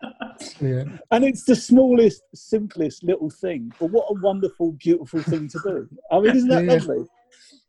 yeah. 0.61 0.83
And 1.11 1.23
it's 1.25 1.43
the 1.45 1.55
smallest, 1.55 2.23
simplest 2.35 3.03
little 3.03 3.29
thing. 3.29 3.71
But 3.79 3.87
what 3.91 4.05
a 4.09 4.19
wonderful, 4.21 4.73
beautiful 4.73 5.21
thing 5.23 5.47
to 5.49 5.59
do. 5.63 5.89
I 6.11 6.19
mean, 6.19 6.35
isn't 6.35 6.49
that 6.49 6.65
Yeah. 6.65 6.71
lovely? 6.73 7.05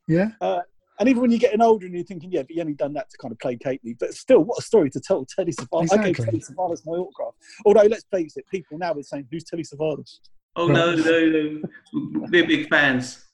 Yeah. 0.07 0.59
And 0.99 1.09
even 1.09 1.21
when 1.23 1.31
you're 1.31 1.39
getting 1.39 1.61
older 1.61 1.85
and 1.87 1.95
you're 1.95 2.03
thinking, 2.05 2.31
yeah, 2.31 2.43
but 2.43 2.51
you 2.51 2.61
only 2.61 2.75
done 2.75 2.93
that 2.93 3.09
to 3.09 3.17
kind 3.17 3.31
of 3.31 3.39
placate 3.39 3.83
me. 3.83 3.95
But 3.99 4.13
still, 4.13 4.43
what 4.43 4.59
a 4.59 4.61
story 4.61 4.89
to 4.91 4.99
tell 4.99 5.25
Telly 5.25 5.51
Savalas. 5.51 5.91
I 5.91 5.97
gave 5.97 6.07
Exactly. 6.11 6.39
Telly 6.39 6.39
Savalas 6.55 6.85
my 6.85 6.93
autograph. 6.93 7.33
Although, 7.65 7.87
let's 7.87 8.05
face 8.11 8.37
it, 8.37 8.45
people 8.51 8.77
now 8.77 8.93
are 8.93 9.01
saying, 9.03 9.27
who's 9.31 9.43
Telly 9.43 9.63
Savalas? 9.63 10.19
oh 10.55 10.67
no, 10.67 10.93
no, 10.93 11.25
no. 11.29 11.61
We're 12.29 12.45
big 12.45 12.69
fans. 12.69 13.25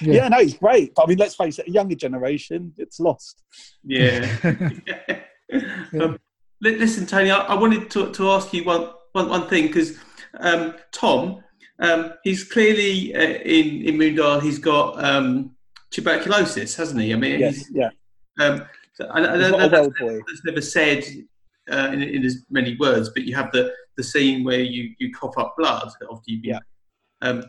Yeah. 0.00 0.14
Yeah. 0.14 0.28
no, 0.28 0.40
he's 0.40 0.54
great. 0.54 0.92
But 0.96 1.04
I 1.04 1.06
mean, 1.06 1.18
let's 1.18 1.36
face 1.36 1.60
it, 1.60 1.68
a 1.68 1.70
younger 1.70 1.94
generation, 1.94 2.72
it's 2.76 2.98
lost. 2.98 3.42
Yeah. 3.84 4.26
um, 5.52 5.82
li- 5.92 6.18
listen, 6.60 7.06
Tony, 7.06 7.30
I, 7.30 7.38
I 7.38 7.54
wanted 7.54 7.90
to, 7.90 8.12
to 8.12 8.30
ask 8.30 8.52
you 8.52 8.64
one, 8.64 8.90
one, 9.12 9.28
one 9.28 9.48
thing 9.48 9.66
because 9.66 9.98
um, 10.38 10.74
Tom, 10.92 11.42
um, 11.80 12.12
he's 12.24 12.44
clearly 12.44 13.14
uh, 13.14 13.20
in, 13.20 13.82
in 13.82 13.94
Moondial, 13.96 14.42
he's 14.42 14.58
got 14.58 15.02
um, 15.02 15.52
tuberculosis, 15.90 16.76
hasn't 16.76 17.00
he? 17.00 17.12
I 17.12 17.16
mean, 17.16 17.40
Yes, 17.40 17.64
yeah. 17.72 17.90
um, 18.38 18.66
so 18.92 19.06
I, 19.06 19.20
I 19.20 19.36
don't 19.38 19.50
know 19.50 19.68
that's, 19.68 19.88
that's 19.98 20.44
never 20.44 20.60
said 20.60 21.04
uh, 21.70 21.90
in, 21.92 22.02
in 22.02 22.24
as 22.24 22.44
many 22.50 22.76
words, 22.76 23.10
but 23.10 23.24
you 23.24 23.34
have 23.34 23.50
the, 23.52 23.72
the 23.96 24.02
scene 24.02 24.44
where 24.44 24.60
you, 24.60 24.94
you 24.98 25.12
cough 25.12 25.36
up 25.38 25.54
blood 25.56 25.88
after 26.10 26.22
you've 26.26 26.42
been. 26.42 26.50
Yeah. 26.52 26.58
Um, 27.22 27.44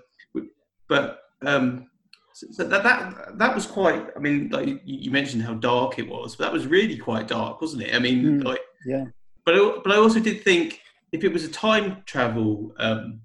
but 0.88 1.20
um, 1.46 1.88
so, 2.34 2.48
so 2.52 2.64
that, 2.68 2.84
that 2.84 3.38
that 3.38 3.56
was 3.56 3.66
quite. 3.66 4.08
I 4.16 4.20
mean, 4.20 4.50
like 4.50 4.68
you, 4.68 4.80
you 4.84 5.12
mentioned 5.12 5.44
how 5.44 5.54
dark 5.54 6.00
it 6.00 6.08
was, 6.08 6.36
but 6.36 6.46
that 6.46 6.54
was 6.54 6.68
really 6.68 6.98
quite 6.98 7.28
dark, 7.28 7.62
wasn't 7.62 7.84
it? 7.84 7.96
I 7.96 8.00
mean, 8.00 8.24
Mm, 8.24 8.44
like, 8.44 8.60
yeah. 8.86 9.06
But 9.46 9.56
I, 9.56 9.78
but 9.84 9.94
I 9.94 9.98
also 9.98 10.20
did 10.20 10.44
think 10.44 10.82
if 11.12 11.24
it 11.24 11.34
was 11.34 11.44
a 11.44 11.52
time 11.52 12.04
travel, 12.06 12.74
um, 12.80 13.22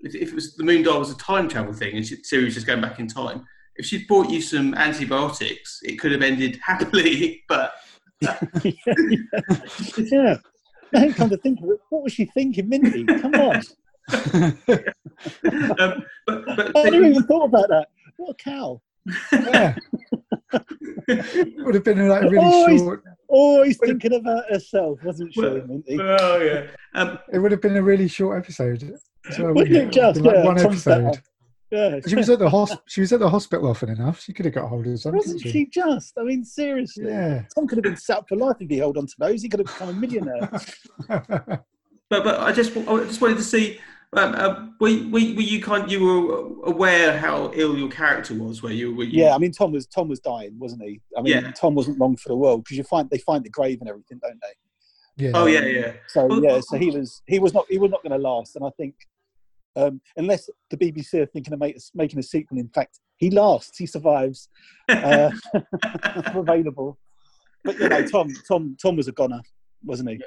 if, 0.00 0.14
if 0.14 0.30
it 0.30 0.34
was 0.34 0.56
the 0.56 0.64
moon 0.64 0.82
Moondial 0.82 0.98
was 0.98 1.10
a 1.10 1.18
time 1.18 1.48
travel 1.48 1.72
thing, 1.72 1.96
and 1.96 2.06
she, 2.06 2.16
Siri 2.22 2.44
was 2.44 2.54
just 2.54 2.66
going 2.66 2.80
back 2.80 2.98
in 2.98 3.06
time. 3.06 3.44
If 3.76 3.86
she'd 3.86 4.06
bought 4.06 4.30
you 4.30 4.40
some 4.40 4.74
antibiotics, 4.74 5.80
it 5.82 5.98
could 5.98 6.12
have 6.12 6.22
ended 6.22 6.58
happily. 6.62 7.42
But 7.48 7.74
yeah. 8.20 10.36
Now 10.92 11.12
come 11.12 11.30
to 11.30 11.36
think 11.38 11.60
of 11.60 11.70
it, 11.70 11.80
what 11.90 12.04
was 12.04 12.12
she 12.12 12.26
thinking, 12.26 12.68
Minty? 12.68 13.04
Come 13.04 13.34
on. 13.34 13.56
um, 14.12 14.58
but 16.26 16.44
but 16.46 16.76
I 16.76 16.90
never 16.90 17.04
even 17.04 17.24
thought 17.24 17.46
about 17.46 17.68
that. 17.68 17.88
What 18.16 18.30
a 18.30 18.34
cow. 18.34 18.80
yeah. 19.32 19.74
Would 21.64 21.74
have 21.74 21.84
been 21.84 22.08
like 22.08 22.22
a 22.22 22.28
really 22.28 22.38
Oh, 22.44 22.66
he's- 22.68 22.80
short. 22.80 23.02
Always 23.28 23.78
thinking 23.78 24.14
about 24.14 24.44
herself, 24.50 25.02
wasn't 25.02 25.32
she, 25.34 25.40
Well, 25.40 25.60
Minty? 25.66 25.98
oh 26.00 26.36
yeah. 26.40 26.66
Um, 26.94 27.18
It 27.32 27.38
would 27.38 27.50
have 27.52 27.60
been 27.62 27.76
a 27.76 27.82
really 27.82 28.06
short 28.06 28.38
episode. 28.38 28.82
as 29.28 29.38
well, 29.38 29.54
Wouldn't 29.54 29.74
it 29.76 29.90
just? 29.90 30.20
Like 30.20 30.34
Yeah, 30.36 30.44
one 30.44 30.56
Tom's 30.56 30.86
episode. 30.86 31.20
Yeah. 31.70 31.98
She 32.06 32.14
was 32.14 32.28
at 32.30 32.38
the 32.38 32.48
hosp- 32.48 32.82
She 32.86 33.00
was 33.00 33.12
at 33.12 33.18
the 33.20 33.28
hospital 33.28 33.68
often 33.70 33.88
enough. 33.88 34.20
She 34.20 34.32
could 34.32 34.44
have 34.44 34.54
got 34.54 34.68
hold 34.68 34.86
of 34.86 35.00
something. 35.00 35.18
Wasn't 35.18 35.40
she 35.40 35.66
just? 35.66 36.12
I 36.16 36.22
mean, 36.22 36.44
seriously. 36.44 37.06
Yeah. 37.08 37.42
Tom 37.54 37.66
could 37.66 37.78
have 37.78 37.82
been 37.82 37.96
set 37.96 38.18
up 38.18 38.28
for 38.28 38.36
life 38.36 38.56
if 38.60 38.68
he 38.70 38.76
held 38.78 38.98
on 38.98 39.06
to 39.06 39.14
those. 39.18 39.42
He 39.42 39.48
could 39.48 39.60
have 39.60 39.66
become 39.66 39.88
a 39.88 39.92
millionaire. 39.94 40.48
but 41.08 41.64
but 42.10 42.40
I 42.40 42.52
just 42.52 42.76
I 42.76 42.98
just 43.04 43.20
wanted 43.20 43.38
to 43.38 43.42
see. 43.42 43.80
Um, 44.16 44.34
uh, 44.36 44.66
were, 44.80 44.90
were, 45.04 45.10
were 45.10 45.18
you 45.42 45.60
kind? 45.62 45.90
You 45.90 46.04
were 46.04 46.68
aware 46.70 47.18
how 47.18 47.50
ill 47.54 47.76
your 47.76 47.88
character 47.88 48.34
was? 48.34 48.62
where 48.62 48.72
you? 48.72 48.94
Were 48.94 49.04
you 49.04 49.24
yeah, 49.24 49.34
I 49.34 49.38
mean, 49.38 49.52
Tom 49.52 49.72
was 49.72 49.86
Tom 49.86 50.08
was 50.08 50.20
dying, 50.20 50.56
wasn't 50.58 50.82
he? 50.82 51.00
I 51.16 51.22
mean, 51.22 51.34
Yeah. 51.34 51.50
Tom 51.52 51.74
wasn't 51.74 51.98
long 51.98 52.16
for 52.16 52.28
the 52.28 52.36
world 52.36 52.64
because 52.64 52.76
you 52.78 52.84
find 52.84 53.08
they 53.10 53.18
find 53.18 53.44
the 53.44 53.50
grave 53.50 53.80
and 53.80 53.88
everything, 53.88 54.20
don't 54.22 54.38
they? 54.40 55.24
yeah. 55.24 55.30
Oh 55.34 55.46
yeah, 55.46 55.64
yeah. 55.64 55.92
So 56.08 56.26
Well- 56.26 56.42
yeah, 56.42 56.60
so 56.60 56.76
he 56.76 56.90
was 56.90 57.22
he 57.26 57.38
was 57.38 57.52
not 57.54 57.66
he 57.68 57.78
was 57.78 57.90
not 57.90 58.02
going 58.02 58.12
to 58.12 58.18
last, 58.18 58.56
and 58.56 58.64
I 58.64 58.70
think 58.76 58.94
um, 59.76 60.00
unless 60.16 60.48
the 60.70 60.76
BBC 60.76 61.14
are 61.20 61.26
thinking 61.26 61.52
of 61.52 61.58
make, 61.58 61.76
making 61.94 62.18
a 62.20 62.22
sequel, 62.22 62.58
in 62.58 62.68
fact, 62.68 63.00
he 63.16 63.28
lasts, 63.30 63.76
he 63.76 63.86
survives, 63.86 64.48
uh, 64.88 65.30
available. 66.34 66.96
But 67.64 67.78
you 67.80 67.88
know, 67.88 68.06
Tom 68.06 68.28
Tom 68.46 68.76
Tom 68.80 68.96
was 68.96 69.08
a 69.08 69.12
goner, 69.12 69.40
wasn't 69.82 70.10
he? 70.10 70.20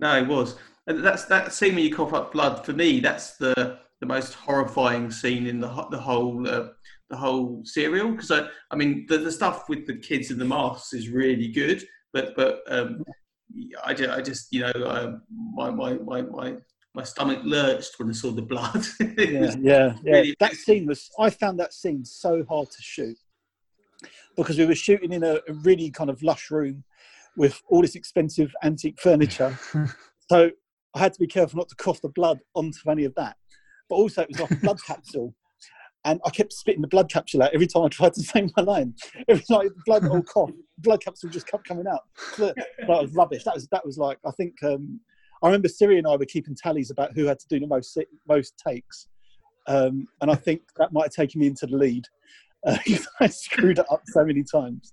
No, 0.00 0.22
he 0.22 0.28
was. 0.28 0.56
And 0.88 1.04
that's 1.04 1.26
that 1.26 1.52
scene 1.52 1.74
when 1.74 1.84
you 1.84 1.94
cough 1.94 2.14
up 2.14 2.32
blood. 2.32 2.64
For 2.64 2.72
me, 2.72 2.98
that's 3.00 3.36
the 3.36 3.78
the 4.00 4.06
most 4.06 4.32
horrifying 4.34 5.10
scene 5.10 5.46
in 5.46 5.60
the 5.60 5.68
the 5.90 5.98
whole 6.00 6.48
uh, 6.48 6.68
the 7.10 7.16
whole 7.16 7.60
serial. 7.64 8.12
Because 8.12 8.30
I, 8.30 8.48
I 8.70 8.76
mean, 8.76 9.04
the, 9.06 9.18
the 9.18 9.30
stuff 9.30 9.68
with 9.68 9.86
the 9.86 9.96
kids 9.96 10.30
in 10.30 10.38
the 10.38 10.46
masks 10.46 10.94
is 10.94 11.10
really 11.10 11.48
good, 11.48 11.84
but 12.14 12.34
but 12.34 12.62
um, 12.68 13.04
I, 13.84 13.92
just, 13.92 14.10
I 14.10 14.22
just 14.22 14.50
you 14.50 14.60
know 14.62 14.72
um, 14.86 15.22
my, 15.54 15.70
my 15.70 15.92
my 15.98 16.22
my 16.22 16.56
my 16.94 17.02
stomach 17.02 17.40
lurched 17.44 17.98
when 17.98 18.08
I 18.08 18.12
saw 18.12 18.30
the 18.30 18.42
blood. 18.42 18.84
It 19.00 19.30
Yeah, 19.30 19.40
was- 19.40 19.56
yeah, 19.56 19.94
yeah. 20.02 20.12
really- 20.14 20.36
That 20.40 20.54
scene 20.54 20.86
was. 20.86 21.10
I 21.18 21.28
found 21.28 21.60
that 21.60 21.74
scene 21.74 22.02
so 22.06 22.44
hard 22.48 22.70
to 22.70 22.80
shoot 22.82 23.18
because 24.38 24.56
we 24.56 24.64
were 24.64 24.74
shooting 24.74 25.12
in 25.12 25.22
a, 25.22 25.34
a 25.48 25.52
really 25.64 25.90
kind 25.90 26.08
of 26.08 26.22
lush 26.22 26.50
room 26.50 26.82
with 27.36 27.60
all 27.68 27.82
this 27.82 27.94
expensive 27.94 28.54
antique 28.62 28.98
furniture. 29.00 29.58
so 30.30 30.50
I 30.94 31.00
had 31.00 31.12
to 31.12 31.20
be 31.20 31.26
careful 31.26 31.58
not 31.58 31.68
to 31.68 31.76
cough 31.76 32.00
the 32.00 32.08
blood 32.08 32.40
onto 32.54 32.90
any 32.90 33.04
of 33.04 33.14
that. 33.16 33.36
But 33.88 33.96
also, 33.96 34.22
it 34.22 34.28
was 34.28 34.40
like 34.40 34.50
a 34.50 34.56
blood 34.56 34.78
capsule. 34.86 35.34
and 36.04 36.20
I 36.24 36.30
kept 36.30 36.52
spitting 36.52 36.82
the 36.82 36.88
blood 36.88 37.10
capsule 37.10 37.42
out 37.42 37.54
every 37.54 37.66
time 37.66 37.84
I 37.84 37.88
tried 37.88 38.14
to 38.14 38.22
say 38.22 38.48
my 38.56 38.62
line. 38.62 38.94
Every 39.28 39.44
time 39.44 39.68
the 39.68 39.82
blood 39.86 40.06
or 40.06 40.22
cough, 40.22 40.50
blood 40.78 41.02
capsule 41.02 41.30
just 41.30 41.46
kept 41.46 41.66
coming 41.66 41.86
out. 41.86 42.02
That 42.38 42.54
was 42.88 43.12
rubbish. 43.14 43.44
That 43.44 43.54
was 43.54 43.66
that 43.68 43.84
was 43.84 43.98
like 43.98 44.18
I 44.26 44.30
think 44.32 44.54
um, 44.62 45.00
I 45.42 45.46
remember 45.46 45.68
Siri 45.68 45.98
and 45.98 46.06
I 46.06 46.16
were 46.16 46.24
keeping 46.24 46.54
tallies 46.54 46.90
about 46.90 47.12
who 47.14 47.26
had 47.26 47.38
to 47.38 47.48
do 47.48 47.60
the 47.60 47.66
most 47.66 47.98
most 48.26 48.54
takes, 48.66 49.08
um, 49.66 50.06
and 50.20 50.30
I 50.30 50.34
think 50.34 50.62
that 50.76 50.92
might 50.92 51.04
have 51.04 51.12
taken 51.12 51.40
me 51.40 51.46
into 51.46 51.66
the 51.66 51.76
lead. 51.76 52.04
Uh, 52.66 52.78
I 53.20 53.28
screwed 53.28 53.78
it 53.78 53.86
up 53.90 54.02
so 54.06 54.24
many 54.24 54.42
times. 54.42 54.92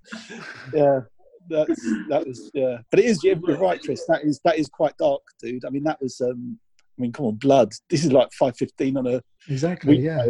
Yeah, 0.72 1.00
that's 1.48 1.82
that 2.08 2.24
was 2.26 2.50
yeah. 2.54 2.78
But 2.90 3.00
it 3.00 3.06
is 3.06 3.22
you're 3.24 3.36
right, 3.36 3.80
Chris. 3.82 4.04
That 4.08 4.24
is 4.24 4.40
that 4.44 4.58
is 4.58 4.68
quite 4.68 4.96
dark, 4.98 5.22
dude. 5.42 5.64
I 5.64 5.70
mean, 5.70 5.84
that 5.84 6.00
was. 6.00 6.20
Um, 6.20 6.58
I 6.98 7.02
mean, 7.02 7.12
come 7.12 7.26
on, 7.26 7.34
blood. 7.34 7.72
This 7.90 8.04
is 8.04 8.12
like 8.12 8.32
five 8.32 8.56
fifteen 8.56 8.96
on 8.96 9.06
a 9.06 9.22
exactly. 9.48 9.98
Yeah. 9.98 10.26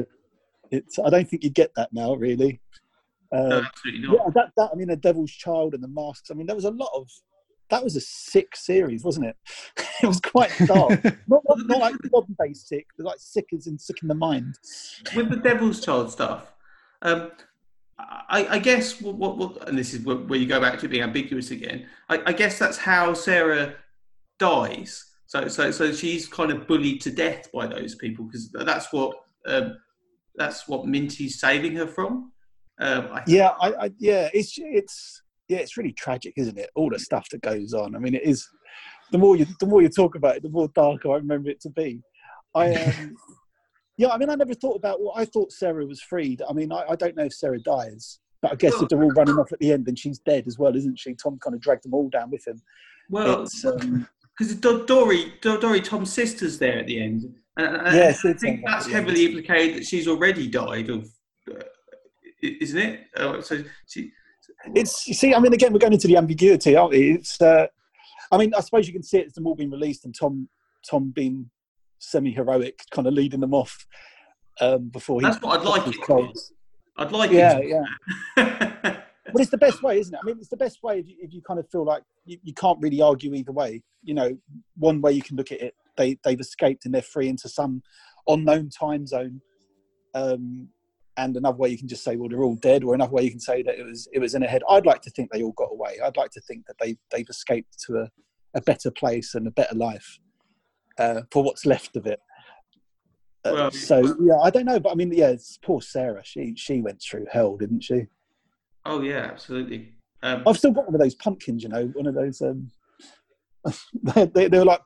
It's. 0.70 0.98
I 0.98 1.10
don't 1.10 1.28
think 1.28 1.44
you 1.44 1.50
get 1.50 1.70
that 1.76 1.90
now, 1.92 2.14
really. 2.14 2.60
no, 3.32 3.38
Uh, 3.38 3.62
absolutely 3.66 4.06
not. 4.08 4.16
yeah, 4.16 4.30
that, 4.34 4.50
that. 4.56 4.70
I 4.72 4.74
mean, 4.74 4.88
the 4.88 4.96
Devil's 4.96 5.30
Child 5.30 5.74
and 5.74 5.82
the 5.82 5.88
Masks. 5.88 6.30
I 6.30 6.34
mean, 6.34 6.46
there 6.46 6.56
was 6.56 6.64
a 6.64 6.70
lot 6.70 6.90
of. 6.94 7.08
That 7.70 7.82
was 7.82 7.96
a 7.96 8.00
sick 8.00 8.54
series, 8.54 9.02
wasn't 9.04 9.26
it? 9.26 9.36
it 10.02 10.06
was 10.06 10.20
quite 10.20 10.52
dark. 10.66 11.02
not, 11.04 11.42
not, 11.48 11.58
not 11.66 11.78
like 11.78 11.94
modern 12.12 12.36
day 12.40 12.52
sick, 12.52 12.86
but 12.96 13.06
like 13.06 13.18
sick 13.18 13.46
as 13.56 13.66
in 13.66 13.78
sick 13.78 13.96
in 14.02 14.08
the 14.08 14.14
mind. 14.14 14.54
with 15.16 15.30
the 15.30 15.36
Devil's 15.36 15.84
Child 15.84 16.10
stuff, 16.12 16.52
um, 17.02 17.30
I, 17.98 18.46
I 18.50 18.58
guess 18.58 19.00
what, 19.00 19.14
what, 19.14 19.38
what, 19.38 19.68
and 19.68 19.78
this 19.78 19.94
is 19.94 20.04
where, 20.04 20.38
you 20.38 20.46
go 20.46 20.60
back 20.60 20.78
to 20.80 20.88
being 20.88 21.02
ambiguous 21.02 21.50
again. 21.50 21.86
I, 22.08 22.22
I 22.26 22.32
guess 22.32 22.58
that's 22.58 22.76
how 22.76 23.14
Sarah 23.14 23.74
dies. 24.38 25.02
So, 25.26 25.48
so, 25.48 25.70
so 25.70 25.92
she's 25.92 26.28
kind 26.28 26.50
of 26.50 26.66
bullied 26.66 27.00
to 27.02 27.10
death 27.10 27.50
by 27.52 27.66
those 27.66 27.94
people 27.94 28.26
because 28.26 28.50
that's 28.52 28.92
what 28.92 29.16
um, 29.46 29.76
that's 30.36 30.68
what 30.68 30.86
Minty's 30.86 31.40
saving 31.40 31.74
her 31.76 31.86
from. 31.86 32.32
Um, 32.78 33.08
I, 33.10 33.22
Yeah, 33.26 33.54
I, 33.60 33.86
I 33.86 33.90
yeah, 33.98 34.28
it's 34.34 34.54
it's 34.58 35.22
yeah, 35.48 35.58
it's 35.58 35.76
really 35.76 35.92
tragic, 35.92 36.34
isn't 36.36 36.58
it? 36.58 36.70
All 36.74 36.90
the 36.90 36.98
stuff 36.98 37.28
that 37.30 37.40
goes 37.40 37.72
on. 37.72 37.96
I 37.96 37.98
mean, 37.98 38.14
it 38.14 38.22
is. 38.22 38.46
The 39.10 39.18
more 39.18 39.36
you 39.36 39.46
the 39.58 39.66
more 39.66 39.82
you 39.82 39.88
talk 39.88 40.14
about 40.14 40.36
it, 40.36 40.42
the 40.42 40.50
more 40.50 40.68
dark 40.74 41.06
I 41.06 41.14
remember 41.14 41.48
it 41.48 41.60
to 41.62 41.70
be. 41.70 42.02
I 42.54 42.74
um, 42.74 43.16
yeah, 43.96 44.08
I 44.08 44.18
mean, 44.18 44.30
I 44.30 44.34
never 44.34 44.54
thought 44.54 44.76
about. 44.76 45.00
Well, 45.00 45.12
I 45.16 45.24
thought 45.24 45.52
Sarah 45.52 45.86
was 45.86 46.00
freed. 46.02 46.42
I 46.48 46.52
mean, 46.52 46.72
I, 46.72 46.84
I 46.90 46.96
don't 46.96 47.16
know 47.16 47.24
if 47.24 47.34
Sarah 47.34 47.58
dies, 47.58 48.18
but 48.42 48.52
I 48.52 48.54
guess 48.54 48.74
if 48.80 48.88
they're 48.88 49.02
all 49.02 49.10
running 49.10 49.36
off 49.36 49.52
at 49.52 49.58
the 49.58 49.72
end, 49.72 49.86
then 49.86 49.96
she's 49.96 50.18
dead 50.18 50.44
as 50.46 50.58
well, 50.58 50.76
isn't 50.76 50.98
she? 50.98 51.14
Tom 51.14 51.38
kind 51.38 51.54
of 51.54 51.60
dragged 51.60 51.84
them 51.84 51.94
all 51.94 52.08
down 52.10 52.30
with 52.30 52.46
him. 52.46 52.60
well, 53.08 53.46
um, 53.66 54.08
because 54.38 54.54
Dory, 54.56 55.32
Dory, 55.40 55.80
Tom's 55.80 56.12
sister's 56.12 56.58
there 56.58 56.78
at 56.78 56.86
the 56.86 57.00
end, 57.00 57.34
and, 57.56 57.76
and 57.76 57.96
Yeah, 57.96 58.14
I 58.24 58.32
think 58.34 58.64
that's 58.66 58.86
at 58.86 58.92
end. 58.92 59.06
heavily 59.06 59.24
implicated 59.24 59.78
that 59.78 59.86
she's 59.86 60.06
already 60.06 60.46
died 60.46 60.90
of, 60.90 61.08
uh, 61.50 61.60
isn't 62.42 62.78
it? 62.78 63.00
Uh, 63.16 63.40
so 63.40 63.64
she, 63.86 64.12
it's 64.74 65.06
you 65.06 65.14
see, 65.14 65.34
I 65.34 65.38
mean, 65.38 65.54
again, 65.54 65.72
we're 65.72 65.78
going 65.78 65.94
into 65.94 66.08
the 66.08 66.18
ambiguity, 66.18 66.76
aren't 66.76 66.92
we? 66.92 67.12
It's, 67.12 67.40
uh, 67.40 67.66
I 68.30 68.36
mean, 68.36 68.52
I 68.54 68.60
suppose 68.60 68.86
you 68.86 68.92
can 68.92 69.02
see 69.02 69.18
it 69.18 69.28
as 69.28 69.32
them 69.32 69.46
all 69.46 69.54
being 69.54 69.70
released 69.70 70.04
and 70.04 70.14
Tom, 70.14 70.48
Tom 70.88 71.12
being 71.14 71.48
semi-heroic, 71.98 72.80
kind 72.90 73.06
of 73.06 73.14
leading 73.14 73.40
them 73.40 73.54
off 73.54 73.86
um, 74.60 74.88
before 74.88 75.20
he. 75.20 75.26
That's 75.26 75.42
what 75.42 75.60
I'd 75.60 75.66
like 75.66 75.86
it. 75.86 76.38
I'd 76.98 77.12
like 77.12 77.30
yeah. 77.30 77.58
yeah. 77.58 78.96
But 79.32 79.42
it's 79.42 79.50
the 79.50 79.58
best 79.58 79.82
way, 79.82 79.98
isn't 79.98 80.14
it? 80.14 80.20
I 80.22 80.26
mean, 80.26 80.36
it's 80.38 80.48
the 80.48 80.56
best 80.56 80.82
way 80.82 81.00
if 81.00 81.08
you, 81.08 81.16
if 81.20 81.32
you 81.32 81.42
kind 81.42 81.60
of 81.60 81.68
feel 81.70 81.84
like 81.84 82.02
you, 82.24 82.38
you 82.42 82.54
can't 82.54 82.78
really 82.80 83.00
argue 83.00 83.34
either 83.34 83.52
way. 83.52 83.82
You 84.02 84.14
know, 84.14 84.36
one 84.76 85.00
way 85.00 85.12
you 85.12 85.22
can 85.22 85.36
look 85.36 85.52
at 85.52 85.60
it, 85.60 85.74
they 85.96 86.18
they've 86.24 86.40
escaped 86.40 86.84
and 86.84 86.94
they're 86.94 87.02
free 87.02 87.28
into 87.28 87.48
some 87.48 87.82
unknown 88.28 88.70
time 88.70 89.06
zone. 89.06 89.40
Um, 90.14 90.68
and 91.18 91.36
another 91.36 91.56
way 91.56 91.70
you 91.70 91.78
can 91.78 91.88
just 91.88 92.04
say, 92.04 92.16
well, 92.16 92.28
they're 92.28 92.42
all 92.42 92.56
dead, 92.56 92.84
or 92.84 92.94
another 92.94 93.12
way 93.12 93.22
you 93.22 93.30
can 93.30 93.40
say 93.40 93.62
that 93.62 93.78
it 93.78 93.84
was 93.84 94.08
it 94.12 94.18
was 94.18 94.34
in 94.34 94.42
a 94.42 94.46
head. 94.46 94.62
I'd 94.68 94.86
like 94.86 95.02
to 95.02 95.10
think 95.10 95.30
they 95.30 95.42
all 95.42 95.52
got 95.52 95.72
away. 95.72 95.98
I'd 96.02 96.16
like 96.16 96.30
to 96.32 96.40
think 96.42 96.66
that 96.66 96.76
they 96.80 96.96
they've 97.10 97.28
escaped 97.28 97.78
to 97.86 97.98
a, 97.98 98.10
a 98.54 98.60
better 98.60 98.90
place 98.90 99.34
and 99.34 99.46
a 99.46 99.50
better 99.50 99.74
life 99.74 100.18
uh, 100.98 101.22
for 101.30 101.42
what's 101.42 101.66
left 101.66 101.96
of 101.96 102.06
it. 102.06 102.20
Uh, 103.44 103.52
Well- 103.54 103.70
so 103.70 104.16
yeah, 104.20 104.38
I 104.42 104.50
don't 104.50 104.64
know, 104.64 104.80
but 104.80 104.90
I 104.92 104.94
mean, 104.94 105.12
yeah, 105.12 105.28
it's 105.28 105.58
poor 105.62 105.80
Sarah. 105.80 106.22
She 106.24 106.54
she 106.56 106.80
went 106.80 107.00
through 107.02 107.26
hell, 107.30 107.56
didn't 107.56 107.82
she? 107.82 108.06
oh 108.84 109.00
yeah, 109.02 109.28
absolutely. 109.32 109.92
Um, 110.22 110.42
I've 110.46 110.56
still 110.58 110.70
got 110.72 110.86
one 110.86 110.94
of 110.94 111.00
those 111.00 111.14
pumpkins, 111.14 111.62
you 111.62 111.68
know, 111.68 111.86
one 111.88 112.06
of 112.06 112.14
those. 112.14 112.40
Um, 112.40 112.70
they, 114.02 114.26
they, 114.26 114.48
they 114.48 114.58
were 114.58 114.64
like, 114.64 114.80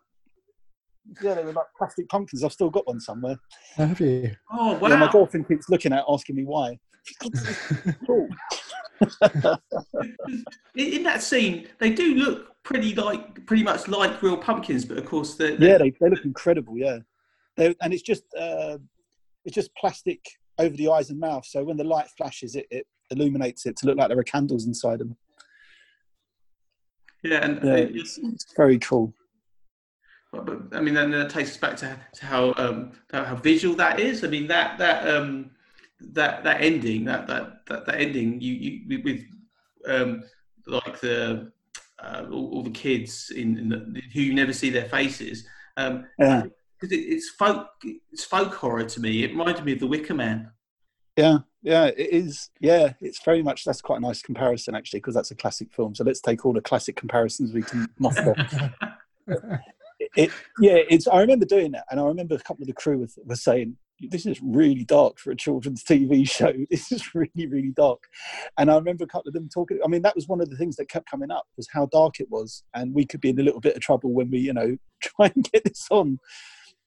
yeah, 1.22 1.34
they 1.34 1.44
were 1.44 1.52
like 1.52 1.66
plastic 1.78 2.08
pumpkins. 2.08 2.42
I've 2.44 2.52
still 2.52 2.70
got 2.70 2.86
one 2.86 3.00
somewhere. 3.00 3.36
Have 3.76 4.00
you? 4.00 4.32
oh 4.52 4.72
Yeah, 4.82 4.96
my 4.96 5.06
wow! 5.06 5.12
girlfriend 5.12 5.48
keeps 5.48 5.68
looking 5.68 5.92
at, 5.92 6.04
asking 6.08 6.36
me 6.36 6.44
why. 6.44 6.78
Cool. 8.06 8.28
in, 10.74 10.86
in 10.94 11.02
that 11.04 11.22
scene, 11.22 11.68
they 11.78 11.90
do 11.90 12.14
look 12.14 12.49
pretty 12.62 12.94
like 12.94 13.46
pretty 13.46 13.62
much 13.62 13.88
like 13.88 14.22
real 14.22 14.36
pumpkins, 14.36 14.84
but 14.84 14.98
of 14.98 15.06
course 15.06 15.34
they're, 15.34 15.56
they're 15.56 15.70
Yeah, 15.70 15.78
they, 15.78 15.90
they 15.90 16.10
look 16.10 16.24
incredible. 16.24 16.76
Yeah, 16.76 16.98
they, 17.56 17.74
and 17.80 17.92
it's 17.92 18.02
just 18.02 18.24
uh, 18.38 18.78
it's 19.44 19.54
just 19.54 19.74
plastic 19.76 20.20
over 20.58 20.76
the 20.76 20.90
eyes 20.90 21.10
and 21.10 21.18
mouth. 21.18 21.46
So 21.46 21.64
when 21.64 21.76
the 21.76 21.84
light 21.84 22.08
flashes, 22.16 22.54
it, 22.54 22.66
it 22.70 22.86
illuminates 23.10 23.66
it 23.66 23.76
to 23.78 23.86
look 23.86 23.96
like 23.96 24.08
there 24.08 24.18
are 24.18 24.24
candles 24.24 24.66
inside 24.66 25.00
them. 25.00 25.16
yeah, 27.22 27.44
and 27.44 27.64
Yeah, 27.64 27.74
it's, 27.76 28.18
it's 28.18 28.46
very 28.56 28.78
cool. 28.78 29.12
But, 30.32 30.46
but 30.46 30.76
I 30.76 30.80
mean, 30.80 30.94
then 30.94 31.10
that 31.10 31.30
takes 31.30 31.50
us 31.50 31.56
back 31.56 31.76
to, 31.78 31.98
to 32.12 32.26
how 32.26 32.54
um, 32.56 32.92
how 33.10 33.24
how 33.24 33.34
visual 33.36 33.74
that 33.76 33.98
is. 33.98 34.22
I 34.22 34.28
mean, 34.28 34.46
that 34.46 34.78
that 34.78 35.08
um, 35.08 35.50
that 36.00 36.44
that 36.44 36.60
ending, 36.60 37.04
that 37.06 37.26
that 37.26 37.66
that, 37.66 37.86
that 37.86 38.00
ending, 38.00 38.40
you 38.40 38.54
you 38.54 39.02
with 39.02 39.24
um, 39.86 40.22
like 40.66 41.00
the 41.00 41.50
uh, 42.02 42.26
all, 42.30 42.50
all 42.54 42.62
the 42.62 42.70
kids 42.70 43.32
in, 43.34 43.58
in 43.58 43.68
the, 43.68 44.02
who 44.12 44.20
you 44.20 44.34
never 44.34 44.52
see 44.52 44.70
their 44.70 44.88
faces. 44.88 45.46
Um, 45.76 46.06
Yeah, 46.18 46.44
it, 46.82 46.92
it's 46.92 47.30
folk 47.30 47.68
it's 48.12 48.24
folk 48.24 48.54
horror 48.54 48.84
to 48.84 49.00
me. 49.00 49.24
It 49.24 49.30
reminded 49.30 49.64
me 49.64 49.72
of 49.72 49.80
The 49.80 49.86
Wicker 49.86 50.14
Man. 50.14 50.50
yeah, 51.16 51.38
yeah. 51.62 51.86
It 51.86 52.10
is. 52.10 52.50
Yeah, 52.60 52.94
it's 53.00 53.22
very 53.22 53.42
much. 53.42 53.64
That's 53.64 53.82
quite 53.82 53.98
a 53.98 54.00
nice 54.00 54.22
comparison 54.22 54.74
actually, 54.74 55.00
because 55.00 55.14
that's 55.14 55.30
a 55.30 55.36
classic 55.36 55.72
film. 55.72 55.94
So 55.94 56.04
let's 56.04 56.20
take 56.20 56.46
all 56.46 56.52
the 56.52 56.60
classic 56.60 56.96
comparisons 56.96 57.52
we 57.52 57.62
can 57.62 57.88
muster. 57.98 58.34
it 60.16 60.30
yeah 60.58 60.78
it's 60.88 61.06
i 61.06 61.20
remember 61.20 61.44
doing 61.44 61.70
that 61.72 61.84
and 61.90 62.00
i 62.00 62.04
remember 62.04 62.34
a 62.34 62.38
couple 62.38 62.62
of 62.62 62.66
the 62.66 62.72
crew 62.72 62.98
was, 62.98 63.18
were 63.24 63.36
saying 63.36 63.76
this 64.00 64.24
is 64.26 64.40
really 64.42 64.84
dark 64.84 65.18
for 65.18 65.30
a 65.30 65.36
children's 65.36 65.84
tv 65.84 66.28
show 66.38 66.52
this 66.70 66.90
is 66.90 67.14
really 67.14 67.46
really 67.46 67.72
dark 67.76 68.02
and 68.58 68.70
i 68.70 68.74
remember 68.74 69.04
a 69.04 69.08
couple 69.08 69.28
of 69.28 69.34
them 69.34 69.48
talking 69.52 69.78
i 69.84 69.88
mean 69.88 70.02
that 70.02 70.14
was 70.14 70.28
one 70.28 70.40
of 70.40 70.48
the 70.48 70.56
things 70.56 70.76
that 70.76 70.88
kept 70.88 71.10
coming 71.10 71.30
up 71.30 71.46
was 71.56 71.68
how 71.72 71.86
dark 71.86 72.20
it 72.20 72.30
was 72.30 72.62
and 72.74 72.94
we 72.94 73.04
could 73.04 73.20
be 73.20 73.30
in 73.30 73.38
a 73.38 73.42
little 73.42 73.60
bit 73.60 73.76
of 73.76 73.82
trouble 73.82 74.12
when 74.12 74.30
we 74.30 74.38
you 74.38 74.52
know 74.52 74.76
try 75.02 75.30
and 75.34 75.50
get 75.52 75.64
this 75.64 75.86
on 75.90 76.18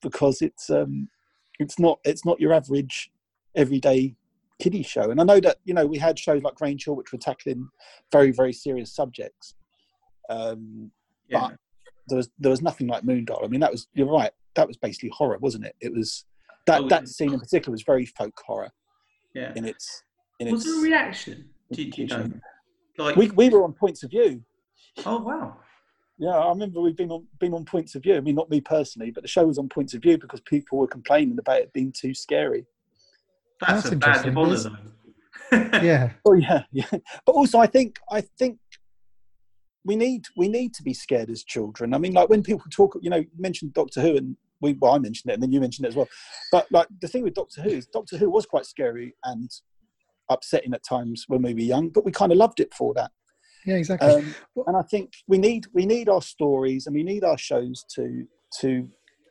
because 0.01 0.41
it's 0.41 0.69
um 0.69 1.07
it's 1.59 1.79
not 1.79 1.99
it's 2.03 2.25
not 2.25 2.39
your 2.39 2.53
average 2.53 3.11
everyday 3.55 4.15
kiddie 4.59 4.83
show 4.83 5.11
and 5.11 5.19
i 5.19 5.23
know 5.23 5.39
that 5.39 5.57
you 5.65 5.73
know 5.73 5.85
we 5.85 5.97
had 5.97 6.17
shows 6.17 6.41
like 6.41 6.55
Grange 6.55 6.85
Hill 6.85 6.95
which 6.95 7.11
were 7.11 7.17
tackling 7.17 7.67
very 8.11 8.31
very 8.31 8.53
serious 8.53 8.93
subjects 8.93 9.55
um 10.29 10.91
Yeah, 11.27 11.49
But- 11.49 11.59
there 12.07 12.17
was 12.17 12.29
there 12.37 12.51
was 12.51 12.61
nothing 12.61 12.87
like 12.87 13.03
Moondial. 13.03 13.43
I 13.43 13.47
mean, 13.47 13.61
that 13.61 13.71
was 13.71 13.87
you're 13.93 14.11
right. 14.11 14.31
That 14.55 14.67
was 14.67 14.75
basically 14.75 15.09
horror, 15.09 15.37
wasn't 15.39 15.65
it? 15.65 15.75
It 15.79 15.93
was 15.93 16.25
that 16.67 16.81
Oh, 16.81 16.87
that 16.89 17.01
yeah. 17.03 17.05
scene 17.07 17.33
in 17.33 17.39
particular 17.39 17.71
was 17.71 17.83
very 17.83 18.05
folk 18.05 18.33
horror 18.45 18.71
yeah. 19.35 19.53
in 19.55 19.65
its 19.65 20.03
in 20.39 20.51
Was 20.51 20.61
its. 20.61 20.71
there 20.71 20.79
a 20.79 20.83
reaction? 20.83 21.49
Do, 21.71 21.89
do 21.89 22.01
you 22.01 22.07
know? 22.07 22.31
Like, 22.97 23.15
We 23.15 23.29
we 23.31 23.49
were 23.49 23.63
on 23.63 23.73
points 23.73 24.03
of 24.03 24.11
view. 24.11 24.43
oh 25.05 25.19
wow, 25.21 25.57
Yeah, 26.19 26.29
I 26.37 26.49
remember 26.49 26.81
we've 26.81 26.95
been 26.95 27.11
on 27.11 27.25
been 27.39 27.53
on 27.53 27.65
points 27.65 27.95
of 27.95 28.03
view. 28.03 28.15
I 28.17 28.21
mean, 28.21 28.35
not 28.35 28.49
me 28.49 28.61
personally, 28.61 29.11
but 29.11 29.23
the 29.23 29.27
show 29.29 29.45
was 29.45 29.57
on 29.57 29.69
points 29.69 29.93
of 29.93 30.01
view 30.01 30.17
because 30.17 30.41
people 30.41 30.77
were 30.77 30.87
complaining 30.87 31.37
about 31.39 31.61
it 31.61 31.73
being 31.73 31.91
too 31.91 32.13
scary. 32.13 32.65
that's, 33.59 33.83
That's 33.83 33.93
a 33.93 33.97
badge 33.97 34.27
of 34.27 34.37
interesting. 34.37 34.71
honour, 34.73 34.79
though. 34.83 34.89
Yeah. 35.83 36.11
Oh 36.25 36.33
yeah, 36.33 36.63
yeah. 36.71 36.85
But 37.25 37.33
also, 37.33 37.59
I 37.59 37.67
think 37.67 37.99
I 38.11 38.21
think 38.21 38.59
we 39.85 39.95
need 39.95 40.25
we 40.37 40.47
need 40.47 40.73
to 40.75 40.83
be 40.83 40.93
scared 40.93 41.29
as 41.29 41.43
children. 41.43 41.93
I 41.93 41.97
mean, 41.97 42.13
like 42.13 42.29
when 42.29 42.43
people 42.43 42.65
talk, 42.71 42.97
you 43.01 43.09
know, 43.09 43.17
you 43.17 43.27
mentioned 43.37 43.73
Doctor 43.73 44.01
Who, 44.01 44.15
and 44.17 44.37
we 44.63 44.73
well, 44.73 44.93
I 44.93 44.97
mentioned 44.97 45.29
it, 45.29 45.35
and 45.35 45.43
then 45.43 45.51
you 45.51 45.59
mentioned 45.59 45.85
it 45.85 45.89
as 45.89 45.95
well. 45.95 46.09
But 46.51 46.71
like 46.71 46.87
the 47.01 47.07
thing 47.07 47.23
with 47.23 47.35
Doctor 47.35 47.61
Who 47.61 47.69
is 47.69 47.85
Doctor 47.85 48.17
Who 48.17 48.29
was 48.29 48.47
quite 48.47 48.65
scary 48.65 49.13
and 49.25 49.51
upsetting 50.29 50.73
at 50.73 50.83
times 50.83 51.25
when 51.27 51.43
we 51.43 51.53
were 51.53 51.59
young, 51.59 51.89
but 51.89 52.05
we 52.05 52.11
kind 52.11 52.31
of 52.31 52.37
loved 52.37 52.59
it 52.59 52.73
for 52.73 52.93
that. 52.95 53.11
Yeah, 53.65 53.75
exactly. 53.75 54.09
Um, 54.09 54.35
and 54.67 54.75
I 54.75 54.81
think 54.81 55.13
we 55.27 55.37
need 55.37 55.67
we 55.73 55.85
need 55.85 56.09
our 56.09 56.21
stories 56.21 56.87
and 56.87 56.95
we 56.95 57.03
need 57.03 57.23
our 57.23 57.37
shows 57.37 57.85
to 57.95 58.25
to 58.61 58.89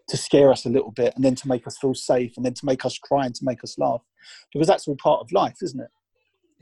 to 0.09 0.17
scare 0.17 0.51
us 0.51 0.67
a 0.67 0.69
little 0.69 0.93
bit, 0.93 1.15
and 1.17 1.25
then 1.25 1.35
to 1.37 1.49
make 1.49 1.67
us 1.67 1.79
feel 1.79 1.95
safe, 1.95 2.33
and 2.37 2.45
then 2.47 2.55
to 2.55 2.67
make 2.67 2.85
us 2.85 2.99
cry 2.99 3.27
and 3.27 3.35
to 3.35 3.45
make 3.45 3.65
us 3.65 3.79
laugh, 3.79 4.03
because 4.53 4.69
that's 4.69 4.87
all 4.87 4.97
part 4.97 5.21
of 5.21 5.33
life, 5.33 5.57
isn't 5.63 5.81
it? 5.81 5.91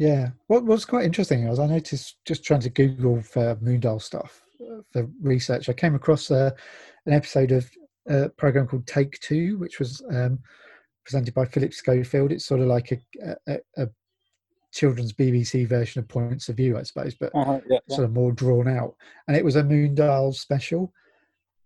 Yeah. 0.01 0.31
What 0.47 0.65
was 0.65 0.87
quite 0.87 1.05
interesting 1.05 1.47
was 1.47 1.59
I 1.59 1.67
noticed 1.67 2.17
just 2.25 2.43
trying 2.43 2.61
to 2.61 2.71
Google 2.71 3.21
for 3.23 3.57
Moondial 3.57 4.01
stuff 4.01 4.43
uh, 4.63 4.81
for 4.91 5.07
research. 5.21 5.69
I 5.69 5.75
came 5.75 5.95
across 5.95 6.31
uh, 6.31 6.53
an 7.05 7.13
episode 7.13 7.53
of 7.53 7.71
a 8.09 8.29
program 8.31 8.67
called 8.67 8.87
Take 8.87 9.19
Two, 9.21 9.59
which 9.59 9.79
was 9.79 10.03
um, 10.11 10.39
presented 11.05 11.35
by 11.35 11.45
Philip 11.45 11.73
Schofield. 11.73 12.33
It's 12.33 12.45
sort 12.45 12.61
of 12.61 12.69
like 12.69 12.93
a, 12.93 13.37
a, 13.47 13.59
a 13.77 13.89
children's 14.73 15.13
BBC 15.13 15.67
version 15.67 16.01
of 16.01 16.09
Points 16.09 16.49
of 16.49 16.57
View, 16.57 16.79
I 16.79 16.83
suppose, 16.83 17.15
but 17.15 17.31
Uh-huh, 17.35 17.61
yeah, 17.69 17.79
yeah. 17.89 17.95
sort 17.95 18.05
of 18.05 18.13
more 18.13 18.33
drawn 18.33 18.69
out. 18.69 18.95
And 19.29 19.37
it 19.37 19.45
was 19.45 19.57
a 19.57 19.63
Moondial 19.63 20.35
special, 20.35 20.93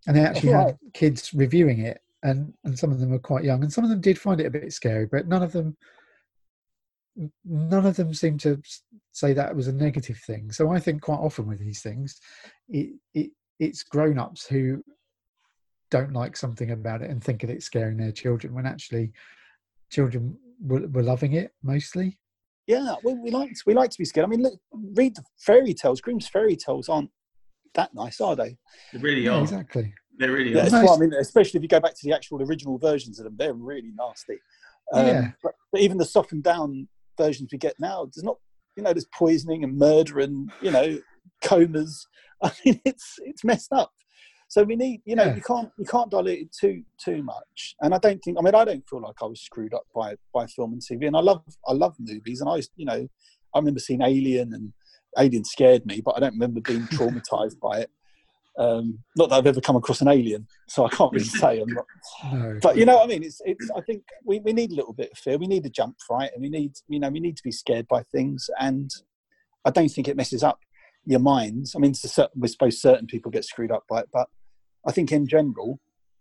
and 0.07 0.15
they 0.15 0.21
actually 0.21 0.51
had 0.51 0.77
kids 0.93 1.33
reviewing 1.33 1.79
it, 1.79 2.01
and 2.23 2.53
and 2.63 2.77
some 2.77 2.91
of 2.91 2.99
them 2.99 3.11
were 3.11 3.19
quite 3.19 3.43
young, 3.43 3.63
and 3.63 3.71
some 3.71 3.83
of 3.83 3.89
them 3.89 4.01
did 4.01 4.19
find 4.19 4.39
it 4.39 4.47
a 4.47 4.51
bit 4.51 4.71
scary, 4.73 5.05
but 5.05 5.27
none 5.27 5.43
of 5.43 5.51
them 5.51 5.77
none 7.45 7.85
of 7.85 7.95
them 7.95 8.13
seemed 8.13 8.41
to 8.41 8.61
say 9.13 9.33
that 9.33 9.55
was 9.55 9.67
a 9.67 9.73
negative 9.73 10.17
thing. 10.27 10.51
So 10.51 10.71
I 10.71 10.79
think 10.79 11.01
quite 11.01 11.15
often 11.19 11.47
with 11.47 11.59
these 11.59 11.81
things, 11.81 12.19
it, 12.67 12.93
it 13.13 13.31
it's 13.59 13.83
grown-ups 13.83 14.45
who 14.45 14.83
don't 15.95 16.13
like 16.13 16.35
something 16.35 16.71
about 16.71 17.01
it 17.01 17.09
and 17.09 17.23
think 17.23 17.39
that 17.41 17.49
it's 17.49 17.65
scaring 17.65 17.95
their 17.97 18.11
children 18.11 18.53
when 18.53 18.65
actually 18.65 19.11
children 19.89 20.37
were, 20.61 20.85
were 20.87 21.03
loving 21.03 21.33
it 21.33 21.51
mostly. 21.63 22.19
Yeah, 22.67 22.95
we, 23.03 23.13
we 23.13 23.29
like 23.31 23.51
we 23.65 23.73
like 23.73 23.91
to 23.91 23.97
be 23.97 24.05
scared. 24.05 24.25
I 24.25 24.29
mean, 24.29 24.41
look, 24.41 24.59
read 24.73 25.15
the 25.15 25.23
fairy 25.39 25.73
tales. 25.73 26.01
Grimm's 26.01 26.27
fairy 26.27 26.55
tales 26.57 26.89
aren't 26.89 27.11
that 27.75 27.93
nice, 27.93 28.19
are 28.19 28.35
they? 28.35 28.57
They 28.91 28.99
really 28.99 29.21
Yeah, 29.21 29.35
are. 29.35 29.41
exactly. 29.41 29.93
They 30.19 30.27
really 30.27 30.51
Yeah, 30.51 30.57
are. 30.57 30.61
that's 30.63 30.73
Most- 30.73 30.83
what 30.89 30.97
I 30.97 30.99
mean. 30.99 31.13
Especially 31.13 31.59
if 31.59 31.63
you 31.63 31.69
go 31.69 31.79
back 31.79 31.93
to 31.93 32.01
the 32.03 32.13
actual 32.13 32.41
original 32.41 32.77
versions 32.77 33.19
of 33.19 33.25
them, 33.25 33.35
they're 33.37 33.53
really 33.53 33.91
nasty. 33.97 34.39
Um, 34.91 35.05
Yeah. 35.05 35.31
But, 35.43 35.53
but 35.71 35.81
even 35.81 35.97
the 35.97 36.05
softened 36.05 36.43
down 36.43 36.87
versions 37.17 37.49
we 37.51 37.57
get 37.57 37.75
now, 37.79 38.05
there's 38.05 38.23
not, 38.23 38.37
you 38.75 38.83
know, 38.83 38.91
there's 38.93 39.07
poisoning 39.13 39.63
and 39.63 39.77
murder 39.77 40.19
and 40.19 40.49
you 40.61 40.71
know, 40.71 40.97
comas. 41.43 42.05
I 42.43 42.51
mean, 42.65 42.81
it's 42.83 43.13
it's 43.19 43.43
messed 43.45 43.71
up. 43.71 43.91
So 44.47 44.63
we 44.63 44.75
need, 44.75 45.01
you 45.05 45.15
know, 45.15 45.25
Yeah. 45.25 45.35
you 45.35 45.41
can't 45.41 45.71
you 45.77 45.85
can't 45.85 46.09
dilute 46.11 46.39
it 46.39 46.51
too 46.59 46.83
too 47.03 47.23
much. 47.23 47.75
And 47.81 47.93
I 47.93 47.97
don't 47.97 48.19
think, 48.23 48.37
I 48.37 48.41
mean, 48.41 48.55
I 48.55 48.63
don't 48.65 48.87
feel 48.89 49.01
like 49.01 49.15
I 49.21 49.25
was 49.25 49.41
screwed 49.41 49.73
up 49.73 49.85
by 49.93 50.15
by 50.33 50.45
film 50.47 50.73
and 50.73 50.81
TV. 50.81 51.07
And 51.07 51.17
I 51.17 51.21
love 51.21 51.43
I 51.67 51.73
love 51.73 51.95
movies, 51.99 52.41
and 52.41 52.49
I, 52.49 52.61
you 52.75 52.85
know, 52.85 53.07
I 53.53 53.59
remember 53.59 53.79
seeing 53.79 54.01
Alien, 54.01 54.53
and 54.53 54.71
Alien 55.17 55.45
scared 55.45 55.85
me, 55.85 56.01
but 56.01 56.15
I 56.15 56.19
don't 56.19 56.33
remember 56.33 56.61
being 56.61 56.83
traumatized 56.87 57.59
by 57.59 57.79
it. 57.81 57.89
Um, 58.57 58.99
not 59.17 59.29
that 59.29 59.35
I've 59.35 59.47
ever 59.47 59.59
come 59.59 59.75
across 59.75 59.99
an 59.99 60.07
alien, 60.07 60.47
so 60.69 60.85
I 60.85 60.89
can't 60.89 61.11
really 61.11 61.25
say 61.25 61.59
I'm 61.59 61.67
not. 61.69 61.85
No. 62.31 62.57
But 62.61 62.77
you 62.77 62.85
know, 62.85 62.95
what 62.95 63.03
I 63.03 63.07
mean, 63.07 63.23
it's 63.23 63.41
it's. 63.45 63.69
I 63.75 63.81
think 63.81 64.03
we, 64.23 64.39
we 64.39 64.53
need 64.53 64.71
a 64.71 64.75
little 64.75 64.93
bit 64.93 65.11
of 65.11 65.17
fear. 65.17 65.37
We 65.37 65.47
need 65.47 65.65
a 65.65 65.69
jump 65.69 65.97
fright, 66.07 66.31
and 66.33 66.41
we 66.41 66.49
need 66.49 66.71
you 66.87 66.99
know 66.99 67.09
we 67.09 67.19
need 67.19 67.35
to 67.35 67.43
be 67.43 67.51
scared 67.51 67.87
by 67.89 68.03
things. 68.03 68.49
And 68.59 68.89
I 69.65 69.71
don't 69.71 69.89
think 69.89 70.07
it 70.07 70.15
messes 70.15 70.43
up 70.43 70.59
your 71.05 71.19
minds. 71.19 71.75
I 71.75 71.79
mean, 71.79 71.93
to 71.93 72.07
certain, 72.07 72.41
we 72.41 72.47
suppose 72.47 72.81
certain 72.81 73.07
people 73.07 73.31
get 73.31 73.45
screwed 73.45 73.71
up 73.71 73.83
by 73.89 74.01
it, 74.01 74.09
but 74.11 74.27
I 74.87 74.91
think 74.91 75.11
in 75.11 75.27
general, 75.27 75.79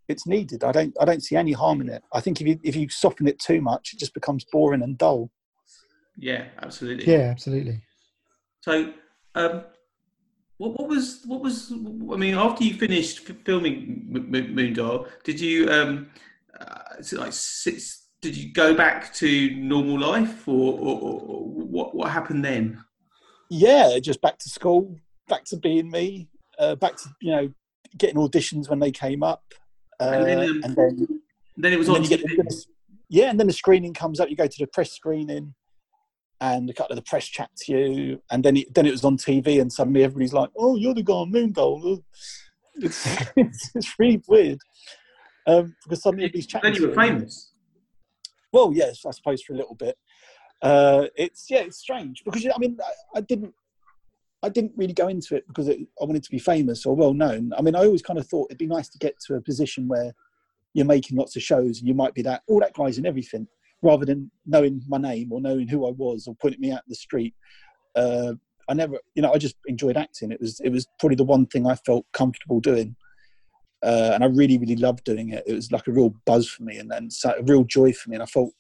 it's 0.09 0.27
needed. 0.27 0.65
I 0.65 0.73
don't 0.73 0.95
I 1.01 1.05
don't 1.05 1.23
see 1.23 1.37
any 1.37 1.53
harm 1.53 1.81
in 1.81 1.89
it. 1.89 2.03
I 2.13 2.21
think 2.21 2.41
if 2.41 2.47
you 2.47 2.59
if 2.63 2.77
you 2.77 2.89
soften 2.89 3.27
it 3.27 3.39
too 3.39 3.61
much, 3.61 3.93
it 3.93 3.99
just 3.99 4.15
becomes 4.15 4.45
boring 4.53 4.83
and 4.83 4.99
dull. 4.99 5.31
Yeah, 6.17 6.47
absolutely. 6.63 7.11
yeah, 7.11 7.31
absolutely. 7.31 7.83
So, 8.61 8.93
um, 9.35 9.65
what, 10.59 10.79
what 10.79 10.89
was 10.89 11.23
what 11.27 11.41
was? 11.41 11.73
I 11.73 12.17
mean, 12.17 12.35
after 12.35 12.65
you 12.65 12.75
finished 12.75 13.21
filming 13.45 14.09
M- 14.15 14.35
M- 14.35 14.55
Moondial, 14.55 15.09
did 15.25 15.41
you 15.41 15.71
um, 15.71 16.11
uh, 16.59 16.97
it 16.99 17.13
like 17.15 17.33
six? 17.33 18.09
Did 18.21 18.37
you 18.37 18.53
go 18.53 18.75
back 18.75 19.13
to 19.15 19.55
normal 19.57 19.99
life, 20.01 20.49
or, 20.49 20.79
or, 20.79 21.01
or 21.01 21.21
or 21.21 21.49
what? 21.49 21.95
What 21.95 22.11
happened 22.11 22.45
then? 22.45 22.83
Yeah, 23.57 24.01
just 24.01 24.21
back 24.21 24.39
to 24.39 24.49
school, 24.49 24.97
back 25.29 25.45
to 25.45 25.57
being 25.57 25.89
me, 25.89 26.29
uh, 26.59 26.75
back 26.75 26.97
to 26.97 27.09
you 27.21 27.31
know 27.31 27.53
getting 27.97 28.17
auditions 28.17 28.69
when 28.69 28.81
they 28.81 28.91
came 28.91 29.23
up, 29.23 29.45
uh, 30.01 30.11
And 30.13 30.27
then, 30.27 30.39
um, 30.39 30.61
and 30.65 30.77
then 30.77 31.21
Then 31.57 31.73
it 31.73 31.79
was 31.79 31.89
on 31.89 31.95
then 31.95 32.03
you 32.03 32.09
get 32.09 32.21
TV. 32.25 32.37
the, 32.37 32.65
yeah, 33.09 33.31
and 33.31 33.39
then 33.39 33.47
the 33.47 33.53
screening 33.53 33.95
comes 33.95 34.19
up. 34.19 34.29
You 34.29 34.35
go 34.35 34.49
to 34.49 34.57
the 34.59 34.67
press 34.67 34.91
screening, 34.91 35.55
and 36.41 36.69
a 36.69 36.73
couple 36.73 36.95
of 36.95 36.97
the 36.97 37.09
press 37.09 37.27
chat 37.27 37.51
to 37.59 37.73
you, 37.73 38.23
and 38.29 38.45
then 38.45 38.57
it, 38.57 38.75
then 38.75 38.87
it 38.87 38.91
was 38.91 39.05
on 39.05 39.17
TV, 39.17 39.61
and 39.61 39.73
suddenly 39.73 40.03
everybody's 40.03 40.33
like, 40.33 40.51
"Oh, 40.57 40.75
you're 40.75 40.95
the 40.95 41.05
guy 41.05 41.15
on 41.15 41.33
Moondial." 41.33 42.03
It's 42.75 43.07
it's, 43.37 43.71
it's 43.77 43.95
really 44.01 44.21
weird 44.27 44.59
um, 45.47 45.77
because 45.85 46.03
suddenly 46.03 46.25
everybody's 46.25 46.49
chatting. 46.49 46.73
Then 46.73 46.83
you 46.83 46.89
were 46.89 46.95
famous. 46.95 47.53
well, 48.53 48.73
yes, 48.75 49.07
I 49.07 49.13
suppose 49.13 49.43
for 49.43 49.53
a 49.53 49.57
little 49.57 49.77
bit. 49.77 49.97
Uh, 50.65 51.09
it's 51.15 51.51
yeah, 51.51 51.61
it's 51.61 51.77
strange 51.77 52.23
because 52.25 52.47
I 52.47 52.59
mean, 52.59 52.79
I, 52.83 53.19
I 53.19 53.21
didn't, 53.21 53.53
I 54.43 54.49
didn't 54.49 54.73
really 54.77 54.95
go 54.95 55.09
into 55.09 55.37
it 55.37 55.47
because 55.47 55.69
it, 55.69 55.79
I 56.01 56.07
wanted 56.07 56.25
to 56.25 56.31
be 56.31 56.39
famous 56.39 56.87
or 56.87 56.97
well 56.97 57.13
known. 57.13 57.53
I 57.57 57.61
mean, 57.61 57.77
I 57.77 57.81
always 57.81 58.01
kind 58.01 58.19
of 58.19 58.27
thought 58.27 58.47
it'd 58.51 58.59
be 58.59 58.67
nice 58.67 58.89
to 58.89 58.99
get 58.99 59.15
to 59.27 59.35
a 59.35 59.43
position 59.43 59.89
where 59.89 60.15
you're 60.73 60.87
making 60.87 61.19
lots 61.19 61.37
of 61.37 61.43
shows 61.43 61.79
and 61.79 61.87
you 61.87 61.95
might 61.95 62.15
be 62.15 62.23
that 62.23 62.43
all 62.49 62.61
that 62.61 62.73
guys 62.73 62.97
and 62.97 63.07
everything, 63.07 63.47
rather 63.83 64.07
than 64.07 64.31
knowing 64.47 64.83
my 64.89 64.97
name 64.97 65.33
or 65.33 65.41
knowing 65.41 65.69
who 65.69 65.87
I 65.87 65.91
was 65.91 66.27
or 66.27 66.35
pointing 66.35 66.63
me 66.63 66.73
out 66.73 66.83
in 66.87 66.89
the 66.89 66.95
street. 66.95 67.35
Uh, 67.95 68.33
I 68.67 68.73
never, 68.73 68.97
you 69.15 69.21
know, 69.21 69.35
I 69.35 69.37
just 69.37 69.57
enjoyed 69.67 69.99
acting. 69.99 70.33
It 70.33 70.41
was 70.41 70.61
it 70.61 70.71
was 70.71 70.87
probably 70.99 71.17
the 71.17 71.25
one 71.25 71.45
thing 71.45 71.67
I 71.67 71.75
felt 71.75 72.07
comfortable 72.13 72.61
doing. 72.61 72.97
Uh, 73.83 74.13
and 74.15 74.25
I 74.25 74.29
really, 74.29 74.57
really 74.57 74.77
loved 74.77 75.05
doing 75.05 75.29
it. 75.29 75.45
It 75.47 75.53
was 75.53 75.71
like 75.71 75.87
a 75.87 75.93
real 75.93 76.15
buzz 76.25 76.49
for 76.49 76.63
me, 76.63 76.79
and, 76.79 76.91
then 76.91 77.11
a 77.27 77.43
real 77.43 77.65
joy 77.65 77.93
for 77.93 78.09
me. 78.09 78.17
And 78.17 78.23
I 78.23 78.27
felt, 78.27 78.55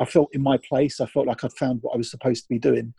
I 0.00 0.04
felt 0.04 0.30
in 0.32 0.42
my 0.42 0.58
place. 0.68 1.00
I 1.00 1.06
felt 1.06 1.26
like 1.26 1.44
I'd 1.44 1.52
found 1.52 1.80
what 1.82 1.94
I 1.94 1.96
was 1.96 2.10
supposed 2.10 2.42
to 2.44 2.48
be 2.48 2.58
doing. 2.58 2.94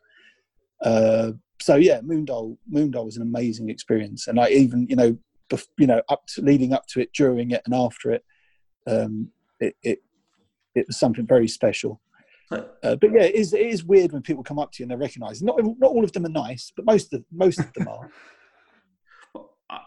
Uh, 0.83 1.31
so 1.61 1.75
yeah, 1.75 2.01
Moondial, 2.01 2.57
Moondial 2.71 3.05
was 3.05 3.17
an 3.17 3.21
amazing 3.23 3.69
experience, 3.69 4.27
and 4.27 4.39
I 4.39 4.49
even, 4.49 4.87
you 4.89 4.95
know, 4.95 5.17
bef- 5.49 5.67
you 5.77 5.87
know, 5.87 6.01
up 6.09 6.25
to 6.27 6.41
leading 6.41 6.73
up 6.73 6.87
to 6.87 7.01
it, 7.01 7.13
during 7.13 7.51
it, 7.51 7.61
and 7.65 7.73
after 7.73 8.11
it, 8.11 8.23
um, 8.87 9.29
it, 9.59 9.75
it, 9.81 9.99
it 10.75 10.87
was 10.87 10.99
something 10.99 11.25
very 11.25 11.47
special. 11.47 12.01
Uh, 12.51 12.95
but 12.97 13.11
yeah, 13.11 13.23
it 13.23 13.33
is, 13.33 13.53
it 13.53 13.61
is 13.61 13.83
weird 13.83 14.11
when 14.11 14.21
people 14.21 14.43
come 14.43 14.59
up 14.59 14.71
to 14.71 14.83
you 14.83 14.83
and 14.83 14.91
they 14.91 14.95
recognise. 14.95 15.41
Not 15.41 15.57
not 15.63 15.89
all 15.89 16.03
of 16.03 16.11
them 16.11 16.25
are 16.25 16.29
nice, 16.29 16.71
but 16.75 16.85
most 16.85 17.11
of 17.13 17.23
most 17.31 17.59
of 17.59 17.73
them 17.73 17.87
are. 17.87 18.11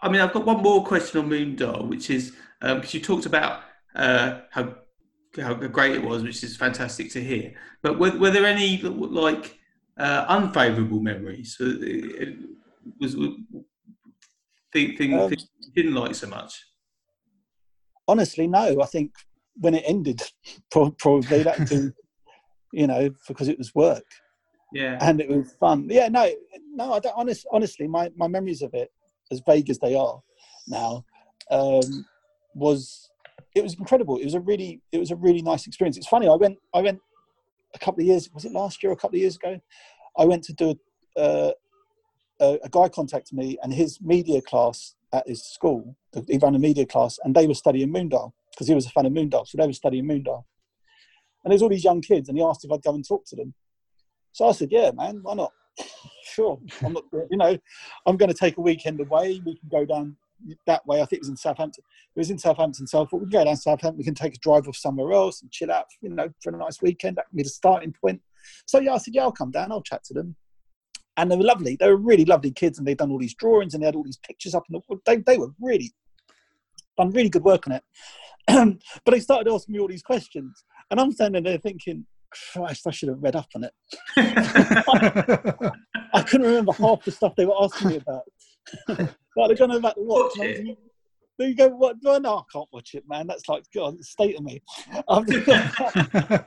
I 0.01 0.09
mean, 0.09 0.19
I've 0.19 0.33
got 0.33 0.45
one 0.45 0.61
more 0.61 0.83
question 0.83 1.21
on 1.21 1.29
Moondial, 1.29 1.87
which 1.87 2.09
is 2.09 2.35
because 2.59 2.93
you 2.93 2.99
talked 2.99 3.25
about 3.25 3.61
uh, 3.95 4.39
how 4.51 4.75
how 5.37 5.53
great 5.53 5.95
it 5.95 6.03
was, 6.03 6.23
which 6.23 6.43
is 6.43 6.57
fantastic 6.57 7.11
to 7.11 7.23
hear. 7.23 7.53
But 7.81 7.99
were, 7.99 8.17
were 8.17 8.31
there 8.31 8.45
any 8.45 8.77
like 8.81 9.57
uh, 9.97 10.25
unfavourable 10.29 10.99
memories? 10.99 11.57
Uh, 11.59 11.75
it- 11.81 12.37
Was, 13.01 13.15
was 13.17 13.31
thing, 14.71 14.95
thing, 14.97 15.11
Um, 15.19 15.29
things 15.29 15.47
you 15.59 15.71
didn't 15.75 15.95
like 15.95 16.15
so 16.15 16.27
much? 16.27 16.53
honestly, 18.07 18.47
no. 18.47 18.81
I 18.81 18.85
think 18.85 19.11
when 19.55 19.75
it 19.75 19.83
ended, 19.85 20.21
probably 20.71 21.43
that 21.43 21.67
too, 21.67 21.93
you 22.71 22.87
know, 22.87 23.09
because 23.27 23.47
it 23.47 23.57
was 23.57 23.75
work 23.75 24.05
Yeah, 24.73 24.97
and 25.01 25.19
it 25.21 25.29
was 25.29 25.51
fun. 25.59 25.87
Yeah, 25.89 26.07
no, 26.07 26.29
no. 26.73 26.93
I 26.93 26.99
don't. 26.99 27.13
Honest, 27.17 27.45
honestly, 27.51 27.87
my 27.87 28.09
my 28.15 28.27
memories 28.27 28.61
of 28.61 28.73
it, 28.73 28.89
as 29.31 29.41
vague 29.45 29.69
as 29.69 29.79
they 29.79 29.95
are 29.95 30.21
now, 30.67 31.03
um, 31.51 32.05
was 32.53 33.06
it 33.55 33.63
was 33.63 33.75
incredible. 33.75 34.17
It 34.17 34.25
was 34.25 34.33
a 34.33 34.39
really 34.39 34.81
it 34.91 34.99
was 34.99 35.11
a 35.11 35.15
really 35.15 35.41
nice 35.41 35.67
experience. 35.67 35.97
It's 35.97 36.07
funny. 36.07 36.27
I 36.27 36.35
went 36.35 36.57
I 36.73 36.81
went 36.81 36.99
a 37.73 37.79
couple 37.79 38.01
of 38.01 38.07
years. 38.07 38.29
Was 38.33 38.45
it 38.45 38.51
last 38.51 38.81
year 38.81 38.91
or 38.91 38.93
a 38.93 38.97
couple 38.97 39.17
of 39.17 39.21
years 39.21 39.35
ago? 39.35 39.59
I 40.17 40.25
went 40.25 40.43
to 40.45 40.53
do 40.53 40.75
a, 41.17 41.21
uh, 41.21 41.51
a, 42.39 42.59
a 42.63 42.69
guy 42.69 42.89
contacted 42.89 43.37
me 43.37 43.57
and 43.61 43.73
his 43.73 43.99
media 44.01 44.41
class 44.41 44.95
at 45.13 45.27
his 45.27 45.43
school. 45.43 45.95
He 46.27 46.37
ran 46.37 46.55
a 46.55 46.59
media 46.59 46.85
class 46.85 47.19
and 47.23 47.35
they 47.35 47.47
were 47.47 47.53
studying 47.53 47.93
Moondial 47.93 48.33
because 48.51 48.67
he 48.67 48.75
was 48.75 48.85
a 48.85 48.89
fan 48.89 49.05
of 49.05 49.13
Moondial. 49.13 49.47
So 49.47 49.57
they 49.57 49.67
were 49.67 49.73
studying 49.73 50.05
Moondial. 50.05 50.43
And 51.43 51.51
there's 51.51 51.61
all 51.61 51.69
these 51.69 51.83
young 51.83 52.01
kids 52.01 52.29
and 52.29 52.37
he 52.37 52.43
asked 52.43 52.65
if 52.65 52.71
I'd 52.71 52.81
go 52.81 52.93
and 52.93 53.07
talk 53.07 53.25
to 53.27 53.35
them. 53.35 53.53
So 54.33 54.47
I 54.47 54.51
said, 54.51 54.69
yeah, 54.71 54.91
man, 54.91 55.19
why 55.21 55.35
not? 55.35 55.51
sure. 56.23 56.59
I'm 56.83 56.93
not, 56.93 57.03
you 57.29 57.37
know, 57.37 57.57
I'm 58.05 58.17
going 58.17 58.31
to 58.31 58.37
take 58.37 58.57
a 58.57 58.61
weekend 58.61 58.99
away. 58.99 59.41
We 59.45 59.57
can 59.57 59.69
go 59.69 59.85
down 59.85 60.17
that 60.65 60.85
way. 60.85 61.01
I 61.01 61.05
think 61.05 61.19
it 61.19 61.21
was 61.21 61.29
in 61.29 61.37
Southampton. 61.37 61.83
It 62.15 62.19
was 62.19 62.29
in 62.29 62.37
Southampton. 62.37 62.87
So 62.87 63.01
I 63.01 63.05
thought 63.05 63.21
we 63.21 63.29
can 63.29 63.39
go 63.39 63.45
down 63.45 63.57
Southampton. 63.57 63.97
We 63.97 64.03
can 64.03 64.15
take 64.15 64.35
a 64.35 64.39
drive 64.39 64.67
off 64.67 64.75
somewhere 64.75 65.13
else 65.13 65.41
and 65.41 65.51
chill 65.51 65.71
out, 65.71 65.85
you 66.01 66.09
know, 66.09 66.29
for 66.41 66.53
a 66.53 66.57
nice 66.57 66.81
weekend. 66.81 67.17
That 67.17 67.29
can 67.29 67.37
be 67.37 67.43
the 67.43 67.49
starting 67.49 67.93
point. 67.93 68.21
So 68.65 68.79
yeah, 68.79 68.93
I 68.93 68.97
said, 68.97 69.15
yeah, 69.15 69.23
I'll 69.23 69.31
come 69.31 69.51
down. 69.51 69.71
I'll 69.71 69.81
chat 69.81 70.03
to 70.05 70.13
them. 70.13 70.35
And 71.17 71.31
they 71.31 71.35
were 71.35 71.43
lovely. 71.43 71.75
They 71.79 71.87
were 71.87 71.97
really 71.97 72.25
lovely 72.25 72.51
kids, 72.51 72.77
and 72.77 72.87
they'd 72.87 72.97
done 72.97 73.11
all 73.11 73.17
these 73.17 73.33
drawings 73.33 73.73
and 73.73 73.81
they 73.81 73.87
had 73.87 73.95
all 73.95 74.03
these 74.03 74.19
pictures 74.19 74.53
up. 74.53 74.63
And 74.69 74.81
the, 74.87 74.99
they, 75.05 75.17
they 75.17 75.37
were 75.37 75.49
really 75.59 75.93
done 76.95 77.11
really 77.11 77.29
good 77.29 77.43
work 77.43 77.67
on 77.67 77.73
it. 77.73 77.83
but 79.03 79.11
they 79.11 79.19
started 79.19 79.51
asking 79.51 79.73
me 79.73 79.79
all 79.79 79.87
these 79.87 80.03
questions, 80.03 80.63
and 80.91 80.99
I'm 80.99 81.11
standing 81.11 81.43
there 81.43 81.57
thinking, 81.57 82.05
Christ, 82.53 82.85
I 82.87 82.91
should 82.91 83.09
have 83.09 83.21
read 83.21 83.35
up 83.35 83.47
on 83.55 83.63
it. 83.63 83.73
I 86.13 86.21
couldn't 86.23 86.47
remember 86.47 86.73
half 86.73 87.03
the 87.03 87.11
stuff 87.11 87.33
they 87.35 87.45
were 87.45 87.61
asking 87.61 87.89
me 87.89 87.97
about. 87.97 88.23
like 89.37 89.49
they're 89.49 89.67
going 89.67 89.77
about 89.77 89.95
the 89.95 90.03
watch. 90.03 90.37
Watch 90.37 90.37
and 90.37 90.43
I 90.43 90.49
was 90.49 90.59
it. 90.59 90.77
like, 91.39 91.49
you 91.49 91.55
go. 91.55 91.67
What? 91.69 91.97
No, 92.01 92.17
no, 92.17 92.37
I 92.37 92.41
can't 92.51 92.67
watch 92.71 92.93
it, 92.93 93.03
man. 93.07 93.27
That's 93.27 93.47
like 93.47 93.63
God, 93.73 93.95
it's 93.95 94.09
state 94.09 94.37
of 94.37 94.43
me. 94.43 94.61
Um, 95.07 95.25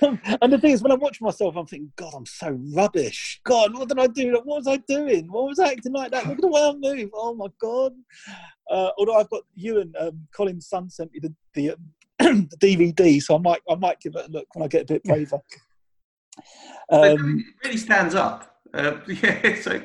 and, 0.00 0.18
and 0.40 0.52
the 0.52 0.58
thing 0.58 0.72
is, 0.72 0.82
when 0.82 0.92
I 0.92 0.96
watch 0.96 1.20
myself, 1.20 1.56
I'm 1.56 1.66
thinking, 1.66 1.92
God, 1.96 2.14
I'm 2.14 2.26
so 2.26 2.58
rubbish. 2.74 3.40
God, 3.44 3.74
what 3.74 3.88
did 3.88 3.98
I 3.98 4.06
do? 4.06 4.32
What 4.32 4.46
was 4.46 4.66
I 4.66 4.78
doing? 4.88 5.30
What 5.30 5.48
was 5.48 5.58
I 5.58 5.72
acting 5.72 5.92
like 5.92 6.10
that? 6.12 6.26
Look 6.26 6.38
at 6.38 6.40
the 6.40 6.48
way 6.48 6.62
I 6.62 6.72
move. 6.72 7.10
Oh 7.12 7.34
my 7.34 7.48
God. 7.60 7.92
Uh, 8.70 8.90
although 8.96 9.16
I've 9.16 9.30
got 9.30 9.42
you 9.54 9.80
and 9.80 9.94
um, 9.98 10.26
Colin's 10.34 10.68
son 10.68 10.88
sent 10.88 11.12
me 11.12 11.20
the, 11.20 11.34
the 11.54 11.76
the 12.18 12.56
DVD, 12.60 13.20
so 13.20 13.36
I 13.36 13.38
might 13.38 13.60
I 13.68 13.74
might 13.74 14.00
give 14.00 14.14
it 14.16 14.28
a 14.28 14.30
look 14.30 14.46
when 14.54 14.64
I 14.64 14.68
get 14.68 14.82
a 14.82 14.94
bit 14.94 15.04
braver. 15.04 15.40
Um, 16.90 17.44
it 17.46 17.66
really 17.66 17.76
stands 17.76 18.14
up. 18.14 18.60
Uh, 18.72 18.96
yeah, 19.08 19.60
so 19.60 19.82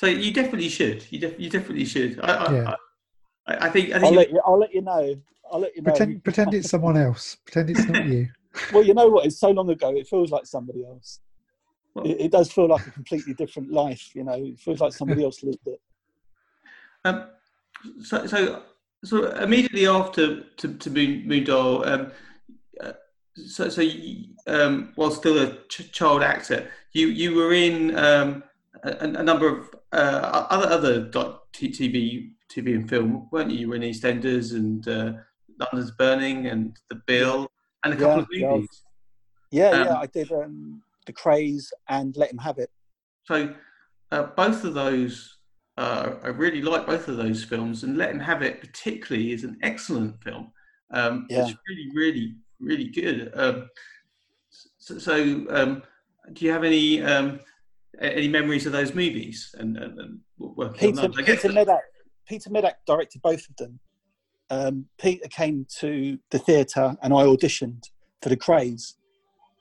so 0.00 0.06
you 0.06 0.32
definitely 0.32 0.70
should. 0.70 1.04
You, 1.10 1.18
def- 1.18 1.38
you 1.38 1.50
definitely 1.50 1.84
should. 1.84 2.18
I, 2.22 2.32
I, 2.32 2.52
Yeah. 2.52 2.74
I, 3.46 3.66
I 3.66 3.68
think 3.68 3.92
I 3.92 3.98
I'll 3.98 4.12
let 4.12 4.30
you 4.30 4.40
I'll 4.46 4.58
let 4.58 4.72
you 4.72 4.80
know. 4.80 5.14
I'll 5.52 5.60
let 5.60 5.76
you 5.76 5.82
know. 5.82 5.90
Pretend, 5.90 6.24
pretend 6.24 6.54
it's 6.54 6.70
someone 6.70 6.96
else. 6.96 7.36
Pretend 7.44 7.68
it's 7.68 7.86
not 7.86 8.06
you. 8.06 8.28
Well, 8.72 8.82
you 8.82 8.94
know 8.94 9.08
what? 9.08 9.26
It's 9.26 9.38
so 9.38 9.50
long 9.50 9.68
ago. 9.68 9.94
It 9.94 10.08
feels 10.08 10.30
like 10.30 10.46
somebody 10.46 10.86
else. 10.86 11.20
Well- 11.94 12.06
It, 12.06 12.18
it 12.22 12.32
does 12.32 12.50
feel 12.50 12.66
like 12.66 12.86
a 12.86 12.90
completely 12.90 13.34
different 13.34 13.70
life. 13.70 14.10
You 14.14 14.24
know, 14.24 14.32
it 14.42 14.58
feels 14.58 14.80
like 14.80 14.94
somebody 14.94 15.22
else 15.22 15.42
lived 15.42 15.66
it. 15.66 15.80
Um, 17.04 17.30
so, 18.02 18.26
so, 18.26 18.62
so 19.04 19.30
immediately 19.36 19.86
after 19.86 20.42
to, 20.44 20.74
to 20.74 20.90
Moon, 20.90 21.24
Moondial, 21.26 21.86
um, 21.86 22.12
uh, 22.78 22.92
so, 23.34 23.68
so 23.70 23.80
you, 23.80 24.34
um, 24.46 24.92
while 24.96 25.10
still 25.10 25.38
a 25.38 25.56
ch- 25.68 25.90
child 25.92 26.22
actor, 26.22 26.68
you 26.92 27.06
you 27.08 27.34
were 27.34 27.54
in 27.54 27.96
um, 27.96 28.42
a, 28.82 28.90
a 29.00 29.22
number 29.22 29.48
of 29.48 29.68
uh, 29.92 30.46
other 30.50 30.68
other 30.68 31.10
TV 31.52 32.30
TV 32.50 32.74
and 32.74 32.88
film, 32.88 33.28
weren't 33.30 33.50
you? 33.50 33.58
You 33.58 33.68
were 33.68 33.76
in 33.76 33.82
EastEnders 33.82 34.52
and 34.52 34.86
uh, 34.88 35.12
London's 35.58 35.92
Burning 35.92 36.46
and 36.46 36.76
The 36.88 37.00
Bill 37.06 37.50
and 37.84 37.94
a 37.94 37.96
couple 37.96 38.16
Yeah, 38.16 38.22
of 38.22 38.28
yeah. 38.32 38.48
movies. 38.50 38.82
Yeah, 39.52 39.70
Um, 39.70 39.86
yeah. 39.86 39.98
I 39.98 40.06
did 40.06 40.32
um, 40.32 40.82
the 41.06 41.12
Krays 41.12 41.66
and 41.88 42.16
let 42.16 42.30
him 42.32 42.38
have 42.38 42.58
it. 42.58 42.70
So 43.24 43.54
uh, 44.12 44.24
both 44.36 44.64
of 44.64 44.74
those, 44.74 45.38
uh, 45.76 46.14
I 46.22 46.28
really 46.28 46.62
like 46.62 46.86
both 46.86 47.08
of 47.08 47.16
those 47.16 47.44
films, 47.44 47.84
and 47.84 47.96
Let 47.96 48.10
Him 48.10 48.20
Have 48.20 48.42
It 48.42 48.60
particularly 48.60 49.32
is 49.32 49.44
an 49.44 49.58
excellent 49.62 50.22
film. 50.22 50.52
Um, 50.92 51.26
Yeah. 51.28 51.46
It's 51.48 51.56
really, 51.68 51.90
really, 51.94 52.34
really 52.60 52.88
good. 52.88 53.32
Um, 53.34 53.68
so, 54.78 54.98
so 54.98 55.46
um, 55.50 55.82
do 56.32 56.44
you 56.44 56.50
have 56.52 56.64
any 56.64 57.02
um, 57.02 57.40
any 58.00 58.28
memories 58.28 58.66
of 58.66 58.72
those 58.72 58.94
movies 58.94 59.54
and, 59.58 59.76
and, 59.76 59.98
and 59.98 60.18
working 60.38 60.92
Peter, 60.92 61.04
on 61.04 61.12
those? 61.12 61.24
Peter 61.24 61.48
Medak, 61.48 61.80
Peter 62.28 62.50
Medak 62.50 62.74
directed 62.86 63.22
both 63.22 63.48
of 63.48 63.56
them. 63.56 63.80
Um, 64.50 64.86
Peter 65.00 65.28
came 65.28 65.66
to 65.78 66.18
the 66.30 66.38
theatre 66.38 66.96
and 67.02 67.12
I 67.12 67.24
auditioned 67.24 67.84
for 68.22 68.28
the 68.28 68.36
Krays, 68.36 68.94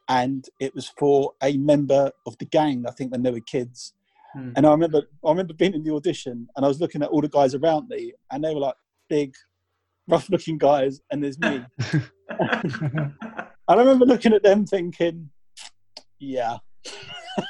and 0.07 0.45
it 0.59 0.73
was 0.73 0.91
for 0.97 1.33
a 1.43 1.57
member 1.57 2.11
of 2.25 2.37
the 2.39 2.45
gang. 2.45 2.85
I 2.87 2.91
think 2.91 3.11
when 3.11 3.23
they 3.23 3.31
were 3.31 3.39
kids, 3.41 3.93
Hmm. 4.35 4.51
and 4.55 4.67
I 4.67 4.69
remember 4.69 5.01
I 5.25 5.29
remember 5.31 5.55
being 5.55 5.73
in 5.73 5.81
the 5.83 5.91
audition 5.91 6.47
and 6.55 6.63
I 6.63 6.67
was 6.67 6.79
looking 6.79 7.01
at 7.01 7.09
all 7.09 7.19
the 7.19 7.27
guys 7.27 7.55
around 7.55 7.89
me, 7.89 8.13
and 8.31 8.43
they 8.43 8.53
were 8.53 8.59
like 8.59 8.75
big, 9.09 9.33
rough-looking 10.07 10.59
guys, 10.59 11.01
and 11.09 11.23
there's 11.23 11.39
me. 11.39 11.65
And 13.69 13.79
I 13.79 13.83
remember 13.83 14.05
looking 14.05 14.33
at 14.33 14.41
them 14.41 14.65
thinking, 14.65 15.29
yeah. 16.17 16.57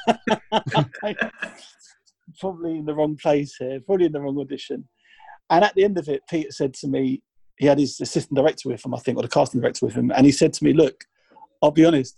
probably 2.39 2.77
in 2.77 2.85
the 2.85 2.93
wrong 2.93 3.17
place 3.17 3.55
here, 3.57 3.79
probably 3.85 4.05
in 4.05 4.11
the 4.11 4.21
wrong 4.21 4.39
audition. 4.39 4.87
And 5.49 5.63
at 5.63 5.73
the 5.75 5.83
end 5.83 5.97
of 5.97 6.07
it, 6.07 6.21
Peter 6.29 6.51
said 6.51 6.73
to 6.75 6.87
me, 6.87 7.21
he 7.57 7.65
had 7.65 7.79
his 7.79 7.99
assistant 7.99 8.37
director 8.37 8.69
with 8.69 8.85
him, 8.85 8.93
I 8.93 8.99
think, 8.99 9.17
or 9.17 9.23
the 9.23 9.27
casting 9.27 9.61
director 9.61 9.85
with 9.85 9.95
him, 9.95 10.11
and 10.11 10.25
he 10.25 10.31
said 10.31 10.53
to 10.53 10.63
me, 10.63 10.73
Look, 10.73 11.03
I'll 11.61 11.71
be 11.71 11.83
honest, 11.85 12.17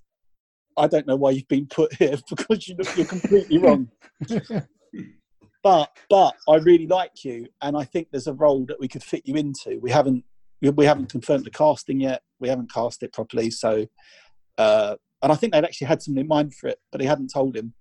I 0.77 0.87
don't 0.87 1.07
know 1.07 1.15
why 1.15 1.31
you've 1.31 1.47
been 1.47 1.67
put 1.67 1.93
here 1.99 2.17
because 2.29 2.67
you 2.67 2.75
look, 2.75 2.95
you're 2.95 3.05
completely 3.05 3.57
wrong. 3.57 3.89
But 5.63 5.95
but 6.09 6.35
I 6.49 6.55
really 6.55 6.87
like 6.87 7.23
you, 7.23 7.47
and 7.61 7.77
I 7.77 7.83
think 7.83 8.07
there's 8.11 8.27
a 8.27 8.33
role 8.33 8.65
that 8.65 8.79
we 8.79 8.87
could 8.87 9.03
fit 9.03 9.21
you 9.25 9.35
into. 9.35 9.79
We 9.79 9.91
haven't 9.91 10.23
we, 10.61 10.69
we 10.71 10.85
haven't 10.85 11.11
confirmed 11.11 11.45
the 11.45 11.51
casting 11.51 12.01
yet. 12.01 12.23
We 12.39 12.49
haven't 12.49 12.73
cast 12.73 13.03
it 13.03 13.13
properly, 13.13 13.51
so 13.51 13.85
uh, 14.57 14.95
and 15.21 15.31
I 15.31 15.35
think 15.35 15.53
they'd 15.53 15.63
actually 15.63 15.87
had 15.87 16.01
someone 16.01 16.21
in 16.21 16.27
mind 16.27 16.55
for 16.55 16.67
it, 16.67 16.79
but 16.91 16.99
they 16.99 17.07
hadn't 17.07 17.31
told 17.33 17.55
him. 17.55 17.73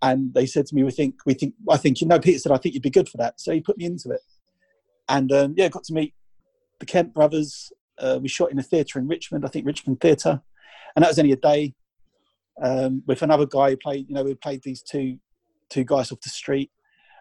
And 0.00 0.34
they 0.34 0.46
said 0.46 0.66
to 0.66 0.74
me, 0.74 0.82
"We 0.82 0.90
think 0.90 1.16
we 1.26 1.34
think 1.34 1.54
I 1.68 1.76
think 1.76 2.00
you 2.00 2.08
know." 2.08 2.18
Peter 2.18 2.38
said, 2.38 2.52
"I 2.52 2.58
think 2.58 2.74
you'd 2.74 2.82
be 2.82 2.90
good 2.90 3.08
for 3.08 3.18
that," 3.18 3.40
so 3.40 3.52
he 3.52 3.60
put 3.60 3.78
me 3.78 3.84
into 3.84 4.10
it. 4.10 4.20
And 5.08 5.30
um, 5.32 5.54
yeah, 5.56 5.68
got 5.68 5.84
to 5.84 5.94
meet 5.94 6.14
the 6.80 6.86
Kemp 6.86 7.14
brothers. 7.14 7.72
Uh, 7.98 8.18
we 8.20 8.28
shot 8.28 8.50
in 8.50 8.58
a 8.58 8.62
theatre 8.62 8.98
in 8.98 9.06
Richmond, 9.06 9.44
I 9.44 9.48
think 9.48 9.66
Richmond 9.66 10.00
Theatre, 10.00 10.40
and 10.96 11.02
that 11.02 11.08
was 11.08 11.18
only 11.18 11.32
a 11.32 11.36
day. 11.36 11.74
Um, 12.60 13.02
with 13.06 13.22
another 13.22 13.46
guy 13.46 13.70
who 13.70 13.76
played, 13.76 14.08
you 14.08 14.14
know, 14.14 14.24
we 14.24 14.34
played 14.34 14.62
these 14.62 14.82
two 14.82 15.18
two 15.70 15.84
guys 15.84 16.10
off 16.10 16.20
the 16.20 16.30
street, 16.30 16.70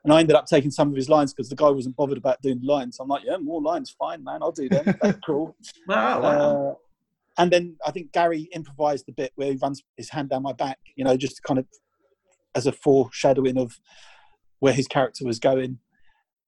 and 0.03 0.11
I 0.11 0.19
ended 0.19 0.35
up 0.35 0.45
taking 0.45 0.71
some 0.71 0.89
of 0.89 0.95
his 0.95 1.09
lines 1.09 1.33
because 1.33 1.49
the 1.49 1.55
guy 1.55 1.69
wasn't 1.69 1.95
bothered 1.95 2.17
about 2.17 2.41
doing 2.41 2.59
the 2.59 2.67
lines. 2.67 2.97
I'm 2.99 3.07
like, 3.07 3.23
yeah, 3.25 3.37
more 3.37 3.61
lines, 3.61 3.95
fine, 3.97 4.23
man, 4.23 4.41
I'll 4.41 4.51
do 4.51 4.67
them. 4.67 4.97
That's 5.01 5.19
cool. 5.25 5.55
wow, 5.87 6.21
wow. 6.21 6.29
Uh, 6.29 6.73
and 7.37 7.51
then 7.51 7.77
I 7.85 7.91
think 7.91 8.11
Gary 8.11 8.49
improvised 8.53 9.05
the 9.05 9.13
bit 9.13 9.31
where 9.35 9.51
he 9.51 9.59
runs 9.61 9.83
his 9.97 10.09
hand 10.09 10.29
down 10.29 10.43
my 10.43 10.53
back, 10.53 10.79
you 10.95 11.03
know, 11.03 11.15
just 11.15 11.41
kind 11.43 11.59
of 11.59 11.65
as 12.55 12.67
a 12.67 12.71
foreshadowing 12.71 13.57
of 13.57 13.79
where 14.59 14.73
his 14.73 14.87
character 14.87 15.25
was 15.25 15.39
going, 15.39 15.79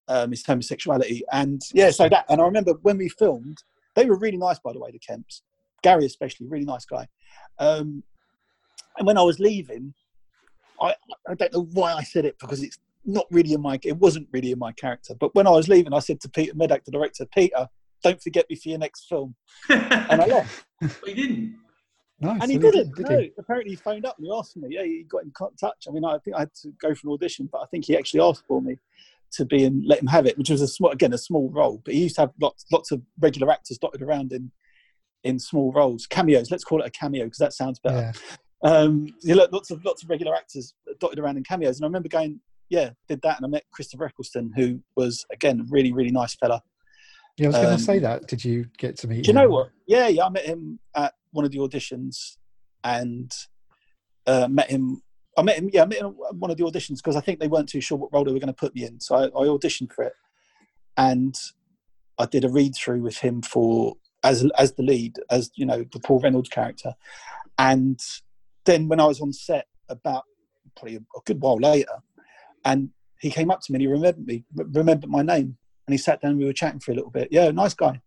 um, 0.08 0.32
his 0.32 0.46
homosexuality. 0.46 1.24
And 1.32 1.62
yeah, 1.74 1.92
so 1.92 2.10
that, 2.10 2.26
and 2.30 2.42
I 2.42 2.46
remember 2.46 2.74
when 2.82 2.98
we 2.98 3.10
filmed, 3.10 3.64
they 3.96 4.06
were 4.06 4.18
really 4.18 4.38
nice, 4.38 4.60
by 4.60 4.74
the 4.74 4.80
way, 4.80 4.92
the 4.92 5.00
Kemps. 5.00 5.42
Gary, 5.82 6.06
especially, 6.06 6.48
really 6.48 6.66
nice 6.66 6.86
guy. 6.86 7.08
Um, 7.60 8.04
and 8.98 9.08
when 9.08 9.18
I 9.18 9.24
was 9.24 9.40
leaving, 9.40 9.94
I, 10.82 10.96
I 11.28 11.34
don't 11.36 11.54
know 11.54 11.68
why 11.74 11.94
I 11.94 12.04
said 12.04 12.26
it 12.26 12.38
because 12.40 12.62
it's 12.62 12.80
not 13.06 13.26
really 13.32 13.54
in 13.54 13.62
my, 13.62 13.80
it 13.84 13.98
wasn't 13.98 14.28
really 14.32 14.52
in 14.52 14.60
my 14.60 14.72
character. 14.74 15.14
But 15.20 15.36
when 15.36 15.48
I 15.48 15.52
was 15.52 15.68
leaving, 15.68 15.94
I 15.94 16.00
said 16.00 16.22
to 16.22 16.30
Peter 16.30 16.54
Medak, 16.54 16.86
the 16.86 16.92
director, 16.92 17.26
Peter, 17.26 17.68
don't 18.04 18.22
forget 18.22 18.50
me 18.50 18.56
for 18.56 18.70
your 18.70 18.80
next 18.80 19.08
film. 19.08 19.36
And 19.70 20.22
I 20.22 20.26
left. 20.26 20.66
but 20.80 21.08
you 21.08 21.16
didn't. 21.16 21.56
Nice. 22.20 22.42
And 22.42 22.52
he 22.52 22.58
didn't. 22.58 22.96
did 22.96 23.10
no, 23.10 23.20
he? 23.20 23.32
apparently 23.38 23.72
he 23.72 23.76
phoned 23.76 24.06
up 24.06 24.18
and 24.18 24.26
he 24.26 24.32
asked 24.34 24.56
me. 24.56 24.68
Yeah, 24.72 24.84
he 24.84 25.06
got 25.10 25.24
in 25.24 25.32
co- 25.32 25.52
touch. 25.60 25.86
I 25.88 25.92
mean, 25.92 26.06
I 26.06 26.18
think 26.20 26.36
I 26.36 26.42
had 26.42 26.54
to 26.62 26.72
go 26.82 26.94
for 26.96 27.08
an 27.08 27.14
audition, 27.14 27.50
but 27.52 27.60
I 27.60 27.66
think 27.66 27.86
he 27.86 27.98
actually 27.98 28.22
asked 28.22 28.44
for 28.48 28.62
me 28.62 28.78
to 29.34 29.46
be 29.46 29.66
and 29.66 29.84
Let 29.86 30.00
Him 30.00 30.08
Have 30.08 30.26
It, 30.26 30.38
which 30.38 30.50
was 30.50 30.62
a 30.62 30.68
small, 30.68 30.92
again, 30.92 31.14
a 31.14 31.18
small 31.18 31.50
role. 31.50 31.82
But 31.84 31.96
he 31.96 32.04
used 32.04 32.16
to 32.16 32.22
have 32.22 32.32
lots, 32.40 32.66
lots 32.72 32.92
of 32.92 33.02
regular 33.20 33.52
actors 33.52 33.78
dotted 33.78 34.02
around 34.02 34.32
in 34.32 34.52
in 35.24 35.40
small 35.40 35.72
roles, 35.72 36.06
cameos. 36.06 36.52
Let's 36.52 36.64
call 36.64 36.82
it 36.82 36.88
a 36.88 36.92
cameo 36.92 37.26
because 37.26 37.38
that 37.40 37.54
sounds 37.54 37.80
better. 37.80 38.12
Yeah. 38.14 38.70
Um, 38.70 39.08
you 39.22 39.36
know, 39.36 39.48
lots 39.52 39.72
of 39.72 39.84
lots 39.84 40.04
of 40.04 40.10
regular 40.10 40.36
actors 40.36 40.74
dotted 41.00 41.20
around 41.20 41.38
in 41.38 41.44
cameos, 41.44 41.78
and 41.78 41.86
I 41.86 41.88
remember 41.88 42.10
going, 42.10 42.40
yeah, 42.70 42.92
did 43.08 43.22
that, 43.24 43.38
and 43.38 43.46
I 43.46 43.50
met 43.50 43.64
Christopher 43.74 44.06
Eccleston, 44.06 44.52
who 44.56 44.80
was 44.96 45.26
again 45.32 45.60
a 45.60 45.64
really 45.70 45.92
really 45.92 46.12
nice 46.12 46.36
fella. 46.36 46.62
Yeah, 47.38 47.48
I 47.48 47.50
was 47.50 47.56
going 47.56 47.68
Um, 47.70 47.78
to 47.78 47.84
say 47.84 48.00
that. 48.00 48.28
Did 48.28 48.46
you 48.46 48.66
get 48.78 48.98
to 49.00 49.08
meet 49.08 49.24
Do 49.24 49.30
you 49.30 49.34
know 49.34 49.50
what? 49.50 49.70
Yeah, 49.88 50.08
yeah, 50.08 50.26
I 50.26 50.30
met 50.30 50.46
him 50.46 50.80
at 50.96 51.14
one 51.32 51.46
of 51.46 51.52
the 51.52 51.58
auditions, 51.58 52.38
and 52.84 53.32
uh, 54.28 54.48
met 54.50 54.70
him. 54.70 55.02
I 55.38 55.42
met 55.42 55.58
him. 55.58 55.70
Yeah, 55.74 55.84
I 55.84 55.86
met 55.86 56.00
him 56.00 56.16
at 56.30 56.36
one 56.36 56.52
of 56.52 56.58
the 56.58 56.64
auditions 56.64 56.98
because 56.98 57.16
I 57.16 57.22
think 57.22 57.40
they 57.40 57.48
weren't 57.48 57.70
too 57.70 57.82
sure 57.82 57.98
what 57.98 58.14
role 58.14 58.24
they 58.24 58.32
were 58.32 58.40
going 58.40 58.48
to 58.48 58.54
put 58.54 58.76
me 58.76 58.86
in. 58.86 59.00
So 59.00 59.16
I, 59.16 59.24
I 59.26 59.48
auditioned 59.48 59.92
for 59.94 60.04
it, 60.04 60.14
and 60.96 61.36
I 62.20 62.26
did 62.28 62.46
a 62.46 62.50
read 62.50 62.76
through 62.76 63.02
with 63.02 63.18
him 63.18 63.42
for 63.42 63.96
as 64.24 64.48
as 64.58 64.74
the 64.74 64.84
lead, 64.84 65.18
as 65.32 65.50
you 65.56 65.66
know, 65.66 65.84
the 65.92 66.00
Paul 66.00 66.20
Reynolds 66.20 66.50
character. 66.50 66.94
And 67.58 68.00
then 68.66 68.88
when 68.88 69.00
I 69.00 69.06
was 69.06 69.22
on 69.22 69.34
set, 69.34 69.68
about 69.90 70.24
probably 70.76 70.96
a, 70.96 71.00
a 71.00 71.22
good 71.26 71.42
while 71.42 71.58
later, 71.58 71.98
and 72.64 72.90
he 73.20 73.30
came 73.30 73.50
up 73.52 73.62
to 73.62 73.72
me 73.72 73.78
and 73.78 73.82
he 73.82 73.88
remembered 73.88 74.26
me, 74.26 74.44
remembered 74.56 75.10
my 75.10 75.22
name, 75.22 75.58
and 75.88 75.94
he 75.94 75.98
sat 75.98 76.22
down. 76.22 76.32
and 76.32 76.40
We 76.40 76.46
were 76.46 76.54
chatting 76.54 76.80
for 76.80 76.92
a 76.92 76.96
little 76.96 77.12
bit. 77.12 77.28
Yeah, 77.32 77.50
nice 77.52 77.74
guy, 77.74 78.02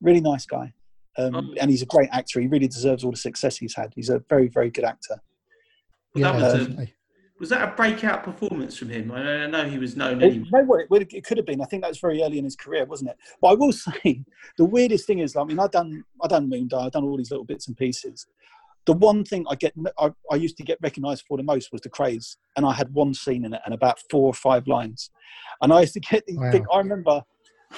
really 0.00 0.20
nice 0.20 0.46
guy. 0.46 0.72
Um, 1.18 1.34
Oh. 1.34 1.54
and 1.60 1.70
he's 1.70 1.82
a 1.82 1.86
great 1.86 2.08
actor. 2.12 2.40
He 2.40 2.46
really 2.46 2.68
deserves 2.68 3.04
all 3.04 3.10
the 3.10 3.16
success 3.16 3.56
he's 3.56 3.74
had. 3.74 3.92
He's 3.94 4.10
a 4.10 4.22
very, 4.28 4.48
very 4.48 4.70
good 4.70 4.84
actor. 4.84 5.16
Well, 6.14 6.22
Yeah, 6.22 6.32
that 6.40 6.58
was, 6.58 6.68
a, 6.68 6.88
was 7.40 7.48
that 7.48 7.68
a 7.68 7.72
breakout 7.74 8.22
performance 8.22 8.76
from 8.76 8.90
him? 8.90 9.10
I, 9.10 9.44
I 9.44 9.46
know 9.46 9.68
he 9.68 9.78
was 9.78 9.96
known 9.96 10.22
It, 10.22 10.26
anyway. 10.26 10.44
you 10.44 10.50
know 10.52 10.64
what? 10.64 11.02
It, 11.02 11.12
it 11.12 11.24
could 11.24 11.36
have 11.36 11.46
been. 11.46 11.60
I 11.60 11.64
think 11.64 11.82
that 11.82 11.88
was 11.88 11.98
very 11.98 12.22
early 12.22 12.38
in 12.38 12.44
his 12.44 12.54
career, 12.56 12.84
wasn't 12.84 13.10
it? 13.10 13.16
But 13.40 13.48
I 13.48 13.54
will 13.54 13.72
say, 13.86 14.22
the 14.56 14.64
weirdest 14.64 15.06
thing 15.06 15.18
is, 15.18 15.34
I 15.36 15.42
mean, 15.44 15.58
I've 15.58 15.72
done, 15.72 16.04
I've 16.22 16.30
done 16.30 16.48
Moondial, 16.48 16.86
I've 16.86 16.92
done 16.92 17.04
all 17.04 17.16
these 17.16 17.30
little 17.32 17.44
bits 17.44 17.66
and 17.66 17.76
pieces. 17.76 18.26
The 18.86 18.92
one 18.94 19.24
thing 19.24 19.44
I 19.48 19.54
get, 19.56 19.74
I, 19.98 20.10
I 20.30 20.34
used 20.36 20.56
to 20.56 20.62
get 20.62 20.78
recognised 20.82 21.24
for 21.28 21.36
the 21.36 21.42
most 21.42 21.70
was 21.72 21.82
the 21.82 21.90
Krays, 21.90 22.36
and 22.56 22.64
I 22.64 22.72
had 22.72 22.92
one 22.94 23.14
scene 23.14 23.44
in 23.44 23.52
it 23.54 23.60
and 23.64 23.74
about 23.74 23.98
four 24.10 24.26
or 24.26 24.34
five 24.34 24.66
lines, 24.66 25.10
and 25.60 25.72
I 25.72 25.80
used 25.80 25.94
to 25.94 26.00
get 26.00 26.24
these 26.26 26.38
Wow. 26.38 26.50
big. 26.50 26.62
I 26.72 26.78
remember 26.78 27.22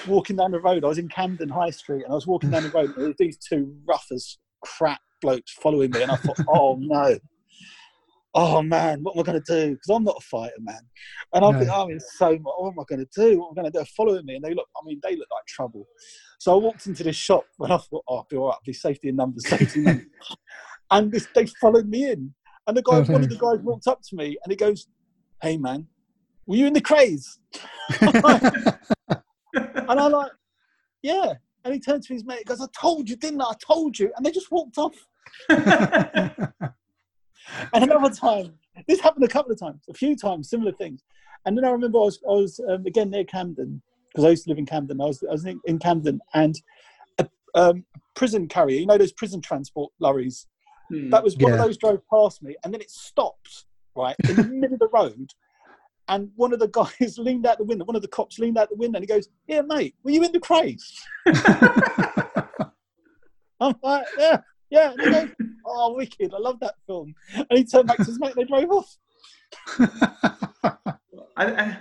walking 0.06 0.36
down 0.36 0.52
the 0.52 0.60
road. 0.60 0.84
I 0.84 0.88
was 0.88 0.98
in 0.98 1.08
Camden 1.08 1.48
High 1.48 1.70
Street, 1.70 2.04
and 2.04 2.12
I 2.12 2.14
was 2.14 2.26
walking 2.26 2.50
down 2.50 2.62
the 2.62 2.70
road. 2.74 2.90
And 2.94 2.94
there 2.96 3.08
were 3.08 3.14
these 3.18 3.36
two 3.38 3.74
rough 3.86 4.06
as 4.12 4.38
crap 4.62 5.00
blokes 5.20 5.52
following 5.52 5.90
me, 5.90 6.02
and 6.02 6.10
I 6.10 6.16
thought, 6.16 6.38
oh 6.48 6.76
no. 6.80 7.18
Oh 8.34 8.62
man, 8.62 9.00
what 9.02 9.14
am 9.14 9.20
I 9.20 9.22
going 9.24 9.42
to 9.42 9.54
do? 9.66 9.72
Because 9.72 9.90
I'm 9.94 10.04
not 10.04 10.16
a 10.18 10.24
fighter, 10.24 10.54
man. 10.60 10.80
And 11.34 11.44
I'm 11.44 11.52
No. 11.52 11.70
I'm 11.74 11.90
in 11.90 12.00
so 12.00 12.30
much. 12.30 12.40
What 12.56 12.70
am 12.72 12.80
I 12.80 12.84
going 12.88 13.06
to 13.06 13.10
do? 13.14 13.38
What 13.40 13.48
am 13.48 13.52
I 13.52 13.54
going 13.56 13.64
to 13.66 13.70
do? 13.70 13.78
They're 13.78 13.84
following 13.84 14.24
me, 14.24 14.36
and 14.36 14.44
they 14.44 14.54
look. 14.54 14.68
I 14.74 14.80
mean, 14.86 15.00
they 15.02 15.16
look 15.16 15.28
like 15.30 15.44
trouble. 15.46 15.86
So 16.38 16.54
I 16.54 16.56
walked 16.56 16.86
into 16.86 17.04
this 17.04 17.16
shop, 17.16 17.44
and 17.60 17.72
I 17.72 17.76
thought, 17.76 18.02
oh, 18.08 18.16
I'll 18.16 18.26
be 18.30 18.36
all 18.36 18.46
right. 18.46 18.54
I'll 18.54 18.60
be 18.64 18.72
safety 18.72 19.08
in 19.10 19.16
numbers, 19.16 19.48
safety 19.48 19.80
in 19.80 19.84
numbers. 19.84 20.06
and 20.92 21.10
this, 21.10 21.26
they 21.34 21.46
followed 21.60 21.88
me 21.88 22.10
in, 22.10 22.32
and 22.66 22.76
the 22.76 22.82
guy, 22.82 22.98
Oh, 22.98 23.02
one 23.02 23.24
of 23.24 23.28
the 23.28 23.36
guys, 23.36 23.58
walked 23.62 23.88
up 23.88 24.00
to 24.02 24.16
me, 24.16 24.38
and 24.44 24.52
he 24.52 24.56
goes, 24.56 24.86
"Hey, 25.42 25.56
man, 25.56 25.88
were 26.46 26.56
you 26.56 26.66
in 26.66 26.72
the 26.72 26.80
Krays?" 26.80 27.38
and 29.50 30.00
I'm 30.00 30.12
like, 30.12 30.32
"Yeah." 31.02 31.34
And 31.64 31.72
he 31.74 31.80
turned 31.80 32.02
to 32.04 32.12
his 32.12 32.24
mate, 32.24 32.38
and 32.38 32.46
goes, 32.46 32.60
"I 32.60 32.66
told 32.78 33.08
you, 33.10 33.16
didn't 33.16 33.40
I? 33.40 33.46
I 33.46 33.54
told 33.64 33.98
you." 33.98 34.12
And 34.16 34.24
they 34.24 34.30
just 34.30 34.50
walked 34.52 34.78
off. 34.78 34.94
And 37.72 37.84
another 37.84 38.14
time, 38.14 38.54
this 38.86 39.00
happened 39.00 39.24
a 39.24 39.28
couple 39.28 39.52
of 39.52 39.58
times, 39.58 39.82
a 39.88 39.94
few 39.94 40.16
times, 40.16 40.48
similar 40.48 40.72
things. 40.72 41.02
And 41.44 41.56
then 41.56 41.64
I 41.64 41.70
remember 41.70 41.98
I 41.98 42.02
was, 42.02 42.20
I 42.28 42.32
was 42.32 42.60
um, 42.68 42.86
again 42.86 43.10
near 43.10 43.24
Camden 43.24 43.82
because 44.08 44.24
I 44.24 44.30
used 44.30 44.44
to 44.44 44.50
live 44.50 44.58
in 44.58 44.66
Camden. 44.66 45.00
I 45.00 45.06
was, 45.06 45.22
I 45.28 45.32
was 45.32 45.44
in, 45.44 45.60
in 45.64 45.78
Camden, 45.78 46.20
and 46.34 46.54
a 47.18 47.28
um, 47.54 47.84
prison 48.14 48.46
carrier, 48.46 48.78
you 48.78 48.86
know, 48.86 48.98
those 48.98 49.12
prison 49.12 49.40
transport 49.40 49.92
lorries. 49.98 50.46
Hmm. 50.92 51.08
That 51.08 51.24
was 51.24 51.36
one 51.38 51.52
of 51.52 51.58
those 51.58 51.78
drove 51.78 52.02
past 52.08 52.42
me, 52.42 52.54
and 52.62 52.74
then 52.74 52.82
it 52.82 52.90
stopped 52.90 53.64
right 53.96 54.14
in 54.28 54.36
the 54.36 54.44
middle 54.48 54.74
of 54.74 54.80
the 54.80 54.88
road. 54.88 55.30
And 56.08 56.30
one 56.36 56.52
of 56.52 56.58
the 56.58 56.68
guys 56.68 57.16
leaned 57.18 57.46
out 57.46 57.56
the 57.58 57.64
window. 57.64 57.86
One 57.86 57.96
of 57.96 58.02
the 58.02 58.08
cops 58.08 58.38
leaned 58.38 58.58
out 58.58 58.68
the 58.68 58.76
window, 58.76 58.98
and 58.98 59.02
he 59.02 59.06
goes, 59.06 59.28
"Yeah, 59.46 59.62
mate, 59.62 59.94
were 60.02 60.10
you 60.10 60.22
in 60.22 60.32
the 60.32 60.40
Krays?" 60.40 60.82
I'm 63.60 63.74
like, 63.82 64.06
"Yeah, 64.18 64.40
yeah." 64.68 64.90
And 64.90 65.00
he 65.00 65.10
goes, 65.10 65.30
"Oh, 65.64 65.94
wicked! 65.94 66.34
I 66.34 66.38
love 66.38 66.60
that 66.60 66.74
film." 66.86 67.14
And 67.34 67.58
he 67.58 67.64
turned 67.64 67.88
back 67.88 67.96
to 67.98 68.04
his 68.04 68.20
mate, 68.20 68.34
and 68.36 68.42
they 68.42 68.48
drove 68.48 68.70
off. 68.70 68.98
I, 71.36 71.46
I, 71.46 71.78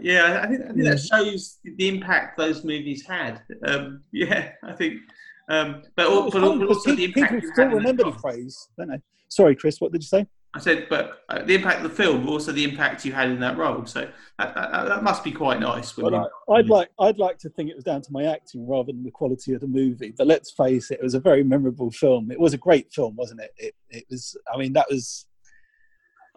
yeah, 0.00 0.42
I 0.44 0.46
think, 0.46 0.62
I 0.62 0.66
think 0.68 0.84
that 0.84 1.00
shows 1.00 1.58
the 1.64 1.88
impact 1.88 2.38
those 2.38 2.64
movies 2.64 3.04
had. 3.04 3.42
Um, 3.66 4.02
yeah, 4.12 4.52
I 4.62 4.72
think, 4.72 5.00
um, 5.48 5.82
but, 5.96 6.06
It's 6.08 6.34
but, 6.34 6.58
but 6.58 6.68
also 6.68 6.94
the 6.94 7.04
impact 7.04 7.32
people 7.32 7.50
still 7.52 7.64
in 7.64 7.70
the 7.70 7.76
remember 7.76 8.04
the 8.04 8.12
phrase, 8.12 8.68
don't 8.76 8.88
they? 8.88 9.00
Sorry, 9.28 9.54
Chris. 9.56 9.80
What 9.80 9.92
did 9.92 10.02
you 10.02 10.08
say? 10.08 10.26
I 10.54 10.60
said, 10.60 10.86
but 10.88 11.24
uh, 11.28 11.42
the 11.42 11.54
impact 11.54 11.84
of 11.84 11.90
the 11.90 11.94
film, 11.94 12.24
but 12.24 12.32
also 12.32 12.52
the 12.52 12.64
impact 12.64 13.04
you 13.04 13.12
had 13.12 13.30
in 13.30 13.38
that 13.40 13.58
role. 13.58 13.84
So 13.84 14.08
that, 14.38 14.54
that, 14.54 14.88
that 14.88 15.02
must 15.02 15.22
be 15.22 15.30
quite 15.30 15.60
nice. 15.60 15.96
Well, 15.96 16.10
you- 16.10 16.54
I'd 16.54 16.68
like 16.68 16.88
I'd 16.98 17.18
like 17.18 17.38
to 17.38 17.50
think 17.50 17.68
it 17.68 17.76
was 17.76 17.84
down 17.84 18.00
to 18.02 18.12
my 18.12 18.24
acting 18.24 18.66
rather 18.66 18.92
than 18.92 19.04
the 19.04 19.10
quality 19.10 19.52
of 19.52 19.60
the 19.60 19.66
movie. 19.66 20.14
But 20.16 20.26
let's 20.26 20.50
face 20.50 20.90
it, 20.90 21.00
it 21.00 21.02
was 21.02 21.14
a 21.14 21.20
very 21.20 21.44
memorable 21.44 21.90
film. 21.90 22.30
It 22.30 22.40
was 22.40 22.54
a 22.54 22.58
great 22.58 22.90
film, 22.92 23.14
wasn't 23.16 23.40
it? 23.40 23.52
It, 23.58 23.74
it 23.90 24.04
was. 24.10 24.36
I 24.52 24.56
mean, 24.56 24.72
that 24.72 24.86
was. 24.90 25.26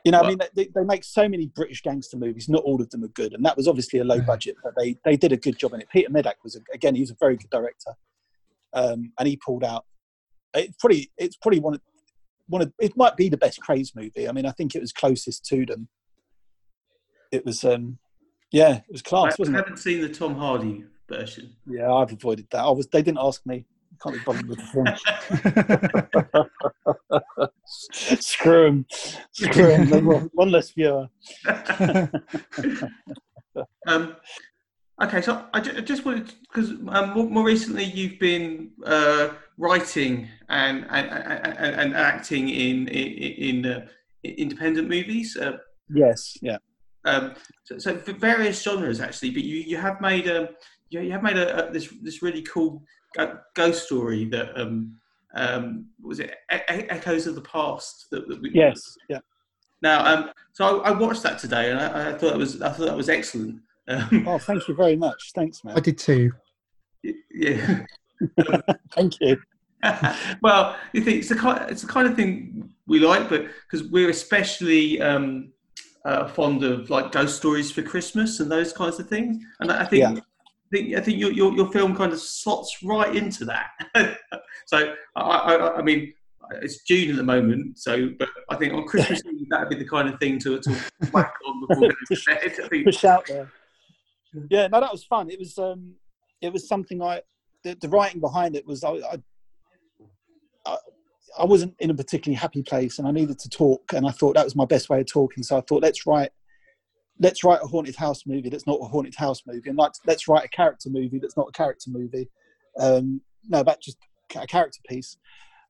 You 0.04 0.12
know, 0.12 0.22
I 0.22 0.30
mean, 0.30 0.40
they, 0.56 0.68
they 0.74 0.84
make 0.84 1.04
so 1.04 1.30
many 1.30 1.46
British 1.46 1.84
gangster 1.84 2.18
movies. 2.18 2.50
Not 2.50 2.64
all 2.64 2.82
of 2.82 2.90
them 2.90 3.04
are 3.04 3.10
good, 3.10 3.34
and 3.34 3.46
that 3.46 3.56
was 3.56 3.68
obviously 3.68 4.00
a 4.00 4.04
low 4.04 4.20
budget, 4.20 4.56
but 4.64 4.74
they 4.76 4.98
they 5.06 5.16
did 5.16 5.32
a 5.32 5.38
good 5.38 5.58
job 5.58 5.74
in 5.74 5.82
it. 5.82 5.90
Peter 5.90 6.10
Medak 6.10 6.34
was 6.44 6.56
a, 6.56 6.60
again, 6.74 6.96
he's 6.96 7.12
a 7.12 7.16
very 7.20 7.38
good 7.38 7.52
director, 7.52 7.92
um, 8.74 9.12
and 9.20 9.28
he 9.28 9.38
pulled 9.38 9.64
out. 9.64 9.86
It's 10.54 10.76
pretty. 10.78 11.12
It's 11.18 11.38
probably 11.38 11.60
one 11.60 11.76
of 11.76 11.82
one 12.48 12.62
of. 12.62 12.74
It 12.80 12.98
might 12.98 13.16
be 13.16 13.30
the 13.30 13.38
best 13.38 13.60
Krays 13.62 13.96
movie. 13.96 14.28
I 14.28 14.32
mean, 14.32 14.46
I 14.46 14.52
think 14.52 14.76
it 14.76 14.82
was 14.82 14.92
closest 14.92 15.46
to 15.46 15.66
them. 15.66 15.88
It 17.32 17.46
was, 17.46 17.64
um, 17.64 17.98
yeah, 18.52 18.76
it 18.76 18.92
was 18.92 19.02
I, 19.06 19.10
class, 19.10 19.40
wasn't 19.40 19.58
I 19.58 19.62
haven't 19.62 19.78
seen 19.78 20.02
the 20.02 20.10
Tom 20.10 20.36
Hardy 20.36 20.84
version. 21.08 21.56
Yeah, 21.66 21.94
I've 21.94 22.12
avoided 22.12 22.48
that. 22.52 22.64
I 22.64 22.72
was. 22.72 22.88
They 22.88 23.02
didn't 23.02 23.20
ask 23.22 23.46
me. 23.46 23.66
Can't 24.02 24.16
be 24.16 24.22
bothered 24.26 24.48
with 24.48 24.58
the 24.58 24.66
film. 24.66 24.88
Screw 28.20 28.68
'em. 28.68 28.86
Screw 29.32 29.72
'em. 29.72 29.90
They've 29.90 30.30
One 30.34 30.50
less 30.50 30.72
viewer. 30.72 31.08
um, 33.88 34.16
okay, 35.02 35.22
so 35.22 35.46
I, 35.54 35.60
ju- 35.62 35.74
I 35.78 35.82
just 35.82 36.06
wanted 36.06 36.34
because 36.42 36.72
um, 36.72 37.10
more, 37.16 37.30
more 37.30 37.44
recently 37.44 37.84
you've 37.84 38.20
been 38.20 38.72
uh, 38.86 39.30
writing 39.58 40.28
and 40.50 40.86
and, 40.90 41.10
and, 41.10 41.76
and 41.82 41.96
acting 41.96 42.50
in 42.50 42.88
in, 42.88 43.64
in 43.66 43.66
uh, 43.66 43.88
independent 44.24 44.88
movies. 44.90 45.38
Uh, 45.38 45.58
Yes. 45.94 46.38
Yeah. 46.42 46.56
um, 47.04 47.34
so, 47.66 47.78
so 47.78 47.98
for 47.98 48.14
various 48.14 48.62
genres 48.64 49.02
actually, 49.02 49.32
but 49.32 49.44
you, 49.44 49.58
you 49.58 49.76
have 49.76 50.00
made 50.00 50.26
a 50.28 50.52
you, 50.90 51.02
you 51.02 51.12
have 51.12 51.22
made 51.24 51.38
a, 51.38 51.68
a 51.68 51.72
this 51.74 51.94
this 52.02 52.22
really 52.22 52.44
cool 52.44 52.82
ghost 53.56 53.86
story 53.88 54.24
that 54.26 54.58
um, 54.58 54.96
um, 55.36 55.88
was 56.02 56.22
it 56.22 56.30
E- 56.54 56.88
Echoes 56.90 57.28
of 57.28 57.36
the 57.36 57.42
Passed 57.42 58.08
that, 58.12 58.28
that 58.30 58.42
we, 58.42 58.52
Yes. 58.54 58.96
Yeah. 59.10 59.20
Now, 59.82 60.06
um, 60.06 60.30
so 60.54 60.82
I, 60.82 60.90
I 60.90 60.92
watched 60.92 61.24
that 61.24 61.40
today, 61.40 61.72
and 61.72 61.80
I, 61.80 62.12
I 62.12 62.18
thought 62.18 62.30
that 62.32 62.38
was 62.38 62.62
I 62.62 62.70
thought 62.70 62.86
that 62.86 62.96
was 62.96 63.10
excellent. 63.10 63.60
Um, 63.88 64.26
Oh, 64.28 64.38
thank 64.38 64.68
you 64.68 64.76
very 64.76 64.96
much. 64.96 65.32
Thanks, 65.34 65.64
man. 65.64 65.78
I 65.78 65.80
did 65.80 65.98
too. 65.98 66.32
yeah. 67.32 67.86
Thank 68.94 69.20
you. 69.20 69.38
well, 70.42 70.76
you 70.94 71.02
think 71.02 71.18
it's 71.18 71.30
the 71.30 71.36
kind 71.36 71.70
it's 71.72 71.82
the 71.82 71.88
kind 71.88 72.08
of 72.08 72.16
thing 72.16 72.72
we 72.88 73.00
like, 73.00 73.30
but 73.30 73.46
because 73.70 73.88
we're 73.90 74.10
especially 74.10 75.02
um, 75.02 75.52
uh, 76.06 76.28
fond 76.28 76.64
of 76.64 76.90
like 76.90 77.12
ghost 77.12 77.38
stories 77.38 77.72
for 77.72 77.82
Christmas 77.82 78.40
and 78.40 78.52
those 78.52 78.74
kinds 78.74 79.00
of 79.00 79.08
things, 79.08 79.44
and 79.60 79.72
I 79.72 79.86
think. 79.86 80.02
Yeah. 80.02 80.22
I 80.74 80.78
think, 80.78 80.96
I 80.96 81.02
think 81.02 81.20
your, 81.20 81.34
your, 81.34 81.54
your 81.54 81.70
film 81.70 81.94
kind 81.94 82.14
of 82.14 82.20
slots 82.22 82.82
right 82.82 83.14
into 83.14 83.44
that. 83.44 83.72
so, 84.66 84.96
I, 85.18 85.22
I, 85.22 85.78
I 85.80 85.82
mean, 85.82 86.14
it's 86.62 86.84
June 86.84 87.10
at 87.10 87.18
the 87.18 87.24
moment, 87.24 87.78
so 87.78 88.10
but 88.18 88.30
I 88.50 88.56
think 88.56 88.74
on 88.74 88.86
Christmas 88.86 89.22
Eve 89.26 89.50
that'd 89.50 89.68
be 89.68 89.76
the 89.76 89.84
kind 89.84 90.08
of 90.08 90.18
thing 90.20 90.40
to, 90.40 90.60
to 90.60 90.78
whack 91.12 91.34
on 91.46 91.68
before 91.68 91.82
going 91.82 91.96
to 92.08 92.22
bed. 92.26 92.54
I 92.64 92.68
think 92.70 92.86
Push 92.86 93.04
out 93.04 93.26
there. 93.28 93.52
Yeah. 94.50 94.68
No, 94.68 94.80
that 94.80 94.92
was 94.92 95.04
fun. 95.04 95.30
It 95.30 95.40
was. 95.40 95.58
Um. 95.58 95.96
It 96.42 96.52
was 96.52 96.68
something 96.68 97.02
I. 97.02 97.22
The, 97.64 97.76
the 97.76 97.90
writing 97.90 98.20
behind 98.20 98.56
it 98.56 98.66
was 98.66 98.84
I, 98.84 98.92
I. 98.92 100.78
I 101.40 101.46
wasn't 101.46 101.76
in 101.80 101.90
a 101.90 101.96
particularly 101.96 102.36
happy 102.36 102.62
place, 102.62 103.00
and 103.00 103.08
I 103.08 103.12
needed 103.12 103.40
to 103.40 103.50
talk, 103.50 103.94
and 103.94 104.06
I 104.06 104.12
thought 104.12 104.36
that 104.36 104.44
was 104.44 104.56
my 104.56 104.66
best 104.66 104.90
way 104.90 105.00
of 105.00 105.08
talking. 105.08 105.44
So 105.44 105.58
I 105.58 105.62
thought, 105.62 105.82
let's 105.82 106.06
write, 106.06 106.32
let's 107.20 107.44
write 107.44 107.62
a 107.64 107.68
haunted 107.68 107.96
house 107.96 108.24
movie 108.26 108.50
that's 108.50 108.68
not 108.68 108.80
a 108.82 108.86
haunted 108.86 109.16
house 109.16 109.44
movie, 109.48 109.70
and 109.70 109.78
let's 109.78 110.00
let's 110.06 110.28
write 110.28 110.46
a 110.46 110.50
character 110.50 110.90
movie 110.90 111.20
that's 111.20 111.38
not 111.38 111.48
a 111.48 111.52
character 111.52 111.90
movie. 111.90 112.30
Um, 112.78 113.22
no, 113.48 113.64
but 113.64 113.82
just 113.82 113.98
a 114.36 114.46
character 114.46 114.80
piece. 114.88 115.18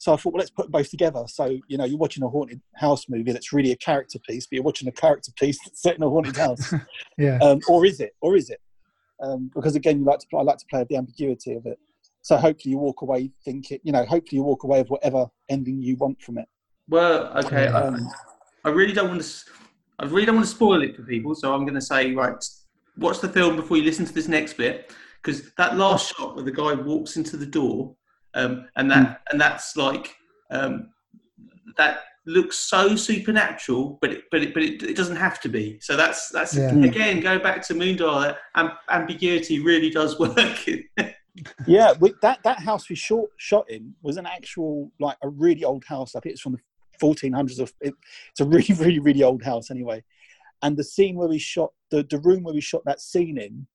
So 0.02 0.12
I 0.12 0.16
thought, 0.16 0.34
well, 0.34 0.40
let's 0.40 0.50
put 0.50 0.72
both 0.72 0.90
together. 0.90 1.26
So 1.28 1.60
you 1.68 1.78
know, 1.78 1.86
you're 1.86 2.00
watching 2.00 2.24
a 2.24 2.28
haunted 2.28 2.60
house 2.74 3.06
movie 3.08 3.32
that's 3.32 3.54
really 3.54 3.72
a 3.72 3.76
character 3.76 4.18
piece, 4.28 4.48
but 4.48 4.56
you're 4.56 4.64
watching 4.64 4.88
a 4.88 4.92
character 4.92 5.32
piece 5.40 5.60
that's 5.64 5.80
set 5.80 5.96
in 5.96 6.02
a 6.02 6.10
haunted 6.10 6.36
house, 6.36 6.74
Yeah. 7.20 7.38
um, 7.44 7.60
or 7.70 7.86
is 7.86 8.00
it? 8.00 8.16
Or 8.20 8.36
is 8.36 8.50
it? 8.50 8.60
Um, 9.22 9.52
because 9.54 9.76
again, 9.76 10.00
you 10.00 10.06
like 10.06 10.18
to, 10.18 10.26
I 10.36 10.42
like 10.42 10.58
to 10.58 10.66
play 10.72 10.80
with 10.80 10.88
the 10.88 10.96
ambiguity 10.96 11.54
of 11.54 11.68
it. 11.68 11.78
So 12.24 12.36
hopefully, 12.36 12.72
you 12.72 12.80
walk 12.80 13.04
away 13.04 13.30
thinking, 13.46 13.78
you 13.84 13.92
know, 13.92 14.04
hopefully 14.04 14.38
you 14.40 14.44
walk 14.44 14.64
away 14.64 14.80
with 14.80 14.90
whatever 14.90 15.28
ending 15.50 15.80
you 15.84 15.96
want 15.98 16.20
from 16.20 16.40
it. 16.40 16.48
Well, 16.90 17.32
okay. 17.38 17.68
I, 17.68 17.82
Um, 17.84 18.10
I 18.66 18.70
really 18.70 18.94
don't 18.94 19.10
want 19.10 19.22
to. 19.22 19.52
I 20.00 20.06
really 20.06 20.26
don't 20.26 20.34
want 20.38 20.48
to 20.48 20.52
spoil 20.56 20.82
it 20.82 20.96
for 20.96 21.04
people, 21.04 21.36
so 21.36 21.54
I'm 21.54 21.62
going 21.62 21.76
to 21.76 21.82
say, 21.82 22.12
right, 22.16 22.44
watch 22.98 23.20
the 23.20 23.30
film 23.30 23.56
before 23.56 23.78
you 23.78 23.84
listen 23.84 24.06
to 24.08 24.14
this 24.14 24.28
next 24.28 24.54
bit, 24.58 24.92
because 25.22 25.52
that 25.60 25.78
last 25.78 26.16
shot 26.16 26.34
where 26.36 26.44
the 26.44 26.52
guy 26.52 26.74
walks 26.74 27.18
into 27.18 27.38
the 27.38 27.46
door, 27.46 27.96
um, 28.34 28.68
and 28.76 28.90
that 28.92 29.22
and 29.32 29.40
that's 29.40 29.76
like 29.78 30.16
um, 30.52 30.90
that 31.78 32.02
looks 32.28 32.58
so 32.58 32.96
supernatural, 32.96 33.98
but 34.00 34.12
it, 34.12 34.24
but 34.30 34.44
it, 34.44 34.54
but 34.54 34.62
it, 34.64 34.84
it 34.84 34.96
doesn't 34.96 35.16
have 35.16 35.40
to 35.42 35.50
be. 35.50 35.80
So 35.82 35.96
that's 35.98 36.30
that's 36.30 36.56
Yeah. 36.56 36.74
again 36.84 37.20
go 37.20 37.40
back 37.40 37.66
to 37.68 37.74
Moondial. 37.74 38.22
That 38.24 38.38
am, 38.56 38.72
ambiguity 38.90 39.60
really 39.60 39.90
does 39.90 40.20
work. 40.20 40.38
yeah, 41.66 41.94
we, 42.00 42.14
that 42.22 42.44
that 42.44 42.60
house 42.60 42.90
we 42.90 42.96
shot 42.96 43.26
shot 43.38 43.70
in 43.70 43.94
was 44.02 44.18
an 44.18 44.26
actual 44.26 44.92
like 45.00 45.18
a 45.24 45.30
really 45.30 45.64
old 45.64 45.84
house. 45.86 46.16
I 46.16 46.20
think 46.20 46.34
it's 46.34 46.42
from 46.42 46.54
the 46.54 46.60
1400s. 47.02 47.60
Of 47.60 47.74
it, 47.82 47.94
it's 48.32 48.40
a 48.42 48.46
really 48.46 48.74
really 48.76 49.00
really 49.00 49.24
old 49.24 49.44
house 49.44 49.72
anyway. 49.72 50.04
And 50.62 50.78
the 50.78 50.84
scene 50.84 51.16
where 51.16 51.28
we 51.30 51.40
shot 51.40 51.72
the 51.90 52.04
the 52.04 52.20
room 52.20 52.44
where 52.44 52.54
we 52.54 52.62
shot 52.62 52.84
that 52.86 53.02
scene 53.02 53.38
in, 53.40 53.66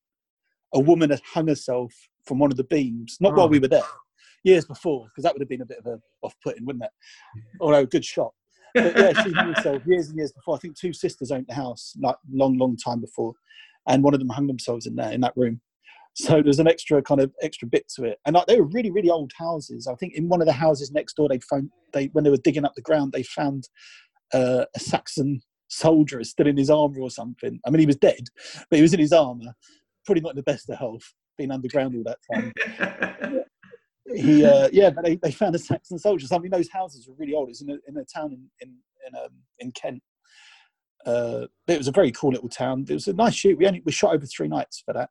a 0.73 0.79
woman 0.81 1.11
had 1.11 1.21
hung 1.35 1.49
herself 1.49 1.93
from 2.25 2.39
one 2.39 2.51
of 2.53 2.57
the 2.57 2.65
beams. 2.65 3.17
Not 3.21 3.35
while 3.35 3.47
Oh. 3.47 3.49
we 3.49 3.59
were 3.59 3.69
there, 3.69 3.83
years 4.47 4.65
before, 4.65 5.07
because 5.07 5.25
that 5.25 5.35
would 5.35 5.43
have 5.43 5.49
been 5.49 5.63
a 5.63 5.67
bit 5.67 5.79
of 5.79 5.87
a 5.87 6.01
off-putting, 6.23 6.65
wouldn't 6.65 6.85
it? 6.85 6.91
Although 7.61 7.81
a 7.81 7.87
good 7.87 8.05
shot. 8.05 8.33
But 8.75 8.97
yeah, 8.97 9.23
she 9.23 9.33
hung 9.33 9.53
herself 9.55 9.83
years 9.87 10.09
and 10.09 10.17
years 10.19 10.33
before. 10.33 10.55
I 10.55 10.59
think 10.59 10.79
two 10.79 10.93
sisters 10.93 11.31
owned 11.31 11.47
the 11.49 11.55
house, 11.55 11.95
like 12.01 12.17
long, 12.31 12.57
long 12.59 12.77
time 12.77 13.01
before, 13.01 13.33
and 13.89 14.03
one 14.03 14.15
of 14.15 14.21
them 14.21 14.29
hung 14.29 14.47
themselves 14.47 14.87
in 14.87 14.97
there 14.97 15.13
in 15.13 15.21
that 15.23 15.33
room. 15.37 15.61
So 16.15 16.43
there's 16.43 16.61
an 16.61 16.69
extra 16.69 17.03
kind 17.03 17.21
of 17.21 17.33
extra 17.43 17.69
bit 17.69 17.91
to 17.97 18.05
it, 18.05 18.19
and 18.25 18.35
like 18.35 18.47
they 18.47 18.59
were 18.59 18.69
really, 18.69 18.91
really 18.91 19.11
old 19.11 19.33
houses. 19.39 19.87
I 19.87 19.95
think 19.97 20.15
in 20.15 20.29
one 20.29 20.41
of 20.41 20.47
the 20.47 20.53
houses 20.53 20.91
next 20.91 21.15
door, 21.15 21.29
they 21.29 21.41
found 21.41 21.71
they 21.93 22.07
when 22.13 22.25
they 22.25 22.31
were 22.31 22.37
digging 22.39 22.65
up 22.65 22.75
the 22.75 22.83
ground, 22.83 23.13
they 23.13 23.23
found 23.23 23.69
uh, 24.33 24.65
a 24.75 24.81
Saxon 24.81 25.41
soldier 25.69 26.23
still 26.25 26.47
in 26.47 26.57
his 26.57 26.71
armor 26.71 27.01
or 27.01 27.11
something. 27.11 27.61
I 27.67 27.71
mean, 27.71 27.81
he 27.81 27.87
was 27.87 27.97
dead, 27.97 28.29
but 28.71 28.77
he 28.77 28.83
was 28.83 28.95
in 28.95 29.01
his 29.01 29.13
armor, 29.13 29.55
pretty 30.05 30.21
not 30.21 30.31
in 30.31 30.37
the 30.37 30.43
best 30.43 30.71
of 30.71 30.79
health, 30.79 31.13
being 31.37 31.51
underground 31.51 31.95
all 31.97 32.05
that 32.05 32.19
time. 32.33 33.43
He, 34.15 34.45
uh, 34.45 34.69
yeah, 34.73 34.91
but 34.91 35.05
they, 35.05 35.17
they 35.17 35.33
found 35.33 35.55
a 35.55 35.59
Saxon 35.59 35.99
soldier. 35.99 36.27
So 36.27 36.37
I 36.37 36.39
mean, 36.39 36.51
those 36.51 36.69
houses 36.71 37.09
were 37.09 37.15
really 37.19 37.35
old. 37.35 37.49
It's 37.49 37.63
in 37.63 37.71
a, 37.71 37.77
in 37.89 37.97
a 37.97 38.05
town 38.05 38.33
in 38.33 38.49
in 38.61 38.75
in, 39.09 39.19
um, 39.19 39.31
in 39.59 39.73
Kent. 39.73 40.03
Uh, 41.05 41.47
but 41.67 41.75
it 41.75 41.79
was 41.79 41.89
a 41.89 41.93
very 41.93 42.11
cool 42.13 42.31
little 42.31 42.49
town. 42.49 42.85
It 42.89 42.95
was 42.95 43.07
a 43.09 43.13
nice 43.13 43.35
shoot. 43.35 43.59
We 43.59 43.67
only 43.67 43.83
we 43.85 43.93
shot 43.93 44.15
over 44.15 44.27
three 44.27 44.49
nights 44.49 44.83
for 44.85 44.93
that. 44.95 45.11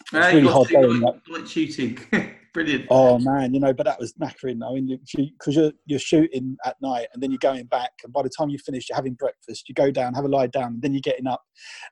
It's 0.00 0.10
Ah, 0.14 0.26
really 0.28 0.40
you 0.42 0.50
hard 0.50 0.68
going. 0.68 1.00
night, 1.00 1.20
night 1.28 1.48
shooting. 1.48 1.98
Brilliant. 2.52 2.86
Oh 2.90 3.16
man, 3.18 3.54
you 3.54 3.60
know, 3.60 3.72
but 3.72 3.86
that 3.86 4.00
was 4.00 4.12
knackering. 4.14 4.60
I 4.68 4.74
mean, 4.74 4.98
because 5.14 5.54
you, 5.54 5.64
are 5.66 5.72
you're 5.86 6.00
shooting 6.00 6.56
at 6.64 6.74
night 6.82 7.06
and 7.14 7.22
then 7.22 7.30
you're 7.30 7.38
going 7.38 7.66
back, 7.66 7.92
and 8.02 8.12
by 8.12 8.22
the 8.22 8.30
time 8.30 8.48
you 8.48 8.58
finish, 8.58 8.88
you're 8.88 8.96
having 8.96 9.14
breakfast. 9.14 9.68
You 9.68 9.74
go 9.76 9.92
down, 9.92 10.14
have 10.14 10.24
a 10.24 10.28
lie 10.28 10.48
down, 10.48 10.72
and 10.74 10.82
then 10.82 10.92
you're 10.92 11.00
getting 11.00 11.28
up. 11.28 11.42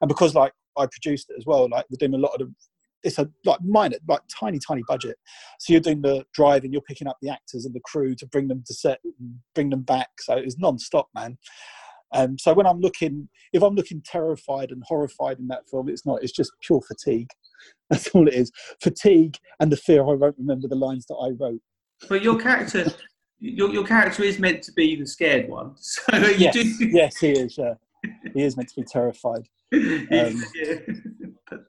And 0.01 0.09
because 0.09 0.35
like 0.35 0.53
I 0.77 0.87
produced 0.87 1.31
it 1.31 1.37
as 1.39 1.47
well, 1.47 1.69
like 1.71 1.87
we're 1.91 1.97
doing 1.99 2.15
a 2.15 2.19
lot 2.19 2.33
of 2.33 2.41
the 2.41 2.53
it's 3.03 3.19
a 3.19 3.29
like 3.45 3.61
minor, 3.65 3.97
like 4.09 4.21
tiny, 4.29 4.59
tiny 4.59 4.83
budget. 4.89 5.17
So 5.59 5.73
you're 5.73 5.81
doing 5.81 6.03
the 6.03 6.25
driving, 6.35 6.73
you're 6.73 6.83
picking 6.83 7.07
up 7.07 7.19
the 7.23 7.31
actors 7.31 7.65
and 7.65 7.75
the 7.75 7.81
crew 7.85 8.15
to 8.17 8.27
bring 8.27 8.49
them 8.49 8.63
to 8.67 8.75
set, 8.75 9.01
and 9.05 9.37
bring 9.55 9.71
them 9.71 9.83
back. 9.83 10.09
So 10.21 10.35
it's 10.35 10.59
non-stop, 10.59 11.09
man. 11.15 11.39
Um, 12.15 12.39
so 12.39 12.55
when 12.55 12.67
I'm 12.67 12.81
looking, 12.81 13.29
if 13.53 13.63
I'm 13.63 13.75
looking 13.75 14.03
terrified 14.05 14.71
and 14.71 14.83
horrified 14.87 15.39
in 15.39 15.49
that 15.49 15.69
film, 15.71 15.89
it's 15.89 16.07
not. 16.07 16.23
It's 16.23 16.33
just 16.33 16.53
pure 16.63 16.81
fatigue. 16.81 17.31
That's 17.91 18.09
all 18.09 18.29
it 18.29 18.35
is. 18.35 18.51
Fatigue 18.83 19.37
and 19.61 19.71
the 19.73 19.77
fear 19.77 20.03
I 20.03 20.15
won't 20.15 20.37
remember 20.39 20.69
the 20.69 20.77
lines 20.77 21.07
that 21.07 21.17
I 21.17 21.31
wrote. 21.43 21.61
But 22.09 22.23
your 22.23 22.39
character, 22.39 22.87
your, 23.41 23.71
your 23.71 23.85
character 23.85 24.23
is 24.23 24.39
meant 24.39 24.63
to 24.65 24.73
be 24.73 24.97
the 24.97 25.07
scared 25.07 25.49
one. 25.49 25.75
So 25.81 26.17
you 26.17 26.37
Yes, 26.37 26.55
do. 26.55 26.87
yes, 26.89 27.17
he 27.19 27.31
is. 27.31 27.59
Yeah, 27.59 27.75
he 28.35 28.43
is 28.43 28.57
meant 28.57 28.69
to 28.71 28.81
be 28.81 28.85
terrified. 28.85 29.43
Um, 29.71 30.43
yeah. 30.55 30.77
But, 31.51 31.61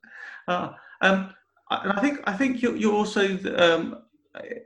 uh, 0.47 0.69
um, 1.01 1.33
and 1.71 1.91
I 1.93 2.01
think 2.01 2.19
I 2.25 2.33
think 2.33 2.61
you're, 2.61 2.75
you're 2.75 2.93
also 2.93 3.37
um, 3.57 4.01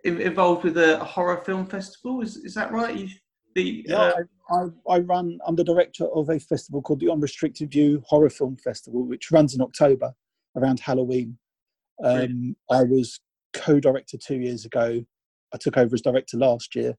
involved 0.04 0.64
with 0.64 0.78
a 0.78 1.04
horror 1.04 1.42
film 1.44 1.66
festival. 1.66 2.22
Is 2.22 2.38
is 2.38 2.54
that 2.56 2.72
right? 2.72 2.96
You, 2.96 3.10
the 3.56 3.86
Yeah, 3.88 4.14
uh, 4.50 4.70
I, 4.88 4.96
I, 4.96 5.00
run. 5.00 5.40
I'm 5.46 5.56
the 5.56 5.64
director 5.64 6.06
of 6.06 6.30
a 6.30 6.40
festival 6.40 6.82
called 6.82 7.00
the 7.00 7.12
Unrestricted 7.12 7.72
View 7.72 8.04
Horror 8.08 8.30
Film 8.30 8.58
Festival, 8.58 9.06
which 9.06 9.32
runs 9.32 9.54
in 9.54 9.62
October 9.62 10.14
around 10.56 10.80
Halloween. 10.80 11.38
Um, 12.04 12.56
I 12.72 12.84
was 12.84 13.20
co-director 13.54 14.18
two 14.18 14.40
years 14.40 14.66
ago. 14.66 15.04
I 15.54 15.58
took 15.58 15.78
over 15.78 15.94
as 15.94 16.02
director 16.02 16.38
last 16.38 16.76
year. 16.76 16.96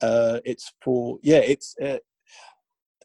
Uh, 0.00 0.40
it's 0.44 0.72
for 0.82 1.18
yeah, 1.22 1.38
it's 1.38 1.74
uh, 1.82 1.98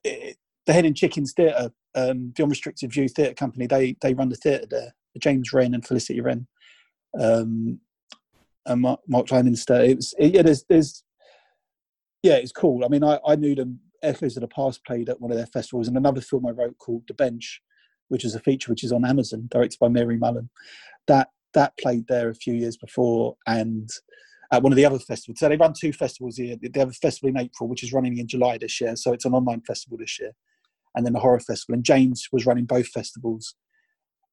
it, 0.03 0.37
the 0.65 0.73
Hen 0.73 0.85
and 0.85 0.95
Chickens 0.95 1.33
Theatre, 1.33 1.71
um, 1.95 2.33
the 2.35 2.43
Unrestricted 2.43 2.91
View 2.91 3.07
Theatre 3.07 3.33
Company. 3.33 3.67
They 3.67 3.95
they 4.01 4.13
run 4.13 4.29
the 4.29 4.35
theatre 4.35 4.67
there. 4.69 4.93
James 5.21 5.53
Wren 5.53 5.73
and 5.73 5.85
Felicity 5.85 6.21
Wren, 6.21 6.47
um, 7.19 7.79
and 8.65 8.81
Mark, 8.81 9.01
Mark 9.07 9.27
Kleinenster. 9.27 9.87
It 9.87 9.95
was 9.97 10.13
yeah. 10.19 10.41
There's 10.41 10.63
there's 10.69 11.03
yeah, 12.23 12.35
it's 12.35 12.51
cool. 12.51 12.83
I 12.83 12.87
mean, 12.89 13.03
I, 13.03 13.19
I 13.25 13.35
knew 13.35 13.55
them. 13.55 13.79
Echoes 14.01 14.37
of 14.37 14.41
the 14.41 14.47
Passed 14.47 14.85
played 14.85 15.09
at 15.09 15.19
one 15.19 15.31
of 15.31 15.37
their 15.37 15.45
festivals, 15.47 15.87
and 15.87 15.97
another 15.97 16.21
film 16.21 16.45
I 16.45 16.51
wrote 16.51 16.77
called 16.77 17.03
The 17.07 17.13
Bench, 17.13 17.61
which 18.07 18.23
is 18.23 18.33
a 18.33 18.39
feature 18.39 18.71
which 18.71 18.83
is 18.83 18.93
on 18.93 19.05
Amazon, 19.05 19.47
directed 19.51 19.77
by 19.79 19.89
Mary 19.89 20.17
Mullen. 20.17 20.49
That 21.07 21.29
that 21.53 21.77
played 21.77 22.07
there 22.07 22.29
a 22.29 22.35
few 22.35 22.53
years 22.53 22.77
before, 22.77 23.35
and 23.45 23.89
at 24.51 24.63
one 24.63 24.71
of 24.71 24.77
the 24.77 24.85
other 24.85 24.99
festivals. 24.99 25.39
So 25.39 25.49
they 25.49 25.57
run 25.57 25.73
two 25.73 25.93
festivals 25.93 26.37
here. 26.37 26.55
They 26.61 26.79
have 26.79 26.89
a 26.89 26.93
festival 26.93 27.29
in 27.29 27.37
April, 27.37 27.69
which 27.69 27.83
is 27.83 27.93
running 27.93 28.17
in 28.17 28.27
July 28.27 28.57
this 28.57 28.79
year. 28.81 28.95
So 28.95 29.13
it's 29.13 29.25
an 29.25 29.33
online 29.33 29.61
festival 29.61 29.97
this 29.97 30.19
year, 30.19 30.31
and 30.95 31.05
then 31.05 31.13
the 31.13 31.19
horror 31.19 31.39
festival. 31.39 31.75
And 31.75 31.83
James 31.83 32.27
was 32.31 32.45
running 32.45 32.65
both 32.65 32.87
festivals, 32.87 33.55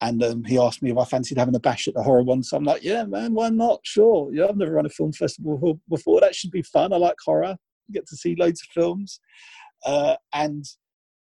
and 0.01 0.22
um, 0.22 0.44
he 0.44 0.59
asked 0.59 0.82
me 0.82 0.90
if 0.90 0.99
I 0.99 1.05
fancied 1.05 1.38
having 1.38 1.55
a 1.55 1.61
bash 1.61 1.88
at 1.88 1.94
the 1.94 2.03
horror 2.03 2.22
one. 2.22 2.42
So 2.42 2.57
I'm 2.57 2.64
like, 2.64 2.84
yeah, 2.84 3.05
man, 3.05 3.32
why 3.32 3.49
not? 3.49 3.80
Sure. 3.82 4.32
Yeah, 4.32 4.47
I've 4.47 4.57
never 4.57 4.72
run 4.72 4.86
a 4.86 4.90
film 4.90 5.12
festival 5.12 5.80
before-. 5.88 6.20
That 6.20 6.34
should 6.34 6.51
be 6.51 6.62
fun. 6.62 6.92
I 6.92 6.97
like 6.97 7.16
horror. 7.24 7.57
Get 7.92 8.07
to 8.09 8.16
see 8.16 8.36
loads 8.38 8.62
of 8.62 8.68
films, 8.74 9.20
uh, 9.84 10.16
and 10.34 10.64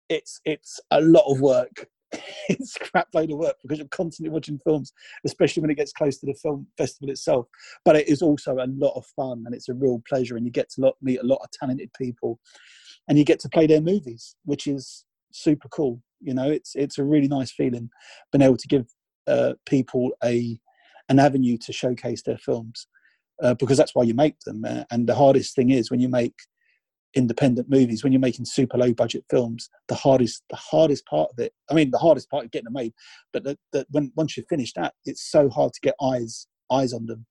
it's 0.09 0.41
it's 0.43 0.79
a 0.91 0.99
lot 0.99 1.23
of 1.31 1.39
work. 1.39 1.87
it's 2.49 2.75
a 2.75 2.79
crap 2.79 3.07
load 3.13 3.31
of 3.31 3.37
work 3.37 3.55
because 3.61 3.77
you're 3.77 3.87
constantly 3.87 4.29
watching 4.29 4.59
films, 4.59 4.91
especially 5.25 5.61
when 5.61 5.69
it 5.69 5.77
gets 5.77 5.93
close 5.93 6.17
to 6.17 6.25
the 6.25 6.33
film 6.33 6.67
festival 6.77 7.09
itself. 7.09 7.47
But 7.85 7.95
it 7.95 8.09
is 8.09 8.21
also 8.21 8.55
a 8.55 8.67
lot 8.67 8.97
of 8.97 9.05
fun 9.15 9.43
and 9.45 9.55
it's 9.55 9.69
a 9.69 9.73
real 9.73 10.01
pleasure, 10.07 10.35
and 10.35 10.45
you 10.45 10.51
get 10.51 10.69
to 10.71 10.91
meet 11.01 11.21
a 11.21 11.25
lot 11.25 11.39
of 11.41 11.49
talented 11.51 11.91
people, 11.97 12.41
and 13.07 13.17
you 13.17 13.23
get 13.23 13.39
to 13.39 13.49
play 13.49 13.65
their 13.65 13.81
movies, 13.81 14.35
which 14.43 14.67
is 14.67 15.05
super 15.31 15.67
cool. 15.69 16.01
You 16.21 16.33
know, 16.33 16.49
it's 16.49 16.75
it's 16.75 16.97
a 16.97 17.03
really 17.03 17.27
nice 17.27 17.51
feeling 17.51 17.89
being 18.31 18.41
able 18.41 18.57
to 18.57 18.67
give 18.67 18.85
uh, 19.27 19.53
people 19.65 20.11
a 20.23 20.59
an 21.07 21.19
avenue 21.19 21.57
to 21.57 21.73
showcase 21.73 22.21
their 22.23 22.37
films 22.37 22.87
uh, 23.41 23.53
because 23.55 23.77
that's 23.77 23.95
why 23.95 24.03
you 24.03 24.13
make 24.13 24.39
them. 24.41 24.63
Uh, 24.65 24.83
and 24.91 25.07
the 25.07 25.15
hardest 25.15 25.55
thing 25.55 25.71
is 25.71 25.89
when 25.89 25.99
you 25.99 26.09
make 26.09 26.35
independent 27.15 27.69
movies, 27.69 28.03
when 28.03 28.13
you're 28.13 28.19
making 28.19 28.45
super 28.45 28.77
low 28.77 28.93
budget 28.93 29.23
films, 29.29 29.69
the 29.87 29.95
hardest 29.95 30.43
the 30.49 30.55
hardest 30.55 31.05
part 31.05 31.29
of 31.31 31.39
it. 31.39 31.53
I 31.69 31.73
mean, 31.73 31.91
the 31.91 31.97
hardest 31.97 32.29
part 32.29 32.45
of 32.45 32.51
getting 32.51 32.65
them 32.65 32.73
made, 32.73 32.93
but 33.33 33.43
that 33.43 33.87
when 33.89 34.11
once 34.15 34.37
you 34.37 34.43
finish 34.49 34.73
that, 34.73 34.93
it's 35.05 35.29
so 35.29 35.49
hard 35.49 35.73
to 35.73 35.81
get 35.81 35.95
eyes 36.01 36.47
eyes 36.71 36.93
on 36.93 37.05
them. 37.05 37.25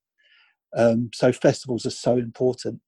Um, 0.77 1.11
so 1.15 1.33
festivals 1.33 1.87
are 1.87 1.91
so 1.91 2.17
important, 2.17 2.81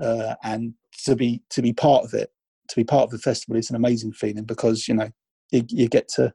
uh, 0.00 0.34
and 0.42 0.74
to 1.04 1.16
be 1.16 1.42
to 1.50 1.62
be 1.62 1.72
part 1.72 2.04
of 2.04 2.14
it, 2.14 2.30
to 2.68 2.76
be 2.76 2.84
part 2.84 3.04
of 3.04 3.10
the 3.10 3.18
festival 3.18 3.56
is 3.56 3.70
an 3.70 3.76
amazing 3.76 4.12
feeling 4.12 4.44
because 4.44 4.88
you 4.88 4.94
know 4.94 5.10
you, 5.50 5.64
you 5.68 5.88
get 5.88 6.08
to 6.08 6.32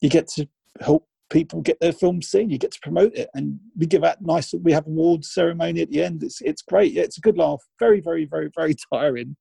you 0.00 0.08
get 0.08 0.28
to 0.28 0.48
help 0.80 1.06
people 1.30 1.60
get 1.60 1.78
their 1.80 1.92
film 1.92 2.22
seen. 2.22 2.50
You 2.50 2.58
get 2.58 2.72
to 2.72 2.80
promote 2.82 3.14
it, 3.14 3.28
and 3.34 3.58
we 3.76 3.86
give 3.86 4.04
out 4.04 4.22
nice. 4.22 4.54
We 4.62 4.72
have 4.72 4.86
awards 4.86 5.32
ceremony 5.32 5.82
at 5.82 5.90
the 5.90 6.02
end. 6.02 6.22
It's 6.22 6.40
it's 6.40 6.62
great. 6.62 6.92
Yeah, 6.92 7.02
it's 7.02 7.18
a 7.18 7.22
good 7.22 7.38
laugh. 7.38 7.62
Very 7.78 8.00
very 8.00 8.24
very 8.24 8.50
very 8.54 8.74
tiring, 8.92 9.36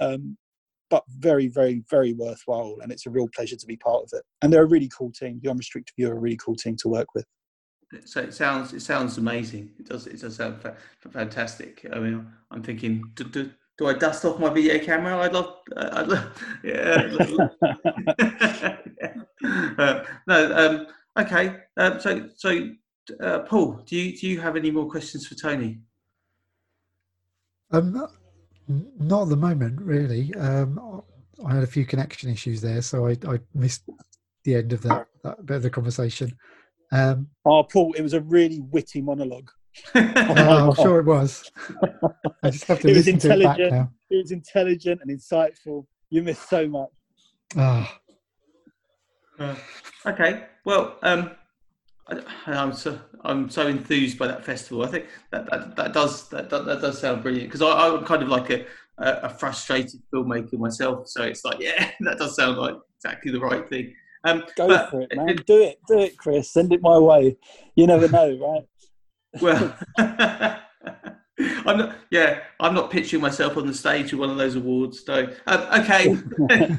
um, 0.00 0.36
but 0.90 1.04
very 1.08 1.48
very 1.48 1.84
very 1.90 2.12
worthwhile. 2.12 2.76
And 2.82 2.92
it's 2.92 3.06
a 3.06 3.10
real 3.10 3.28
pleasure 3.34 3.56
to 3.56 3.66
be 3.66 3.76
part 3.76 4.02
of 4.02 4.10
it. 4.12 4.24
And 4.42 4.52
they're 4.52 4.62
a 4.62 4.66
really 4.66 4.90
cool 4.96 5.12
team. 5.12 5.40
The 5.42 5.50
Unrestricted 5.50 5.94
View 5.98 6.10
are 6.10 6.16
a 6.16 6.20
really 6.20 6.38
cool 6.38 6.56
team 6.56 6.76
to 6.80 6.88
work 6.88 7.08
with. 7.14 7.26
So 8.04 8.20
it 8.20 8.34
sounds 8.34 8.72
it 8.72 8.82
sounds 8.82 9.18
amazing. 9.18 9.70
It 9.78 9.86
does 9.86 10.06
it 10.06 10.20
does 10.20 10.36
sound 10.36 10.60
fa- 10.60 10.76
fantastic. 11.12 11.86
I 11.92 11.98
mean, 11.98 12.26
I'm 12.50 12.62
thinking, 12.62 13.02
do, 13.14 13.24
do, 13.24 13.50
do 13.76 13.88
I 13.88 13.94
dust 13.94 14.24
off 14.24 14.38
my 14.38 14.50
video 14.50 14.78
camera? 14.78 15.18
I'd 15.18 15.32
love, 15.32 15.56
I'd 15.76 16.08
love 16.08 16.44
yeah. 16.64 17.48
uh, 19.78 20.04
no, 20.26 20.56
um, 20.56 20.86
okay. 21.18 21.56
Um, 21.76 22.00
so 22.00 22.28
so 22.36 22.70
uh, 23.20 23.40
Paul, 23.40 23.82
do 23.86 23.96
you 23.96 24.16
do 24.16 24.28
you 24.28 24.40
have 24.40 24.56
any 24.56 24.70
more 24.70 24.88
questions 24.88 25.26
for 25.26 25.34
Tony? 25.34 25.80
Um, 27.70 28.06
n- 28.68 28.92
not 28.98 29.22
at 29.22 29.28
the 29.30 29.36
moment, 29.36 29.80
really. 29.80 30.34
Um, 30.34 31.02
I 31.44 31.54
had 31.54 31.64
a 31.64 31.68
few 31.68 31.84
connection 31.84 32.30
issues 32.30 32.60
there, 32.60 32.82
so 32.82 33.06
I, 33.08 33.16
I 33.26 33.40
missed 33.54 33.82
the 34.44 34.54
end 34.54 34.72
of 34.72 34.82
that, 34.82 35.08
that 35.24 35.44
bit 35.44 35.56
of 35.56 35.62
the 35.62 35.70
conversation. 35.70 36.36
Um, 36.92 37.28
Oh, 37.44 37.64
Paul, 37.64 37.92
it 37.94 38.02
was 38.02 38.14
a 38.14 38.20
really 38.20 38.60
witty 38.60 39.02
monologue. 39.02 39.50
Oh, 39.94 40.70
I'm 40.70 40.74
sure 40.82 41.00
it 41.00 41.06
was. 41.06 41.50
I 42.42 42.50
just 42.50 42.64
have 42.66 42.80
to 42.80 42.88
It 42.88 42.96
was 42.96 43.06
listen 43.06 43.18
to 43.20 43.34
it 43.34 43.42
back 43.42 43.58
intelligent. 43.58 43.72
now. 43.72 43.92
It 44.10 44.16
was 44.16 44.30
intelligent 44.30 45.00
and 45.02 45.10
insightful. 45.10 45.86
You 46.10 46.22
missed 46.22 46.48
so 46.48 46.68
much. 46.68 46.90
Ah, 47.56 47.98
Uh, 49.38 49.54
okay. 50.06 50.44
Well, 50.64 50.96
um, 51.02 51.32
I, 52.08 52.20
I'm 52.46 52.72
so 52.72 52.98
I'm 53.22 53.48
so 53.50 53.66
enthused 53.66 54.18
by 54.18 54.26
that 54.28 54.44
festival. 54.44 54.84
I 54.84 54.88
think 54.88 55.06
that 55.32 55.50
that, 55.50 55.74
that 55.76 55.92
does 55.92 56.28
that, 56.28 56.50
that, 56.50 56.66
that 56.66 56.80
does 56.80 56.98
sound 57.00 57.22
brilliant 57.22 57.48
because 57.48 57.62
I, 57.62 57.88
I'm 57.88 58.04
kind 58.04 58.22
of 58.22 58.28
like 58.28 58.50
a, 58.50 58.64
a 58.98 59.08
a 59.24 59.28
frustrated 59.30 60.00
filmmaker 60.12 60.54
myself. 60.58 61.08
So 61.08 61.22
it's 61.24 61.44
like, 61.44 61.58
yeah, 61.60 61.90
that 62.00 62.18
does 62.18 62.36
sound 62.36 62.58
like 62.58 62.76
exactly 62.96 63.32
the 63.32 63.40
right 63.40 63.68
thing. 63.68 63.94
Um, 64.24 64.44
Go 64.56 64.68
but- 64.68 64.90
for 64.90 65.00
it, 65.02 65.14
man. 65.16 65.36
Do 65.46 65.62
it. 65.62 65.80
Do 65.88 65.98
it, 65.98 66.16
Chris. 66.16 66.50
Send 66.50 66.72
it 66.72 66.80
my 66.82 66.96
way. 66.98 67.36
You 67.76 67.86
never 67.86 68.08
know, 68.08 68.38
right? 68.38 68.66
Well, 69.40 69.76
I'm 71.66 71.78
not. 71.78 71.96
Yeah, 72.10 72.40
I'm 72.60 72.74
not 72.74 72.90
pitching 72.90 73.20
myself 73.20 73.56
on 73.56 73.66
the 73.66 73.74
stage 73.74 74.12
with 74.12 74.20
one 74.20 74.30
of 74.30 74.36
those 74.36 74.56
awards. 74.56 75.04
So, 75.04 75.28
um, 75.46 75.60
okay. 75.80 76.16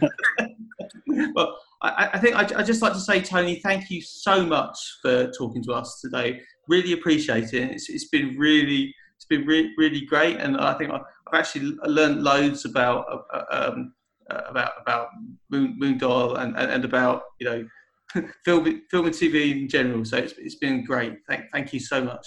well, 1.34 1.58
I, 1.82 2.10
I 2.14 2.20
think 2.20 2.36
I, 2.36 2.60
I 2.60 2.64
just 2.64 2.82
like 2.82 2.94
to 2.94 3.00
say, 3.00 3.22
Tony, 3.22 3.60
thank 3.60 3.90
you 3.90 4.02
so 4.02 4.46
much 4.46 4.78
for 5.02 5.30
talking 5.32 5.64
to 5.64 5.74
us 5.74 6.00
today. 6.02 6.42
Really 6.68 6.94
appreciate 6.94 7.54
it. 7.54 7.72
It's, 7.72 7.90
it's 7.90 8.08
been 8.08 8.38
really, 8.38 8.94
it's 9.18 9.26
been 9.26 9.46
re- 9.46 9.74
really 9.78 10.06
great, 10.06 10.38
and 10.38 10.58
I 10.58 10.74
think 10.76 10.92
I've 10.92 11.02
actually 11.34 11.76
learned 11.86 12.24
loads 12.24 12.66
about 12.66 13.06
uh, 13.34 13.44
um, 13.52 13.94
uh, 14.30 14.42
about 14.50 14.72
about 14.82 15.08
Moon, 15.50 15.78
Moondial 15.80 16.40
and, 16.40 16.58
and, 16.58 16.72
and 16.72 16.86
about 16.86 17.24
you 17.40 17.46
know 17.46 17.68
film 18.46 18.82
film 18.90 19.06
and 19.06 19.16
TV 19.16 19.52
in 19.52 19.68
general. 19.68 20.06
So 20.06 20.18
it's, 20.18 20.34
it's 20.38 20.56
been 20.56 20.84
great. 20.84 21.18
Thank 21.28 21.46
thank 21.52 21.74
you 21.74 21.80
so 21.80 22.04
much. 22.04 22.26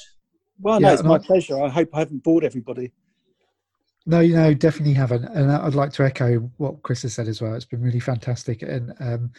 Well, 0.60 0.80
Yeah, 0.80 0.88
no, 0.88 0.94
it's 0.94 1.02
my 1.04 1.14
I- 1.14 1.18
pleasure. 1.18 1.60
I 1.62 1.68
hope 1.68 1.90
I 1.94 2.00
haven't 2.00 2.22
bored 2.24 2.44
everybody. 2.44 2.92
no, 4.06 4.20
you 4.20 4.34
know, 4.34 4.54
definitely 4.54 4.94
haven't. 4.94 5.24
And 5.26 5.50
I'd 5.52 5.74
like 5.74 5.92
to 5.94 6.04
echo 6.04 6.50
what 6.56 6.82
Chris 6.82 7.02
has 7.02 7.14
said 7.14 7.28
as 7.28 7.40
well. 7.42 7.54
It's 7.54 7.64
been 7.66 7.82
really 7.82 8.00
fantastic. 8.00 8.62
And, 8.62 8.92
um, 9.00 9.30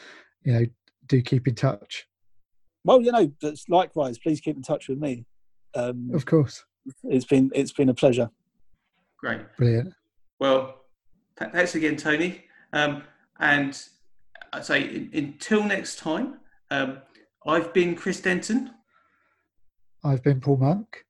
you 0.43 0.53
know, 0.53 0.65
do 1.07 1.21
keep 1.21 1.47
in 1.47 1.55
touch. 1.55 2.07
Well, 2.83 3.01
you 3.01 3.11
know, 3.11 3.31
likewise. 3.67 4.17
Please 4.19 4.39
keep 4.39 4.55
in 4.55 4.61
touch 4.61 4.87
with 4.87 4.99
me. 4.99 5.25
Um, 5.75 6.11
Of 6.13 6.25
course. 6.25 6.63
it's 7.03 7.25
been 7.25 7.51
it's 7.53 7.71
been 7.73 7.89
a 7.89 7.93
pleasure. 7.93 8.29
Great. 9.17 9.41
Brilliant. 9.57 9.93
Well, 10.39 10.85
th- 11.37 11.51
thanks 11.51 11.75
again, 11.75 11.97
Tony. 11.97 12.45
Um, 12.71 13.03
and 13.39 13.81
I 14.53 14.61
say 14.61 14.83
in, 14.83 15.09
until 15.13 15.63
next 15.63 15.97
time. 15.99 16.39
Um, 16.71 16.99
I've 17.45 17.73
been 17.73 17.95
Chris 17.95 18.21
Denton. 18.21 18.71
I've 20.03 20.23
been 20.23 20.39
Paul 20.39 20.57
Monk. 20.57 21.03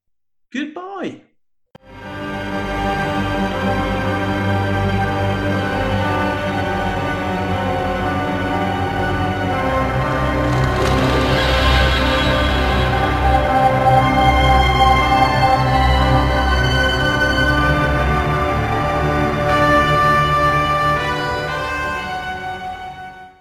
Goodbye. 0.52 1.29